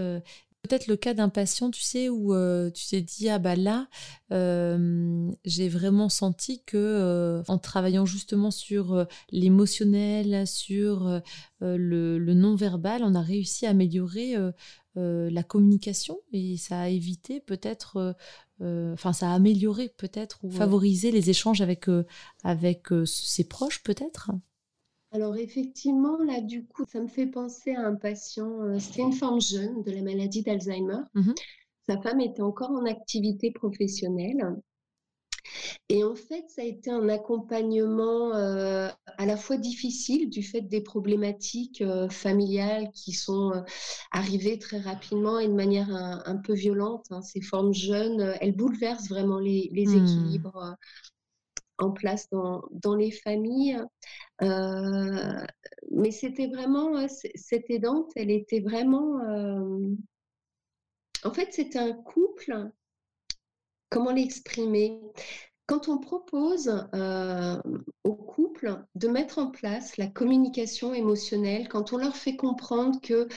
Peut-être 0.68 0.88
le 0.88 0.96
cas 0.96 1.14
d'un 1.14 1.30
patient, 1.30 1.70
tu 1.70 1.84
sais, 1.84 2.10
où 2.10 2.34
tu 2.72 2.88
t'es 2.88 3.02
dit, 3.04 3.30
ah 3.30 3.38
bah 3.38 3.56
là, 3.56 3.88
j'ai 4.32 5.70
vraiment 5.70 6.10
senti 6.10 6.64
que 6.66 7.44
en 7.48 7.60
travaillant 7.60 8.08
justement 8.08 8.50
sur 8.50 9.06
l'émotionnel, 9.30 10.48
sur 10.48 11.22
le, 11.62 12.34
non-verbal, 12.34 13.04
on 13.04 13.14
a 13.14 13.22
réussi 13.22 13.68
à 13.68 13.70
améliorer 13.70 14.34
la 14.96 15.44
communication 15.44 16.18
et 16.34 16.58
ça 16.58 16.80
a 16.80 16.90
évité 16.90 17.42
peut-être 17.42 18.16
enfin 18.62 19.14
ça 19.14 19.32
a 19.32 19.36
amélioré 19.36 19.90
peut-être 19.98 20.40
ou 20.44 20.50
favorisé 20.50 21.12
les 21.12 21.30
échanges 21.30 21.62
avec, 21.62 21.90
euh, 21.90 22.06
avec 22.44 22.92
euh, 22.92 23.06
ses 23.06 23.44
proches 23.44 23.84
peut-être? 23.84 24.32
Alors 25.12 25.38
effectivement, 25.38 26.18
là, 26.18 26.42
du 26.42 26.66
coup, 26.66 26.84
ça 26.88 27.00
me 27.00 27.08
fait 27.08 27.28
penser 27.28 27.74
à 27.74 27.88
un 27.88 27.96
patient, 27.96 28.78
c'était 28.80 29.02
une 29.02 29.14
femme 29.14 29.40
jeune 29.40 29.82
de 29.84 29.92
la 29.92 30.02
maladie 30.02 30.42
d'Alzheimer. 30.44 31.04
Mmh 31.14 31.32
Sa 31.88 32.02
femme 32.02 32.20
était 32.20 32.42
encore 32.42 32.72
en 32.72 32.86
activité 32.86 33.52
professionnelle. 33.52 34.58
Et 35.90 36.04
en 36.04 36.16
fait, 36.16 36.46
ça 36.50 36.62
a 36.62 36.66
été 36.66 36.90
un 36.90 37.10
accompagnement 37.10 38.36
euh, 38.36 38.90
à 39.18 39.26
la 39.26 39.38
fois 39.38 39.58
difficile 39.58 40.30
du 40.30 40.44
fait 40.44 40.62
des 40.62 40.82
problématiques 40.82 41.82
euh, 41.82 42.10
familiales 42.10 42.92
qui 42.92 43.12
sont 43.12 43.52
euh, 43.52 43.62
arrivées 44.12 44.60
très 44.60 44.80
rapidement 44.80 45.40
et 45.40 45.48
de 45.48 45.54
manière 45.54 45.90
un, 45.90 46.38
peu 46.38 46.54
violente. 46.54 47.06
Hein. 47.12 47.22
Ces 47.22 47.42
formes 47.42 47.74
jeunes, 47.74 48.36
elles 48.42 48.56
bouleversent 48.56 49.10
vraiment 49.10 49.40
les, 49.40 49.70
mmh. 49.72 50.04
équilibres 50.04 50.76
en 51.78 51.92
place 51.92 52.30
dans, 52.32 52.64
dans 52.72 52.96
les 52.96 53.12
familles. 53.12 53.78
mais 54.42 56.12
c'était 56.12 56.48
vraiment, 56.48 57.06
cette 57.36 57.70
aidante, 57.70 58.12
elle 58.16 58.32
était 58.32 58.62
vraiment... 58.62 59.20
en 61.24 61.34
fait, 61.34 61.50
c'est 61.52 61.76
un 61.76 61.94
couple 61.94 62.72
comment 63.90 64.12
l'exprimer 64.12 65.02
quand 65.68 65.90
on 65.90 65.98
propose 65.98 66.88
euh, 66.94 67.62
au 68.04 68.14
couple 68.14 68.36
couples 68.36 68.84
de 68.96 69.08
mettre 69.08 69.40
en 69.40 69.48
place 69.48 69.98
la 69.98 70.08
communication 70.08 70.94
émotionnelle 70.94 71.70
quand 71.70 71.94
on 71.94 71.98
leur 71.98 72.16
fait 72.16 72.36
comprendre 72.36 73.00
que 73.02 73.28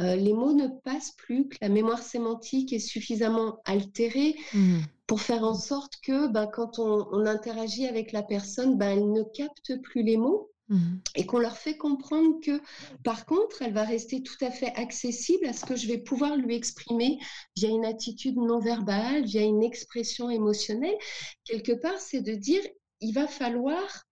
euh, 0.00 0.16
les 0.16 0.32
mots 0.32 0.52
ne 0.52 0.66
passent 0.84 1.12
plus, 1.12 1.48
que 1.48 1.56
la 1.60 1.68
mémoire 1.68 2.02
sémantique 2.02 2.72
est 2.72 2.80
suffisamment 2.80 3.60
altérée 3.64 4.34
mmh. 4.52 4.78
pour 5.06 5.20
faire 5.20 5.44
en 5.44 5.54
sorte 5.54 5.94
que 6.02 6.26
ben, 6.26 6.46
quand 6.46 6.78
on, 6.80 7.24
interagit 7.26 7.86
avec 7.86 8.12
la 8.12 8.22
personne, 8.22 8.76
ben, 8.76 8.98
elle 8.98 9.12
ne 9.12 9.22
capte 9.22 9.80
plus 9.82 10.02
les 10.02 10.16
mots. 10.16 10.50
Mmh. 10.68 10.98
Et 11.14 11.24
qu'on 11.24 11.38
leur 11.38 11.56
fait 11.56 11.78
comprendre 11.78 12.40
que, 12.42 12.60
par 13.02 13.24
contre, 13.24 13.62
elle 13.62 13.72
va 13.72 13.84
rester 13.84 14.22
tout 14.22 14.36
à 14.42 14.50
fait 14.50 14.72
accessible 14.76 15.46
à 15.46 15.54
ce 15.54 15.64
que 15.64 15.76
je 15.76 15.86
vais 15.86 15.96
pouvoir 15.96 16.36
lui 16.36 16.54
exprimer 16.54 17.18
via 17.56 17.70
une 17.70 17.86
attitude 17.86 18.36
non 18.36 18.58
verbale, 18.58 19.24
via 19.24 19.42
une 19.42 19.62
expression 19.62 20.28
émotionnelle. 20.28 20.96
Quelque 21.44 21.72
part, 21.72 21.98
c'est 21.98 22.20
de 22.20 22.34
dire, 22.34 22.60
il 23.00 23.14
va 23.14 23.26
falloir 23.26 24.04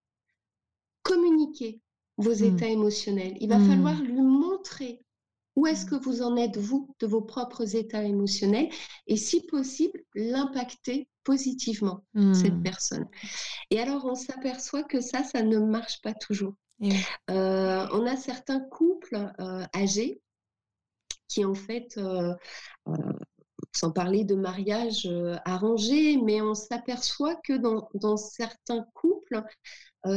communiquer 1.03 1.79
vos 2.17 2.35
mmh. 2.35 2.55
états 2.55 2.69
émotionnels. 2.69 3.37
Il 3.39 3.49
va 3.49 3.59
mmh. 3.59 3.69
falloir 3.69 4.01
lui 4.01 4.21
montrer 4.21 5.01
où 5.57 5.65
est-ce 5.65 5.85
mmh. 5.85 5.89
que 5.89 5.95
vous 5.95 6.21
en 6.21 6.37
êtes, 6.37 6.55
vous, 6.57 6.95
de 6.99 7.07
vos 7.07 7.21
propres 7.21 7.75
états 7.75 8.03
émotionnels, 8.03 8.69
et 9.07 9.17
si 9.17 9.41
possible, 9.47 9.99
l'impacter 10.13 11.09
positivement, 11.23 12.05
cette 12.33 12.61
personne? 12.61 13.07
Et 13.71 13.79
alors, 13.79 14.05
on 14.05 14.13
s'aperçoit 14.15 14.83
que 14.83 15.01
ça, 15.01 15.23
ça 15.23 15.41
ne 15.41 15.57
marche 15.57 15.99
pas 16.01 16.13
toujours. 16.13 16.53
Euh, 16.83 17.87
on 17.91 18.05
a 18.05 18.15
certains 18.15 18.59
couples 18.59 19.33
euh, 19.39 19.65
âgés 19.75 20.21
qui, 21.27 21.43
en 21.43 21.55
fait, 21.55 21.97
euh, 21.97 22.35
sans 23.75 23.91
parler 23.91 24.25
de 24.25 24.35
mariage 24.35 25.09
arrangé, 25.43 26.17
mais 26.17 26.39
on 26.39 26.53
s'aperçoit 26.53 27.35
que 27.35 27.53
dans, 27.53 28.15
certains 28.15 28.85
couples, 28.93 29.41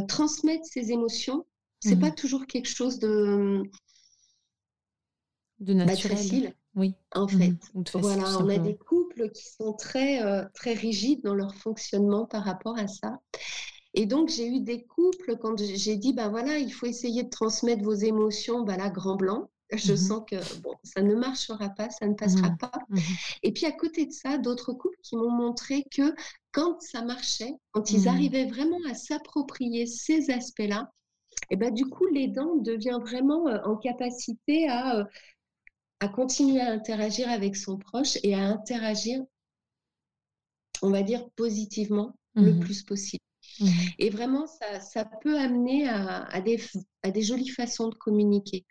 transmettre 0.06 0.66
ses 0.66 0.92
émotions, 0.92 1.46
c'est 1.80 1.96
mmh. 1.96 2.00
pas 2.00 2.10
toujours 2.10 2.46
quelque 2.46 2.68
chose 2.68 2.98
de, 2.98 3.62
de 5.60 5.74
bah, 5.74 5.84
naturel. 5.84 6.16
facile. 6.16 6.54
Oui. 6.76 6.94
En 7.14 7.26
mmh 7.26 7.28
fait, 7.28 7.54
voilà, 7.94 8.38
on 8.38 8.48
a 8.48 8.58
des 8.58 8.76
couples 8.76 9.30
qui 9.30 9.48
sont 9.48 9.72
très 9.72 10.22
euh, 10.22 10.44
très 10.54 10.72
rigides 10.72 11.22
dans 11.22 11.34
leur 11.34 11.54
fonctionnement 11.54 12.26
par 12.26 12.44
rapport 12.44 12.78
à 12.78 12.86
ça. 12.86 13.20
Et 13.94 14.06
donc 14.06 14.28
j'ai 14.28 14.46
eu 14.46 14.60
des 14.60 14.84
couples 14.84 15.36
quand 15.36 15.58
j'ai 15.58 15.96
dit 15.96 16.12
ben 16.12 16.28
voilà, 16.28 16.58
il 16.58 16.72
faut 16.72 16.86
essayer 16.86 17.24
de 17.24 17.28
transmettre 17.28 17.82
vos 17.82 17.94
émotions, 17.94 18.62
ben 18.62 18.76
là 18.76 18.88
grand 18.88 19.16
blanc. 19.16 19.50
Je 19.72 19.92
mmh 19.92 19.96
sens 19.96 20.22
que 20.28 20.60
bon, 20.62 20.74
ça 20.82 21.02
ne 21.02 21.14
marchera 21.14 21.68
pas, 21.68 21.90
ça 21.90 22.06
ne 22.06 22.14
passera 22.14 22.50
pas. 22.58 22.72
Et 23.44 23.52
puis 23.52 23.66
à 23.66 23.72
côté 23.72 24.06
de 24.06 24.12
ça, 24.12 24.36
d'autres 24.36 24.72
couples 24.72 24.98
qui 25.02 25.16
m'ont 25.16 25.30
montré 25.30 25.84
que 25.92 26.12
quand 26.50 26.80
ça 26.80 27.02
marchait, 27.02 27.54
quand 27.70 27.92
ils 27.92 28.08
arrivaient 28.08 28.46
vraiment 28.46 28.78
à 28.88 28.94
s'approprier 28.94 29.86
ces 29.86 30.30
aspects-là, 30.30 30.90
et 31.50 31.56
ben 31.56 31.72
du 31.72 31.86
coup, 31.86 32.06
l'aidant 32.06 32.56
devient 32.56 32.98
vraiment 33.00 33.48
euh, 33.48 33.58
en 33.64 33.76
capacité 33.76 34.68
à, 34.68 34.98
euh, 34.98 35.04
à 36.00 36.08
continuer 36.08 36.60
à 36.60 36.72
interagir 36.72 37.28
avec 37.28 37.56
son 37.56 37.78
proche 37.78 38.18
et 38.22 38.34
à 38.34 38.40
interagir, 38.40 39.22
on 40.82 40.90
va 40.90 41.02
dire, 41.02 41.28
positivement 41.36 42.16
le 42.34 42.52
mmh 42.52 42.60
plus 42.60 42.82
possible. 42.82 43.22
Mmh 43.60 43.66
et 43.98 44.10
vraiment, 44.10 44.46
ça, 44.46 44.80
ça 44.80 45.04
peut 45.04 45.38
amener 45.38 45.88
à, 45.88 46.22
à, 46.24 46.40
des, 46.40 46.58
à, 47.02 47.10
des, 47.10 47.22
jolies 47.22 47.48
façons 47.48 47.88
de 47.88 47.94
communiquer, 47.94 48.64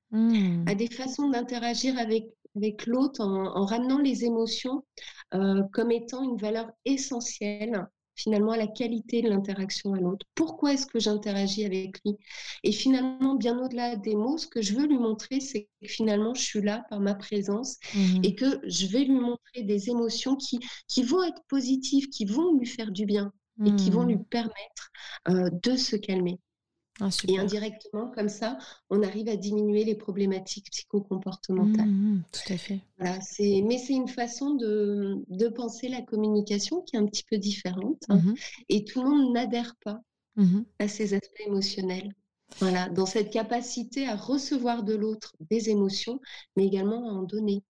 à 0.66 0.76
des 0.76 0.88
façons 0.88 1.30
d'interagir 1.30 1.98
avec 2.00 2.26
avec 2.56 2.86
l'autre 2.86 3.22
en, 3.22 3.66
ramenant 3.66 4.00
les 4.00 4.26
émotions 4.26 4.84
euh, 5.34 5.64
comme 5.72 5.92
étant 5.92 6.24
une 6.24 6.38
valeur 6.38 6.72
essentielle 6.86 7.88
finalement 8.20 8.52
à 8.52 8.58
la 8.58 8.68
qualité 8.68 9.22
de 9.22 9.30
l'interaction 9.30 9.94
à 9.94 10.00
l'autre. 10.00 10.26
Pourquoi 10.36 10.74
est-ce 10.74 10.86
que 10.86 11.00
j'interagis 11.00 11.66
avec 11.66 12.00
lui? 12.06 12.18
Et 12.64 12.72
finalement, 12.72 13.36
bien 13.36 13.58
au-delà 13.60 13.96
des 13.96 14.16
mots, 14.16 14.38
ce 14.38 14.48
que 14.48 14.62
je 14.62 14.74
veux 14.74 14.86
lui 14.86 14.98
montrer, 14.98 15.40
c'est 15.40 15.70
que 15.82 15.88
finalement, 15.88 16.34
je 16.34 16.42
suis 16.42 16.62
là 16.62 16.86
par 16.90 17.00
ma 17.00 17.16
présence 17.16 17.78
mmh 17.96 18.22
et 18.24 18.36
que 18.36 18.60
je 18.66 18.88
vais 18.88 19.06
lui 19.06 19.20
montrer 19.20 19.64
des 19.64 19.90
émotions 19.90 20.36
qui, 20.36 20.60
qui 20.88 21.04
vont 21.04 21.24
être 21.24 21.42
positives, 21.48 22.10
qui 22.10 22.26
vont 22.26 22.58
lui 22.58 22.68
faire 22.68 22.92
du 22.92 23.06
bien 23.06 23.32
et 23.66 23.76
qui 23.76 23.90
vont 23.90 24.04
mmh. 24.04 24.10
lui 24.10 24.18
permettre 24.18 24.92
euh, 25.28 25.50
de 25.64 25.76
se 25.76 25.96
calmer. 25.98 26.40
Ah, 27.02 27.10
et 27.28 27.38
indirectement, 27.38 28.12
comme 28.12 28.30
ça, 28.30 28.58
on 28.90 29.02
arrive 29.04 29.30
à 29.30 29.38
diminuer 29.38 29.86
les 29.86 29.96
problématiques 29.96 30.70
psychocomportementales. 30.72 31.88
Mmh, 31.88 32.16
mmh, 32.16 32.24
tout 32.32 32.54
à 32.54 32.58
fait. 32.58 32.80
Voilà, 32.98 33.20
mais 33.40 33.78
c'est 33.78 33.94
une 33.94 34.08
façon 34.08 34.56
de, 34.56 35.24
de, 35.30 35.48
penser 35.48 35.88
la 35.88 36.02
communication 36.02 36.82
qui 36.82 36.96
est 36.96 37.00
un 37.00 37.06
petit 37.06 37.24
peu 37.30 37.38
différente. 37.38 38.04
Hein. 38.10 38.18
Mmh 38.18 38.34
et 38.70 38.84
tout 38.84 39.02
le 39.04 39.10
monde 39.10 39.34
n'adhère 39.34 39.76
pas 39.84 40.02
à 40.80 40.88
ces 40.88 41.14
aspects 41.14 41.42
émotionnels. 41.46 42.14
Voilà, 42.60 42.90
dans 42.90 43.06
cette 43.06 43.30
capacité 43.30 44.08
à 44.08 44.16
recevoir 44.16 44.84
de 44.84 44.96
l'autre 44.96 45.36
des 45.50 45.70
émotions, 45.70 46.20
mais 46.56 46.66
également 46.66 47.10
à 47.10 47.14
en 47.14 47.24
donner. 47.24 47.64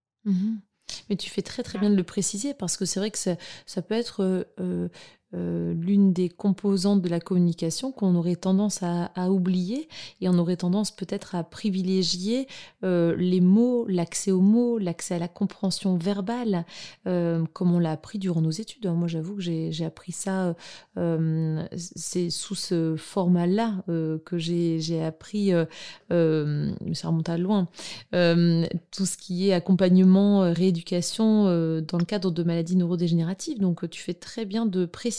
Mais 1.10 1.16
tu 1.16 1.30
fais 1.30 1.42
très 1.42 1.64
très 1.64 1.80
bien 1.80 1.90
de 1.90 1.96
le 1.96 2.04
préciser 2.04 2.54
parce 2.54 2.78
que 2.78 2.86
c'est 2.86 3.00
vrai 3.00 3.12
que 3.12 3.18
ça, 3.18 3.36
ça 3.66 3.82
peut 3.82 3.96
être 3.96 4.46
euh, 4.60 4.90
euh, 5.36 5.76
l'une 5.76 6.12
des 6.12 6.28
composantes 6.28 7.04
de 7.04 7.10
la 7.10 7.20
communication 7.20 7.92
qu'on 7.92 8.16
aurait 8.16 8.36
tendance 8.36 8.82
à, 8.82 9.30
oublier 9.30 9.88
et 10.22 10.30
on 10.30 10.40
aurait 10.40 10.58
tendance 10.58 10.90
peut-être 10.90 11.36
à 11.36 11.44
privilégier 11.44 12.48
euh, 12.84 13.16
les 13.16 13.42
mots, 13.42 13.86
l'accès 13.88 14.32
aux 14.32 14.42
mots, 14.42 14.80
l'accès 14.80 15.16
à 15.16 15.20
la 15.20 15.28
compréhension 15.28 15.98
verbale, 15.98 16.66
euh, 17.06 17.44
comme 17.54 17.76
on 17.76 17.80
l'a 17.80 17.92
appris 17.92 18.18
durant 18.18 18.42
nos 18.42 18.50
études. 18.50 18.88
Moi, 18.88 19.08
j'avoue 19.08 19.36
que 19.36 19.42
j'ai 19.42 19.86
appris 19.86 20.12
ça, 20.12 20.56
c'est 21.76 22.30
sous 22.30 22.56
ce 22.56 22.96
format-là 22.96 23.84
que 23.88 24.38
j'ai 24.38 25.04
appris, 25.04 25.52
ça 26.10 27.08
remonte 27.08 27.30
à 27.30 27.38
loin, 27.38 27.68
tout 28.12 29.06
ce 29.06 29.18
qui 29.18 29.50
est 29.50 29.54
accompagnement, 29.54 30.52
rééducation 30.54 31.44
dans 31.82 31.98
le 31.98 32.06
cadre 32.06 32.32
de 32.32 32.44
maladies 32.44 32.78
neurodégénératives. 32.78 33.60
Donc, 33.60 33.88
tu 33.90 34.02
fais 34.02 34.14
très 34.14 34.46
bien 34.46 34.66
de 34.66 34.86
préciser 34.86 35.19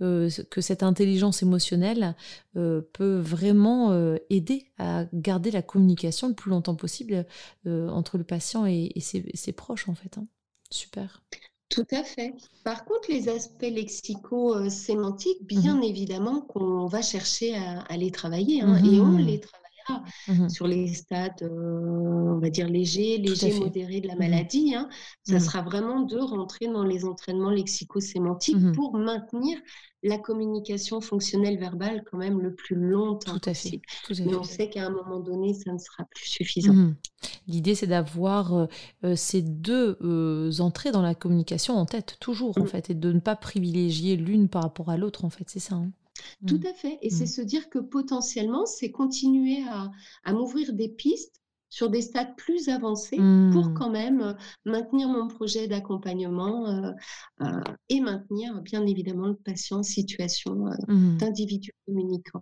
euh, 0.00 0.30
que 0.50 0.60
cette 0.60 0.82
intelligence 0.82 1.42
émotionnelle 1.42 2.14
euh, 2.56 2.82
peut 2.92 3.18
vraiment 3.18 3.92
euh, 3.92 4.16
aider 4.30 4.70
à 4.78 5.06
garder 5.12 5.50
la 5.50 5.62
communication 5.62 6.28
le 6.28 6.34
plus 6.34 6.50
longtemps 6.50 6.74
possible 6.74 7.26
entre 7.66 8.18
le 8.18 8.24
patient 8.24 8.66
et, 8.66 8.92
ses, 9.00 9.52
proches, 9.52 9.88
en 9.88 9.94
fait. 9.94 10.18
Hein. 10.18 10.26
Super. 10.70 11.22
Tout 11.68 11.86
à 11.90 12.02
fait. 12.02 12.34
Par 12.64 12.84
contre, 12.84 13.10
les 13.10 13.28
aspects 13.28 13.62
lexico-sémantiques, 13.62 15.44
bien 15.46 15.76
mmh 15.76 15.82
évidemment 15.82 16.40
qu'on 16.40 16.86
va 16.86 17.02
chercher 17.02 17.54
à, 17.56 17.96
les 17.96 18.10
travailler, 18.10 18.62
hein, 18.62 18.76
et 18.84 19.00
on 19.00 19.06
mmh 19.06 19.18
les 19.18 19.40
travaille 19.40 19.67
Mmh 20.28 20.48
sur 20.48 20.66
les 20.66 20.92
stades, 20.94 21.42
euh, 21.42 22.34
on 22.34 22.38
va 22.38 22.50
dire 22.50 22.68
légers, 22.68 23.18
légers, 23.18 23.58
modérés 23.58 24.00
de 24.00 24.08
la 24.08 24.14
mmh 24.14 24.18
maladie. 24.18 24.74
Hein. 24.74 24.88
Ça 25.24 25.36
mmh 25.36 25.40
sera 25.40 25.62
vraiment 25.62 26.00
de 26.00 26.18
rentrer 26.18 26.66
dans 26.66 26.84
les 26.84 27.04
entraînements 27.04 27.50
lexico-sémantiques 27.50 28.72
pour 28.74 28.96
maintenir 28.96 29.58
la 30.02 30.16
communication 30.16 31.00
fonctionnelle 31.00 31.58
verbale 31.58 32.04
quand 32.10 32.18
même 32.18 32.40
le 32.40 32.54
plus 32.54 32.76
longtemps 32.76 33.38
Tout 33.38 33.50
à 33.50 33.54
fait. 33.54 33.80
Mais 34.10 34.34
on 34.36 34.44
sait 34.44 34.70
qu'à 34.70 34.86
un 34.86 34.90
moment 34.90 35.18
donné, 35.18 35.54
ça 35.54 35.72
ne 35.72 35.78
sera 35.78 36.04
plus 36.04 36.26
suffisant. 36.26 36.92
L'idée, 37.48 37.74
c'est 37.74 37.88
d'avoir 37.88 38.54
euh, 38.54 38.66
euh, 39.04 39.16
ces 39.16 39.42
deux 39.42 39.98
entrées 40.60 40.92
dans 40.92 41.02
la 41.02 41.14
communication 41.14 41.74
en 41.74 41.84
tête, 41.84 42.16
toujours, 42.20 42.56
en 42.58 42.66
fait, 42.66 42.90
et 42.90 42.94
de 42.94 43.12
ne 43.12 43.20
pas 43.20 43.34
privilégier 43.34 44.16
l'une 44.16 44.48
par 44.48 44.62
rapport 44.62 44.88
à 44.90 44.96
l'autre, 44.96 45.24
en 45.24 45.30
fait, 45.30 45.44
c'est 45.48 45.58
ça. 45.58 45.74
Hein. 45.74 45.90
Tout 46.46 46.58
mmh. 46.58 46.66
à 46.66 46.74
fait. 46.74 46.98
Et 47.02 47.10
c'est 47.10 47.24
mmh. 47.24 47.26
se 47.26 47.40
dire 47.42 47.68
que 47.70 47.78
potentiellement, 47.78 48.66
c'est 48.66 48.90
continuer 48.90 49.62
à, 49.68 50.32
m'ouvrir 50.32 50.72
des 50.72 50.88
pistes 50.88 51.40
sur 51.70 51.90
des 51.90 52.00
stades 52.00 52.34
plus 52.36 52.68
avancés 52.68 53.16
pour 53.16 53.66
mmh. 53.66 53.74
quand 53.74 53.90
même 53.90 54.20
euh, 54.22 54.32
maintenir 54.64 55.08
mon 55.08 55.28
projet 55.28 55.68
d'accompagnement 55.68 56.66
euh, 56.66 56.92
euh, 57.42 57.60
et 57.90 58.00
maintenir 58.00 58.62
bien 58.62 58.86
évidemment 58.86 59.26
le 59.26 59.36
patient 59.36 59.80
en 59.80 59.82
situation 59.82 60.70
d'individu 60.88 61.72
communicant. 61.86 62.40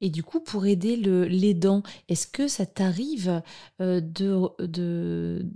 Et 0.00 0.10
du 0.10 0.24
coup, 0.24 0.40
pour 0.40 0.66
aider 0.66 0.96
l'aidant, 0.96 1.84
est-ce 2.08 2.26
que 2.26 2.48
ça 2.48 2.66
t'arrive 2.66 3.40
de, 3.78 4.64
de, 4.66 5.46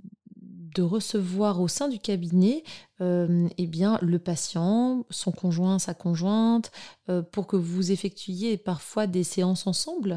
de 0.77 0.83
recevoir 0.83 1.61
au 1.61 1.69
sein 1.69 1.89
du 1.89 1.99
cabinet 1.99 2.63
euh, 3.01 3.49
eh 3.57 3.67
bien, 3.67 3.99
le 4.03 4.19
patient, 4.19 5.05
son 5.11 5.33
conjoint, 5.33 5.79
sa 5.79 5.95
conjointe, 5.95 6.71
euh, 7.09 7.23
pour 7.23 7.47
que 7.47 7.57
vous 7.57 7.93
effectuiez 7.93 8.59
parfois 8.59 9.07
des 9.07 9.25
séances 9.25 9.67
ensemble? 9.67 10.17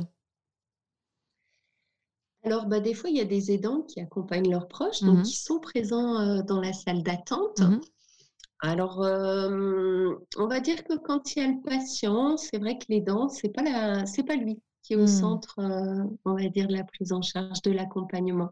Alors, 2.43 2.67
bah, 2.67 2.79
des 2.79 2.93
fois, 2.93 3.09
il 3.09 3.17
y 3.17 3.21
a 3.21 3.25
des 3.25 3.51
aidants 3.51 3.81
qui 3.81 4.01
accompagnent 4.01 4.49
leurs 4.49 4.67
proches, 4.67 5.01
donc 5.01 5.19
mmh 5.19 5.23
qui 5.23 5.35
sont 5.35 5.59
présents 5.59 6.19
euh, 6.19 6.41
dans 6.41 6.61
la 6.61 6.73
salle 6.73 7.03
d'attente. 7.03 7.59
Mmh 7.59 7.79
Alors, 8.59 8.99
on 8.99 10.47
va 10.47 10.59
dire 10.59 10.83
que 10.83 10.97
quand 10.97 11.35
il 11.35 11.39
y 11.39 11.45
a 11.45 11.47
le 11.47 11.61
patient, 11.63 12.35
c'est 12.37 12.57
vrai 12.57 12.77
que 12.77 12.85
l'aidant, 12.89 13.29
c'est 13.29 13.49
pas 13.49 13.63
pas 13.63 14.35
lui 14.35 14.61
qui 14.81 14.93
est 14.93 14.97
au 14.97 15.03
mmh. 15.03 15.07
centre, 15.07 15.55
on 16.25 16.33
va 16.33 16.47
dire, 16.49 16.67
de 16.67 16.73
la 16.73 16.83
prise 16.83 17.11
en 17.11 17.21
charge 17.21 17.61
de 17.61 17.71
l'accompagnement. 17.71 18.49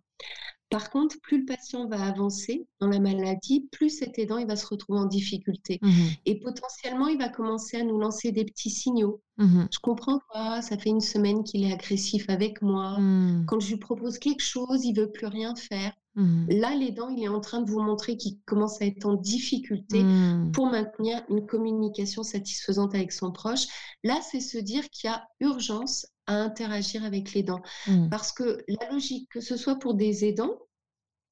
Par 0.70 0.90
contre, 0.90 1.16
plus 1.22 1.40
le 1.40 1.46
patient 1.46 1.88
va 1.88 2.04
avancer 2.04 2.68
dans 2.80 2.88
la 2.88 3.00
maladie, 3.00 3.68
plus 3.72 3.90
cet 3.90 4.20
aidant 4.20 4.38
il 4.38 4.48
va 4.48 4.56
se 4.56 4.68
retrouver 4.68 5.00
en 5.00 5.06
difficulté. 5.06 5.80
Mmh 5.82 5.92
Et 6.26 6.40
potentiellement, 6.40 7.08
il 7.08 7.18
va 7.18 7.30
commencer 7.30 7.78
à 7.78 7.84
nous 7.84 7.98
lancer 7.98 8.32
des 8.32 8.44
petits 8.44 8.70
signaux. 8.70 9.22
Mmh 9.38 9.66
Je 9.72 9.80
comprends 9.80 10.20
pas, 10.34 10.62
ça 10.62 10.78
fait 10.78 10.90
une 10.90 11.02
semaine 11.02 11.44
qu'il 11.44 11.64
est 11.64 11.72
agressif 11.72 12.30
avec 12.30 12.62
moi. 12.62 13.00
Mmh. 13.00 13.46
Quand 13.48 13.60
je 13.60 13.70
lui 13.70 13.78
propose 13.78 14.18
quelque 14.20 14.44
chose, 14.44 14.84
il 14.84 14.94
veut 14.94 15.12
plus 15.12 15.28
rien 15.28 15.56
faire. 15.56 15.94
Là, 16.50 16.74
l'aidant, 16.74 17.10
il 17.10 17.24
est 17.24 17.28
en 17.28 17.40
train 17.40 17.62
de 17.62 17.70
vous 17.70 17.80
montrer 17.80 18.18
qu'il 18.18 18.40
commence 18.46 18.82
à 18.82 18.86
être 18.86 19.06
en 19.06 19.14
difficulté 19.14 20.04
pour 20.52 20.66
maintenir 20.66 21.22
une 21.30 21.46
communication 21.46 22.24
satisfaisante 22.24 22.96
avec 22.96 23.12
son 23.12 23.32
proche. 23.32 23.68
Là, 24.04 24.20
c'est 24.32 24.40
se 24.40 24.58
dire 24.58 24.90
qu'il 24.90 25.12
y 25.12 25.14
a 25.14 25.28
urgence 25.42 26.08
à 26.28 26.36
interagir 26.36 27.04
avec 27.04 27.34
l'aidant. 27.34 27.62
Parce 28.12 28.32
que 28.32 28.64
la 28.68 28.92
logique, 28.92 29.30
que 29.30 29.42
ce 29.42 29.58
soit 29.58 29.80
pour 29.80 29.94
des 29.94 30.26
aidants 30.26 30.58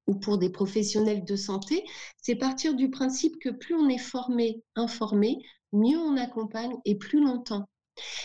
ou 0.08 0.16
pour 0.16 0.38
des 0.38 0.50
professionnels 0.50 1.26
de 1.26 1.36
santé, 1.36 1.84
c'est 2.22 2.36
partir 2.36 2.76
du 2.76 2.89
principe 2.89 3.39
que 3.39 3.50
plus 3.50 3.76
on 3.76 3.89
est 3.89 3.98
formé, 3.98 4.64
informé, 4.76 5.38
mieux 5.74 5.98
on 5.98 6.18
accompagne 6.18 6.76
et 6.86 6.96
plus 6.96 7.24
longtemps. 7.24 7.68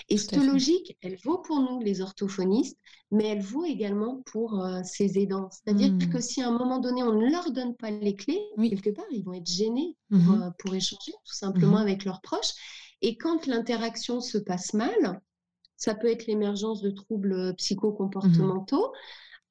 Et 0.08 0.16
cette 0.16 0.36
logique, 0.36 0.96
elle 1.00 1.16
vaut 1.24 1.38
pour 1.38 1.60
nous, 1.60 1.80
les 1.80 2.00
orthophonistes, 2.00 2.76
mais 3.10 3.26
elle 3.26 3.42
vaut 3.42 3.64
également 3.64 4.22
pour 4.26 4.60
euh, 4.60 4.80
ces 4.84 5.18
aidants. 5.18 5.48
C'est-à-dire 5.50 5.96
que 6.10 6.18
mmh. 6.18 6.20
si 6.20 6.42
à 6.42 6.48
un 6.48 6.58
moment 6.58 6.78
donné, 6.78 7.02
on 7.02 7.12
ne 7.12 7.30
leur 7.30 7.52
donne 7.52 7.76
pas 7.76 7.90
les 7.90 8.16
clés, 8.16 8.40
quelque 8.58 8.90
part, 8.90 9.04
ils 9.10 9.22
vont 9.22 9.32
être 9.32 9.48
gênés 9.50 9.96
mmh 10.10 10.42
euh, 10.42 10.50
pour, 10.58 10.74
échanger 10.74 11.12
tout 11.24 11.34
simplement 11.34 11.78
mmh 11.78 11.82
avec 11.82 12.04
leurs 12.04 12.20
proches. 12.20 12.52
Et 13.02 13.16
quand 13.16 13.46
l'interaction 13.46 14.20
se 14.20 14.38
passe 14.38 14.74
mal, 14.74 15.20
ça 15.80 15.94
peut 15.94 16.08
être 16.08 16.26
l'émergence 16.26 16.82
de 16.82 16.90
troubles 16.90 17.32
euh, 17.32 17.52
psychocomportementaux. 17.54 18.92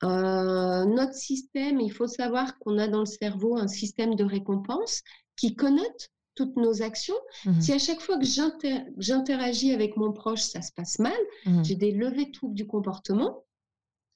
notre 0.02 1.14
système, 1.14 1.82
il 1.82 1.92
faut 1.92 2.08
savoir 2.08 2.58
qu'on 2.60 2.78
a 2.78 2.88
dans 2.88 3.02
le 3.02 3.06
cerveau 3.06 3.58
un 3.58 3.68
système 3.68 4.16
de 4.16 4.24
récompense 4.24 5.02
qui 5.36 5.56
connote 5.56 6.10
toutes 6.36 6.56
nos 6.56 6.82
actions. 6.82 7.20
Mmh 7.46 7.60
si 7.60 7.74
à 7.74 7.80
chaque 7.80 8.00
fois 8.00 8.18
que 8.18 8.26
j'interagis 8.98 9.74
avec 9.74 9.98
mon 9.98 10.14
proche, 10.14 10.42
ça 10.42 10.62
se 10.62 10.72
passe 10.72 11.00
mal, 11.00 11.18
mmh 11.46 11.64
j'ai 11.66 11.76
des 11.76 11.92
levées 11.92 12.28
de 12.28 12.32
troubles 12.32 12.56
du 12.56 12.66
comportement, 12.66 13.44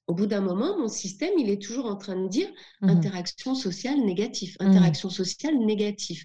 au 0.07 0.14
bout 0.14 0.28
d'un 0.28 0.41
moment, 0.41 0.78
mon 0.78 0.88
système, 0.88 1.34
il 1.38 1.49
est 1.49 1.61
toujours 1.61 1.86
en 1.86 1.97
train 1.97 2.16
de 2.16 2.28
dire 2.30 2.49
mmh 2.82 2.89
interaction 2.89 3.55
sociale 3.55 3.99
négative, 4.05 4.55
interaction 4.59 5.09
sociale 5.09 5.57
négative. 5.57 6.24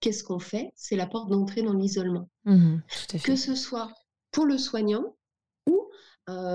Qu'est-ce 0.00 0.22
qu'on 0.22 0.38
fait? 0.38 0.70
C'est 0.76 0.96
la 0.96 1.06
porte 1.06 1.30
d'entrée 1.30 1.62
dans 1.62 1.72
l'isolement. 1.74 2.28
que 3.24 3.36
ce 3.36 3.54
soit 3.54 3.90
pour 4.32 4.44
le 4.44 4.58
soignant 4.58 5.04
euh, 5.04 5.17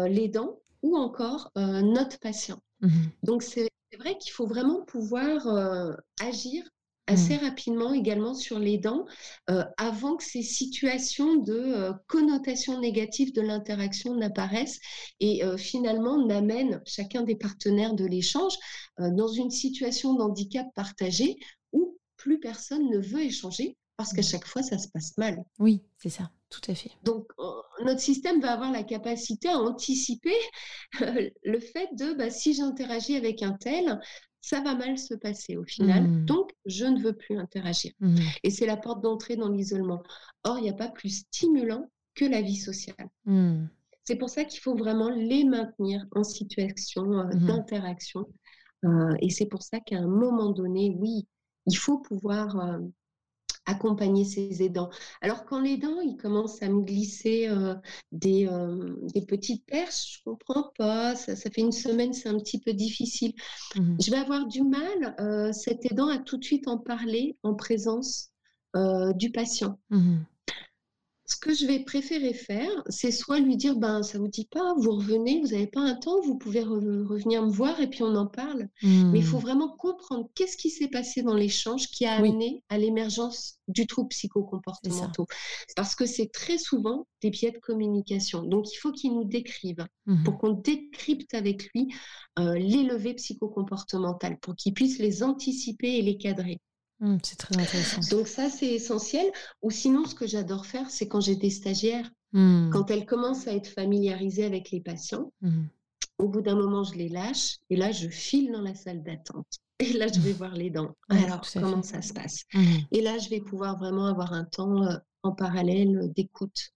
l'aidant 0.08 0.60
ou 0.82 0.98
encore 0.98 1.52
euh, 1.58 1.82
notre 1.82 2.20
patient. 2.20 2.60
Donc 3.24 3.44
c'est 3.44 3.70
vrai 3.98 4.18
qu'il 4.18 4.32
faut 4.32 4.46
vraiment 4.46 4.84
pouvoir 4.84 5.48
euh, 5.48 5.94
agir 6.22 6.64
assez 7.08 7.36
mmh. 7.36 7.44
rapidement 7.44 7.94
également 7.94 8.34
sur 8.34 8.60
les 8.60 8.78
dents 8.78 9.06
euh, 9.50 9.64
avant 9.78 10.16
que 10.16 10.24
ces 10.24 10.42
situations 10.42 11.36
de 11.36 11.54
euh, 11.54 11.94
connotation 12.08 12.80
négative 12.80 13.34
de 13.34 13.42
l'interaction 13.42 14.16
n'apparaissent 14.16 14.80
et 15.20 15.44
euh, 15.44 15.58
finalement 15.58 16.26
n'amènent 16.26 16.82
chacun 16.86 17.24
des 17.24 17.36
partenaires 17.36 17.94
de 17.94 18.06
l'échange 18.06 18.54
dans 18.98 19.28
une 19.28 19.50
situation 19.50 20.14
d'handicap 20.14 20.68
partagé 20.76 21.36
où 21.74 21.98
plus 22.16 22.40
personne 22.40 22.90
ne 22.90 23.00
veut 23.00 23.24
échanger 23.24 23.76
parce 23.98 24.14
qu'à 24.14 24.22
mmh. 24.22 24.26
chaque 24.26 24.46
fois 24.46 24.64
ça 24.64 24.78
se 24.78 24.88
passe 24.88 25.18
mal. 25.18 25.44
Oui, 25.60 25.82
c'est 25.98 26.10
ça, 26.10 26.32
tout 26.50 26.62
à 26.68 26.76
fait. 26.76 26.92
Donc 27.04 27.28
notre 27.84 28.00
système 28.00 28.42
va 28.42 28.54
avoir 28.54 28.72
la 28.72 28.84
capacité 28.84 29.50
à 29.50 29.58
anticiper 29.58 30.36
le 31.00 31.60
fait 31.60 31.90
de 31.98 32.14
bah, 32.14 32.30
si 32.30 32.54
j'interagis 32.54 33.16
avec 33.16 33.42
un 33.44 33.54
tel, 33.54 34.00
ça 34.44 34.60
va 34.62 34.76
mal 34.76 34.98
se 34.98 35.14
passer 35.14 35.56
au 35.56 35.64
final. 35.64 36.04
Mmh. 36.04 36.26
Donc, 36.26 36.52
je 36.66 36.86
ne 36.86 37.02
veux 37.02 37.14
plus 37.14 37.38
interagir. 37.38 37.94
Mmh. 38.02 38.18
Et 38.44 38.50
c'est 38.50 38.66
la 38.66 38.76
porte 38.76 39.02
d'entrée 39.02 39.38
dans 39.38 39.50
l'isolement. 39.50 40.04
Or, 40.44 40.60
il 40.60 40.64
n'y 40.64 40.70
a 40.70 40.74
pas 40.74 40.90
plus 40.90 41.22
stimulant 41.22 41.90
que 42.14 42.26
la 42.26 42.42
vie 42.42 42.58
sociale. 42.58 43.10
Mmh. 43.26 43.66
C'est 44.04 44.18
pour 44.18 44.30
ça 44.30 44.44
qu'il 44.44 44.60
faut 44.60 44.76
vraiment 44.76 45.10
les 45.10 45.46
maintenir 45.46 46.06
en 46.12 46.26
situation 46.26 47.20
euh, 47.20 47.30
d'interaction. 47.34 48.28
Euh, 48.84 49.16
et 49.22 49.30
c'est 49.30 49.46
pour 49.46 49.64
ça 49.64 49.80
qu'à 49.80 50.00
un 50.00 50.08
moment 50.08 50.52
donné, 50.52 50.94
oui, 51.00 51.26
il 51.66 51.78
faut 51.78 52.00
pouvoir 52.00 52.60
euh, 52.60 52.80
accompagner 53.66 54.26
ses 54.26 54.62
aidants. 54.64 54.90
Alors 55.22 55.46
quand 55.46 55.60
l'aidant, 55.62 56.02
il 56.02 56.18
commence 56.18 56.62
à 56.62 56.70
me 56.70 56.82
glisser 56.82 57.48
euh, 57.48 57.76
des, 58.12 58.48
euh, 58.48 58.96
des, 59.14 59.26
petites 59.26 59.66
perches, 59.66 60.20
je 60.20 60.24
comprends 60.24 60.72
pas, 60.78 61.16
ça, 61.16 61.36
fait 61.36 61.62
une 61.62 61.72
semaine, 61.72 62.14
c'est 62.14 62.30
un 62.30 62.40
petit 62.40 62.60
peu 62.60 62.74
difficile. 62.74 63.34
Mmh 63.76 63.98
je 64.04 64.12
vais 64.12 64.18
avoir 64.18 64.48
du 64.48 64.64
mal, 64.64 65.16
euh, 65.20 65.52
cet 65.52 65.90
aidant, 65.90 66.10
à 66.10 66.18
tout 66.18 66.38
de 66.38 66.44
suite 66.44 66.68
en 66.68 66.78
parler 66.78 67.38
en 67.44 67.54
présence 67.54 68.30
du 69.16 69.32
patient. 69.32 69.78
Mmh 69.92 70.22
ce 71.34 71.40
que 71.40 71.54
je 71.54 71.66
vais 71.66 71.80
préférer 71.80 72.34
faire, 72.34 72.72
c'est 72.90 73.12
soit 73.12 73.40
lui 73.40 73.58
dire, 73.58 73.76
ben, 73.76 74.04
ça 74.04 74.20
vous 74.20 74.28
dit 74.28 74.48
pas, 74.52 74.74
vous 74.78 74.92
revenez, 74.92 75.42
vous 75.42 75.48
n'avez 75.48 75.68
pas 75.68 75.82
un 75.82 75.96
temps, 75.96 76.22
vous 76.22 76.38
pouvez 76.38 76.62
revenir 76.62 77.44
me 77.44 77.52
voir 77.52 77.80
et 77.80 77.90
puis 77.90 78.04
on 78.04 78.16
en 78.16 78.28
parle. 78.28 78.68
Mais 78.84 79.20
il 79.20 79.26
faut 79.26 79.38
mmh. 79.38 79.42
vraiment 79.42 79.70
comprendre 79.70 80.30
qu'est-ce 80.36 80.58
qui 80.58 80.70
s'est 80.70 80.90
passé 80.90 81.24
dans 81.24 81.34
l'échange 81.34 81.88
qui 81.88 82.06
a 82.06 82.14
amené 82.14 82.64
à 82.70 82.78
l'émergence 82.78 83.56
du 83.68 83.88
trouble 83.88 84.10
psychocomportementaux. 84.10 85.26
Parce 85.76 85.96
que 85.96 86.06
c'est 86.06 86.32
très 86.32 86.58
souvent 86.58 87.08
des 87.22 87.32
biais 87.32 87.52
de 87.52 87.60
communication. 87.60 88.44
Donc 88.44 88.72
il 88.72 88.78
faut 88.78 88.92
qu'il 88.92 89.14
nous 89.14 89.26
décrive 89.26 89.86
mmh 90.06 90.24
pour 90.24 90.38
qu'on 90.38 90.52
décrypte 90.52 91.34
avec 91.34 91.70
lui 91.74 91.94
euh, 92.40 92.56
les 92.56 92.84
levées 92.84 93.16
psychocomportementales, 93.16 94.38
pour 94.40 94.56
qu'il 94.56 94.74
puisse 94.74 95.00
les 95.00 95.24
anticiper 95.24 95.98
et 95.98 96.02
les 96.02 96.18
cadrer. 96.18 96.60
Mmh, 97.04 97.18
c'est 97.22 97.36
très 97.36 97.58
intéressant. 97.58 98.00
Donc 98.16 98.28
ça, 98.28 98.50
c'est 98.50 98.74
essentiel. 98.74 99.30
Ou 99.62 99.72
sinon, 99.72 100.06
ce 100.06 100.16
que 100.16 100.26
j'adore 100.26 100.66
faire, 100.66 100.90
c'est 100.90 101.08
quand 101.08 101.20
j'ai 101.20 101.36
des 101.36 101.50
stagiaires, 101.50 102.10
mmh. 102.32 102.70
quand 102.72 102.90
elles 102.90 103.06
commencent 103.06 103.46
à 103.46 103.54
être 103.54 103.68
familiarisées 103.68 104.46
avec 104.46 104.72
les 104.72 104.80
patients, 104.80 105.34
mmh. 105.42 105.64
au 106.20 106.30
bout 106.30 106.42
d'un 106.42 106.56
moment, 106.56 106.86
je 106.86 106.94
les 106.96 107.10
lâche 107.10 107.58
et 107.70 107.76
là, 107.76 107.92
je 107.92 108.08
file 108.08 108.54
dans 108.54 108.62
la 108.62 108.74
salle 108.74 109.04
d'attente. 109.04 109.60
Et 109.80 109.92
là, 109.94 110.08
je 110.08 110.22
vais 110.22 110.32
voir 110.32 110.54
les 110.54 110.70
dents. 110.70 110.96
Alors, 111.10 111.42
comment 111.54 111.84
ça 111.84 112.02
se 112.02 112.14
passe? 112.14 112.44
Et 112.92 113.02
là, 113.02 113.18
je 113.18 113.28
vais 113.30 113.42
pouvoir 113.42 113.78
vraiment 113.78 114.06
avoir 114.06 114.32
un 114.32 114.46
temps 114.46 114.84
euh, 114.84 114.96
en 115.24 115.34
parallèle 115.34 116.10
d'écoute. 116.16 116.72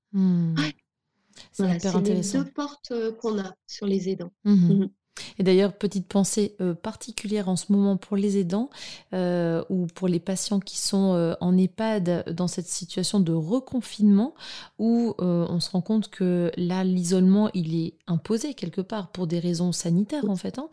C'est 1.53 2.03
les 2.03 2.21
deux 2.21 2.51
portes 2.51 2.91
euh, 2.91 3.13
qu'on 3.13 3.39
a 3.39 3.53
sur 3.65 3.85
les 3.85 4.09
aidants. 4.09 4.33
Et 5.39 5.43
d'ailleurs, 5.43 5.73
petite 5.73 6.07
pensée 6.07 6.55
euh, 6.61 6.73
particulière 6.73 7.49
en 7.49 7.55
ce 7.55 7.71
moment 7.71 7.97
pour 7.97 8.17
les 8.17 8.37
aidants 8.37 8.69
euh, 9.13 9.63
ou 9.69 9.87
pour 9.87 10.07
les 10.07 10.19
patients 10.19 10.59
qui 10.59 10.77
sont 10.77 11.13
euh, 11.13 11.33
en 11.41 11.57
EHPAD 11.57 12.33
dans 12.33 12.47
cette 12.47 12.67
situation 12.67 13.19
de 13.19 13.33
reconfinement 13.33 14.33
où 14.79 15.15
on 15.19 15.59
se 15.59 15.71
rend 15.71 15.81
compte 15.81 16.09
que 16.09 16.51
là, 16.57 16.83
l'isolement, 16.83 17.49
il 17.53 17.75
est 17.75 17.93
imposé 18.07 18.53
quelque 18.53 18.81
part 18.81 19.07
pour 19.09 19.27
des 19.27 19.39
raisons 19.39 19.71
sanitaires 19.71 20.29
en 20.29 20.35
fait. 20.35 20.59
Hein. 20.59 20.69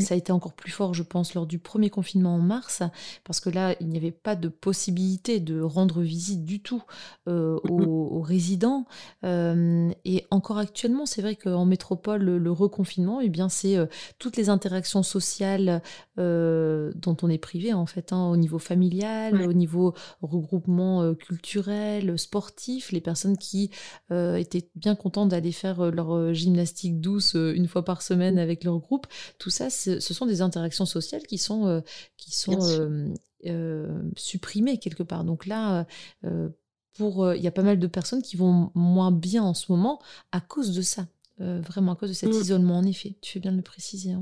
Ça 0.00 0.14
a 0.14 0.16
été 0.16 0.32
encore 0.32 0.52
plus 0.52 0.70
fort, 0.70 0.94
je 0.94 1.02
pense, 1.02 1.34
lors 1.34 1.46
du 1.46 1.58
premier 1.58 1.90
confinement 1.90 2.34
en 2.34 2.38
mars 2.38 2.82
parce 3.24 3.40
que 3.40 3.50
là, 3.50 3.74
il 3.80 3.88
n'y 3.88 3.96
avait 3.96 4.10
pas 4.10 4.36
de 4.36 4.48
possibilité 4.48 5.40
de 5.40 5.60
rendre 5.60 6.02
visite 6.02 6.44
du 6.44 6.60
tout 6.60 6.82
aux, 7.26 7.60
aux, 7.68 8.20
résidents. 8.20 8.86
et 9.22 10.26
encore 10.30 10.58
actuellement, 10.58 11.06
c'est 11.06 11.22
vrai 11.22 11.36
qu'en 11.36 11.64
métropole, 11.64 12.22
le 12.22 12.52
reconfinement, 12.52 13.13
eh 13.20 13.28
bien, 13.28 13.48
c'est 13.48 13.76
euh, 13.76 13.86
toutes 14.18 14.36
les 14.36 14.48
interactions 14.48 15.02
sociales 15.02 15.82
euh, 16.18 16.92
dont 16.96 17.16
on 17.22 17.28
est 17.28 17.38
privé, 17.38 17.72
en 17.72 17.86
fait, 17.86 18.12
hein, 18.12 18.28
au 18.28 18.36
niveau 18.36 18.58
familial, 18.58 19.42
au 19.42 19.52
niveau 19.52 19.94
regroupement 20.22 21.02
euh, 21.02 21.14
culturel, 21.14 22.18
sportif, 22.18 22.92
les 22.92 23.00
personnes 23.00 23.36
qui 23.36 23.70
étaient 24.10 24.70
bien 24.74 24.94
contentes 24.94 25.30
d'aller 25.30 25.52
faire 25.52 25.90
leur 25.90 26.32
gymnastique 26.34 27.00
douce 27.00 27.34
une 27.34 27.66
fois 27.66 27.84
par 27.84 28.02
semaine 28.02 28.38
avec 28.38 28.64
leur 28.64 28.78
groupe. 28.78 29.06
Tout 29.38 29.50
ça, 29.50 29.70
ce 29.70 29.98
sont 30.00 30.26
des 30.26 30.40
interactions 30.40 30.86
sociales 30.86 31.22
qui 31.22 31.38
sont, 31.38 31.82
qui 32.16 32.32
sont 32.34 33.12
supprimées 34.16 34.78
quelque 34.78 35.02
part. 35.02 35.24
Donc 35.24 35.46
là, 35.46 35.86
pour, 36.94 37.32
il 37.32 37.42
y 37.42 37.46
a 37.46 37.52
pas 37.52 37.62
mal 37.62 37.78
de 37.78 37.86
personnes 37.86 38.22
qui 38.22 38.36
vont 38.36 38.70
moins 38.74 39.10
bien 39.10 39.42
en 39.42 39.54
ce 39.54 39.70
moment 39.72 40.00
à 40.32 40.40
cause 40.40 40.74
de 40.74 40.82
ça. 40.82 41.06
Euh, 41.40 41.60
vraiment 41.60 41.92
à 41.92 41.96
cause 41.96 42.10
de 42.10 42.14
cet 42.14 42.30
mmh. 42.30 42.40
isolement, 42.40 42.78
en 42.78 42.84
effet. 42.84 43.16
Tu 43.20 43.32
fais 43.32 43.40
bien 43.40 43.52
de 43.52 43.56
le 43.56 43.62
préciser. 43.62 44.12
Hein. 44.12 44.20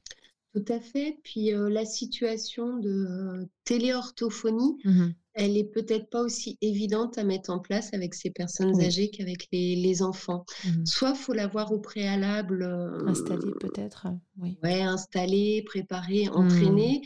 Tout 0.54 0.64
à 0.68 0.80
fait. 0.80 1.18
Puis 1.24 1.52
euh, 1.52 1.68
la 1.68 1.84
situation 1.84 2.78
de 2.78 2.90
euh, 2.90 3.46
téléorthophonie, 3.64 4.76
mmh 4.84 5.08
elle 5.34 5.56
est 5.56 5.64
peut-être 5.64 6.10
pas 6.10 6.20
aussi 6.20 6.58
évidente 6.60 7.16
à 7.16 7.24
mettre 7.24 7.48
en 7.48 7.58
place 7.58 7.94
avec 7.94 8.12
ces 8.12 8.28
personnes 8.28 8.78
âgées 8.82 9.08
qu'avec 9.08 9.48
les, 9.50 10.02
enfants. 10.02 10.44
Mmh 10.62 10.84
Soit 10.84 11.14
faut 11.14 11.32
l'avoir 11.32 11.72
au 11.72 11.78
préalable. 11.78 12.62
installé 13.06 13.50
peut-être. 13.58 14.08
Oui. 14.36 14.58
Ouais, 14.62 14.82
installé, 14.82 15.62
préparé, 15.64 16.28
entraîné. 16.28 17.00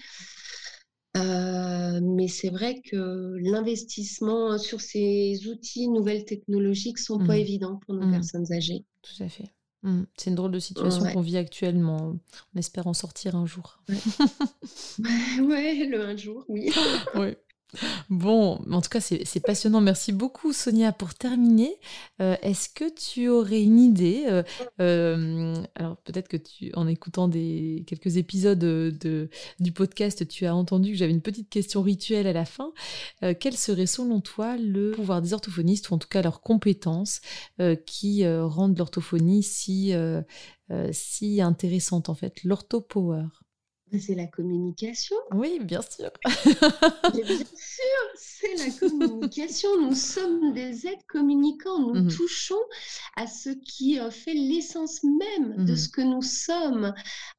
mais 1.15 2.27
c'est 2.27 2.51
vrai 2.51 2.81
que 2.81 3.37
l'investissement 3.49 4.59
sur 4.59 4.81
ces 4.81 5.47
outils, 5.47 5.87
nouvelles 5.87 6.25
technologiques, 6.25 6.99
sont 6.99 7.25
pas 7.25 7.37
évidents 7.37 7.77
pour 7.87 7.95
nos 7.95 8.11
personnes 8.11 8.53
âgées. 8.53 8.85
Tout 9.03 9.23
à 9.23 9.29
fait. 9.29 9.53
Mmh. 9.83 10.03
C'est 10.17 10.31
une 10.31 10.37
drôle 10.37 10.53
de 10.53 10.59
situation 10.59 11.05
qu'on 11.13 11.21
vit 11.21 11.37
actuellement. 11.37 12.17
On 12.55 12.59
espère 12.59 12.87
en 12.87 12.95
sortir 12.95 13.37
un 13.37 13.47
jour. 13.47 13.81
Ouais, 13.89 13.97
le 15.89 16.01
un 16.01 16.17
jour, 16.17 16.45
oui. 16.49 16.73
oui. 17.15 17.37
Bon, 18.11 18.61
en 18.71 18.81
tout 18.81 18.89
cas, 18.89 19.01
c'est 19.01 19.41
passionnant. 19.41 19.81
Merci 19.81 20.13
beaucoup, 20.13 20.53
Sonia. 20.53 20.93
Pour 20.93 21.15
terminer, 21.15 21.77
euh, 22.21 22.37
est-ce 22.43 22.69
que 22.69 22.85
tu 22.93 23.29
aurais 23.29 23.63
une 23.63 23.79
idée 23.79 24.25
euh, 24.29 24.43
euh, 24.81 25.55
Alors, 25.75 25.97
peut-être 25.99 26.29
que 26.29 26.37
tu, 26.37 26.71
en 26.75 26.87
écoutant 26.87 27.29
des, 27.29 27.85
quelques 27.87 28.17
épisodes 28.17 28.59
de, 28.59 29.29
du 29.61 29.73
podcast, 29.73 30.27
tu 30.29 30.47
as 30.47 30.55
entendu 30.55 30.93
que 30.93 30.99
j'avais 30.99 31.13
une 31.13 31.23
petite 31.23 31.49
question 31.49 31.83
rituelle 31.83 32.27
à 32.27 32.33
la 32.33 32.45
fin. 32.45 32.73
quel 33.41 33.57
serait, 33.57 33.87
selon 33.87 34.21
toi, 34.21 34.57
le 34.57 34.93
pouvoir 34.93 35.23
des 35.23 35.33
orthophonistes, 35.33 35.91
ou 35.91 35.95
en 35.95 35.99
tout 35.99 36.09
cas 36.09 36.23
leurs 36.23 36.41
compétences, 36.41 37.21
qui 37.87 38.27
rendent 38.27 38.79
l'orthophonie 38.79 39.43
si, 39.43 39.93
si 40.93 41.41
intéressante, 41.41 42.09
en 42.09 42.15
fait 42.15 42.43
L'orthopower? 42.45 43.25
C'est 43.99 44.15
la 44.15 44.27
communication. 44.27 45.17
Oui, 45.33 45.61
bien 45.63 45.81
sûr. 45.83 46.11
bien 47.15 47.37
sûr, 47.37 48.03
c'est 48.17 48.55
la 48.57 48.71
communication. 48.89 49.69
Nous 49.81 49.95
sommes 49.95 50.53
des 50.53 50.87
êtres 50.87 51.07
communicants. 51.07 51.79
Nous 51.79 52.03
mhm. 52.03 52.09
touchons 52.09 52.61
à 53.17 53.27
ce 53.27 53.51
qui 53.51 53.99
euh, 53.99 54.11
fait 54.11 54.35
l'essence 54.35 55.03
même 55.05 55.65
de 55.65 55.73
mhm. 55.73 55.77
ce 55.77 55.89
que 55.89 56.01
nous 56.01 56.23
sommes. 56.23 56.93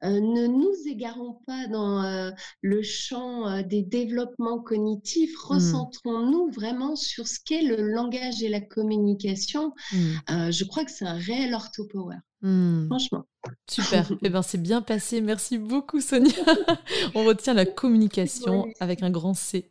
Euh, 0.04 0.20
ne 0.20 0.46
nous 0.46 0.74
égarons 0.86 1.38
pas 1.46 1.66
dans 1.68 2.02
euh, 2.02 2.30
le 2.62 2.82
champ 2.82 3.62
des 3.62 3.82
développements 3.82 4.60
cognitifs. 4.60 5.34
Mhm. 5.34 5.54
Recentrons-nous 5.54 6.50
vraiment 6.50 6.96
sur 6.96 7.28
ce 7.28 7.38
qu'est 7.44 7.62
le 7.62 7.76
langage 7.76 8.42
et 8.42 8.48
la 8.48 8.60
communication. 8.60 9.74
je 9.92 10.64
crois 10.64 10.84
que 10.84 10.90
c'est 10.90 11.06
un 11.06 11.18
réel 11.18 11.54
orthopower. 11.54 12.16
Hmm. 12.42 12.86
Franchement. 12.86 13.24
Super. 13.68 14.10
eh 14.22 14.28
ben, 14.28 14.42
c'est 14.42 14.62
bien 14.62 14.82
passé. 14.82 15.20
Merci 15.20 15.58
beaucoup, 15.58 16.00
Sonia. 16.00 16.32
On 17.14 17.24
retient 17.24 17.54
la 17.54 17.66
communication 17.66 18.66
avec 18.80 19.02
un 19.02 19.10
grand 19.10 19.34
C. 19.34 19.70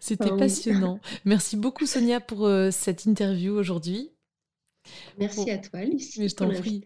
C'était 0.00 0.30
ah 0.32 0.36
passionnant. 0.36 1.00
Merci 1.24 1.56
beaucoup, 1.56 1.86
Sonia, 1.86 2.20
pour 2.20 2.46
euh, 2.46 2.70
cette 2.70 3.04
interview 3.06 3.54
aujourd'hui. 3.54 4.10
Merci 5.18 5.50
à 5.50 5.58
toi, 5.58 5.80
Lucie, 5.80 6.20
Mais 6.20 6.28
je 6.28 6.34
t'en 6.34 6.48
prie. 6.48 6.82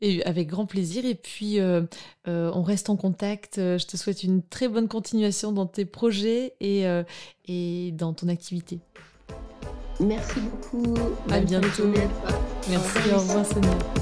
Et 0.00 0.22
avec 0.24 0.48
grand 0.48 0.66
plaisir. 0.66 1.04
Et 1.04 1.14
puis, 1.14 1.58
euh, 1.58 1.82
euh, 2.28 2.52
on 2.54 2.62
reste 2.62 2.90
en 2.90 2.96
contact. 2.96 3.54
Je 3.56 3.84
te 3.84 3.96
souhaite 3.96 4.22
une 4.22 4.42
très 4.42 4.68
bonne 4.68 4.86
continuation 4.86 5.50
dans 5.50 5.66
tes 5.66 5.84
projets 5.84 6.54
et, 6.60 6.84
et 7.46 7.90
dans 7.92 8.12
ton 8.12 8.28
activité. 8.28 8.80
Merci 9.98 10.40
beaucoup. 10.40 10.94
À 11.30 11.40
bientôt. 11.40 11.88
Merci. 12.68 13.10
Au 13.12 13.18
revoir, 13.18 13.46
Sonia. 13.46 14.01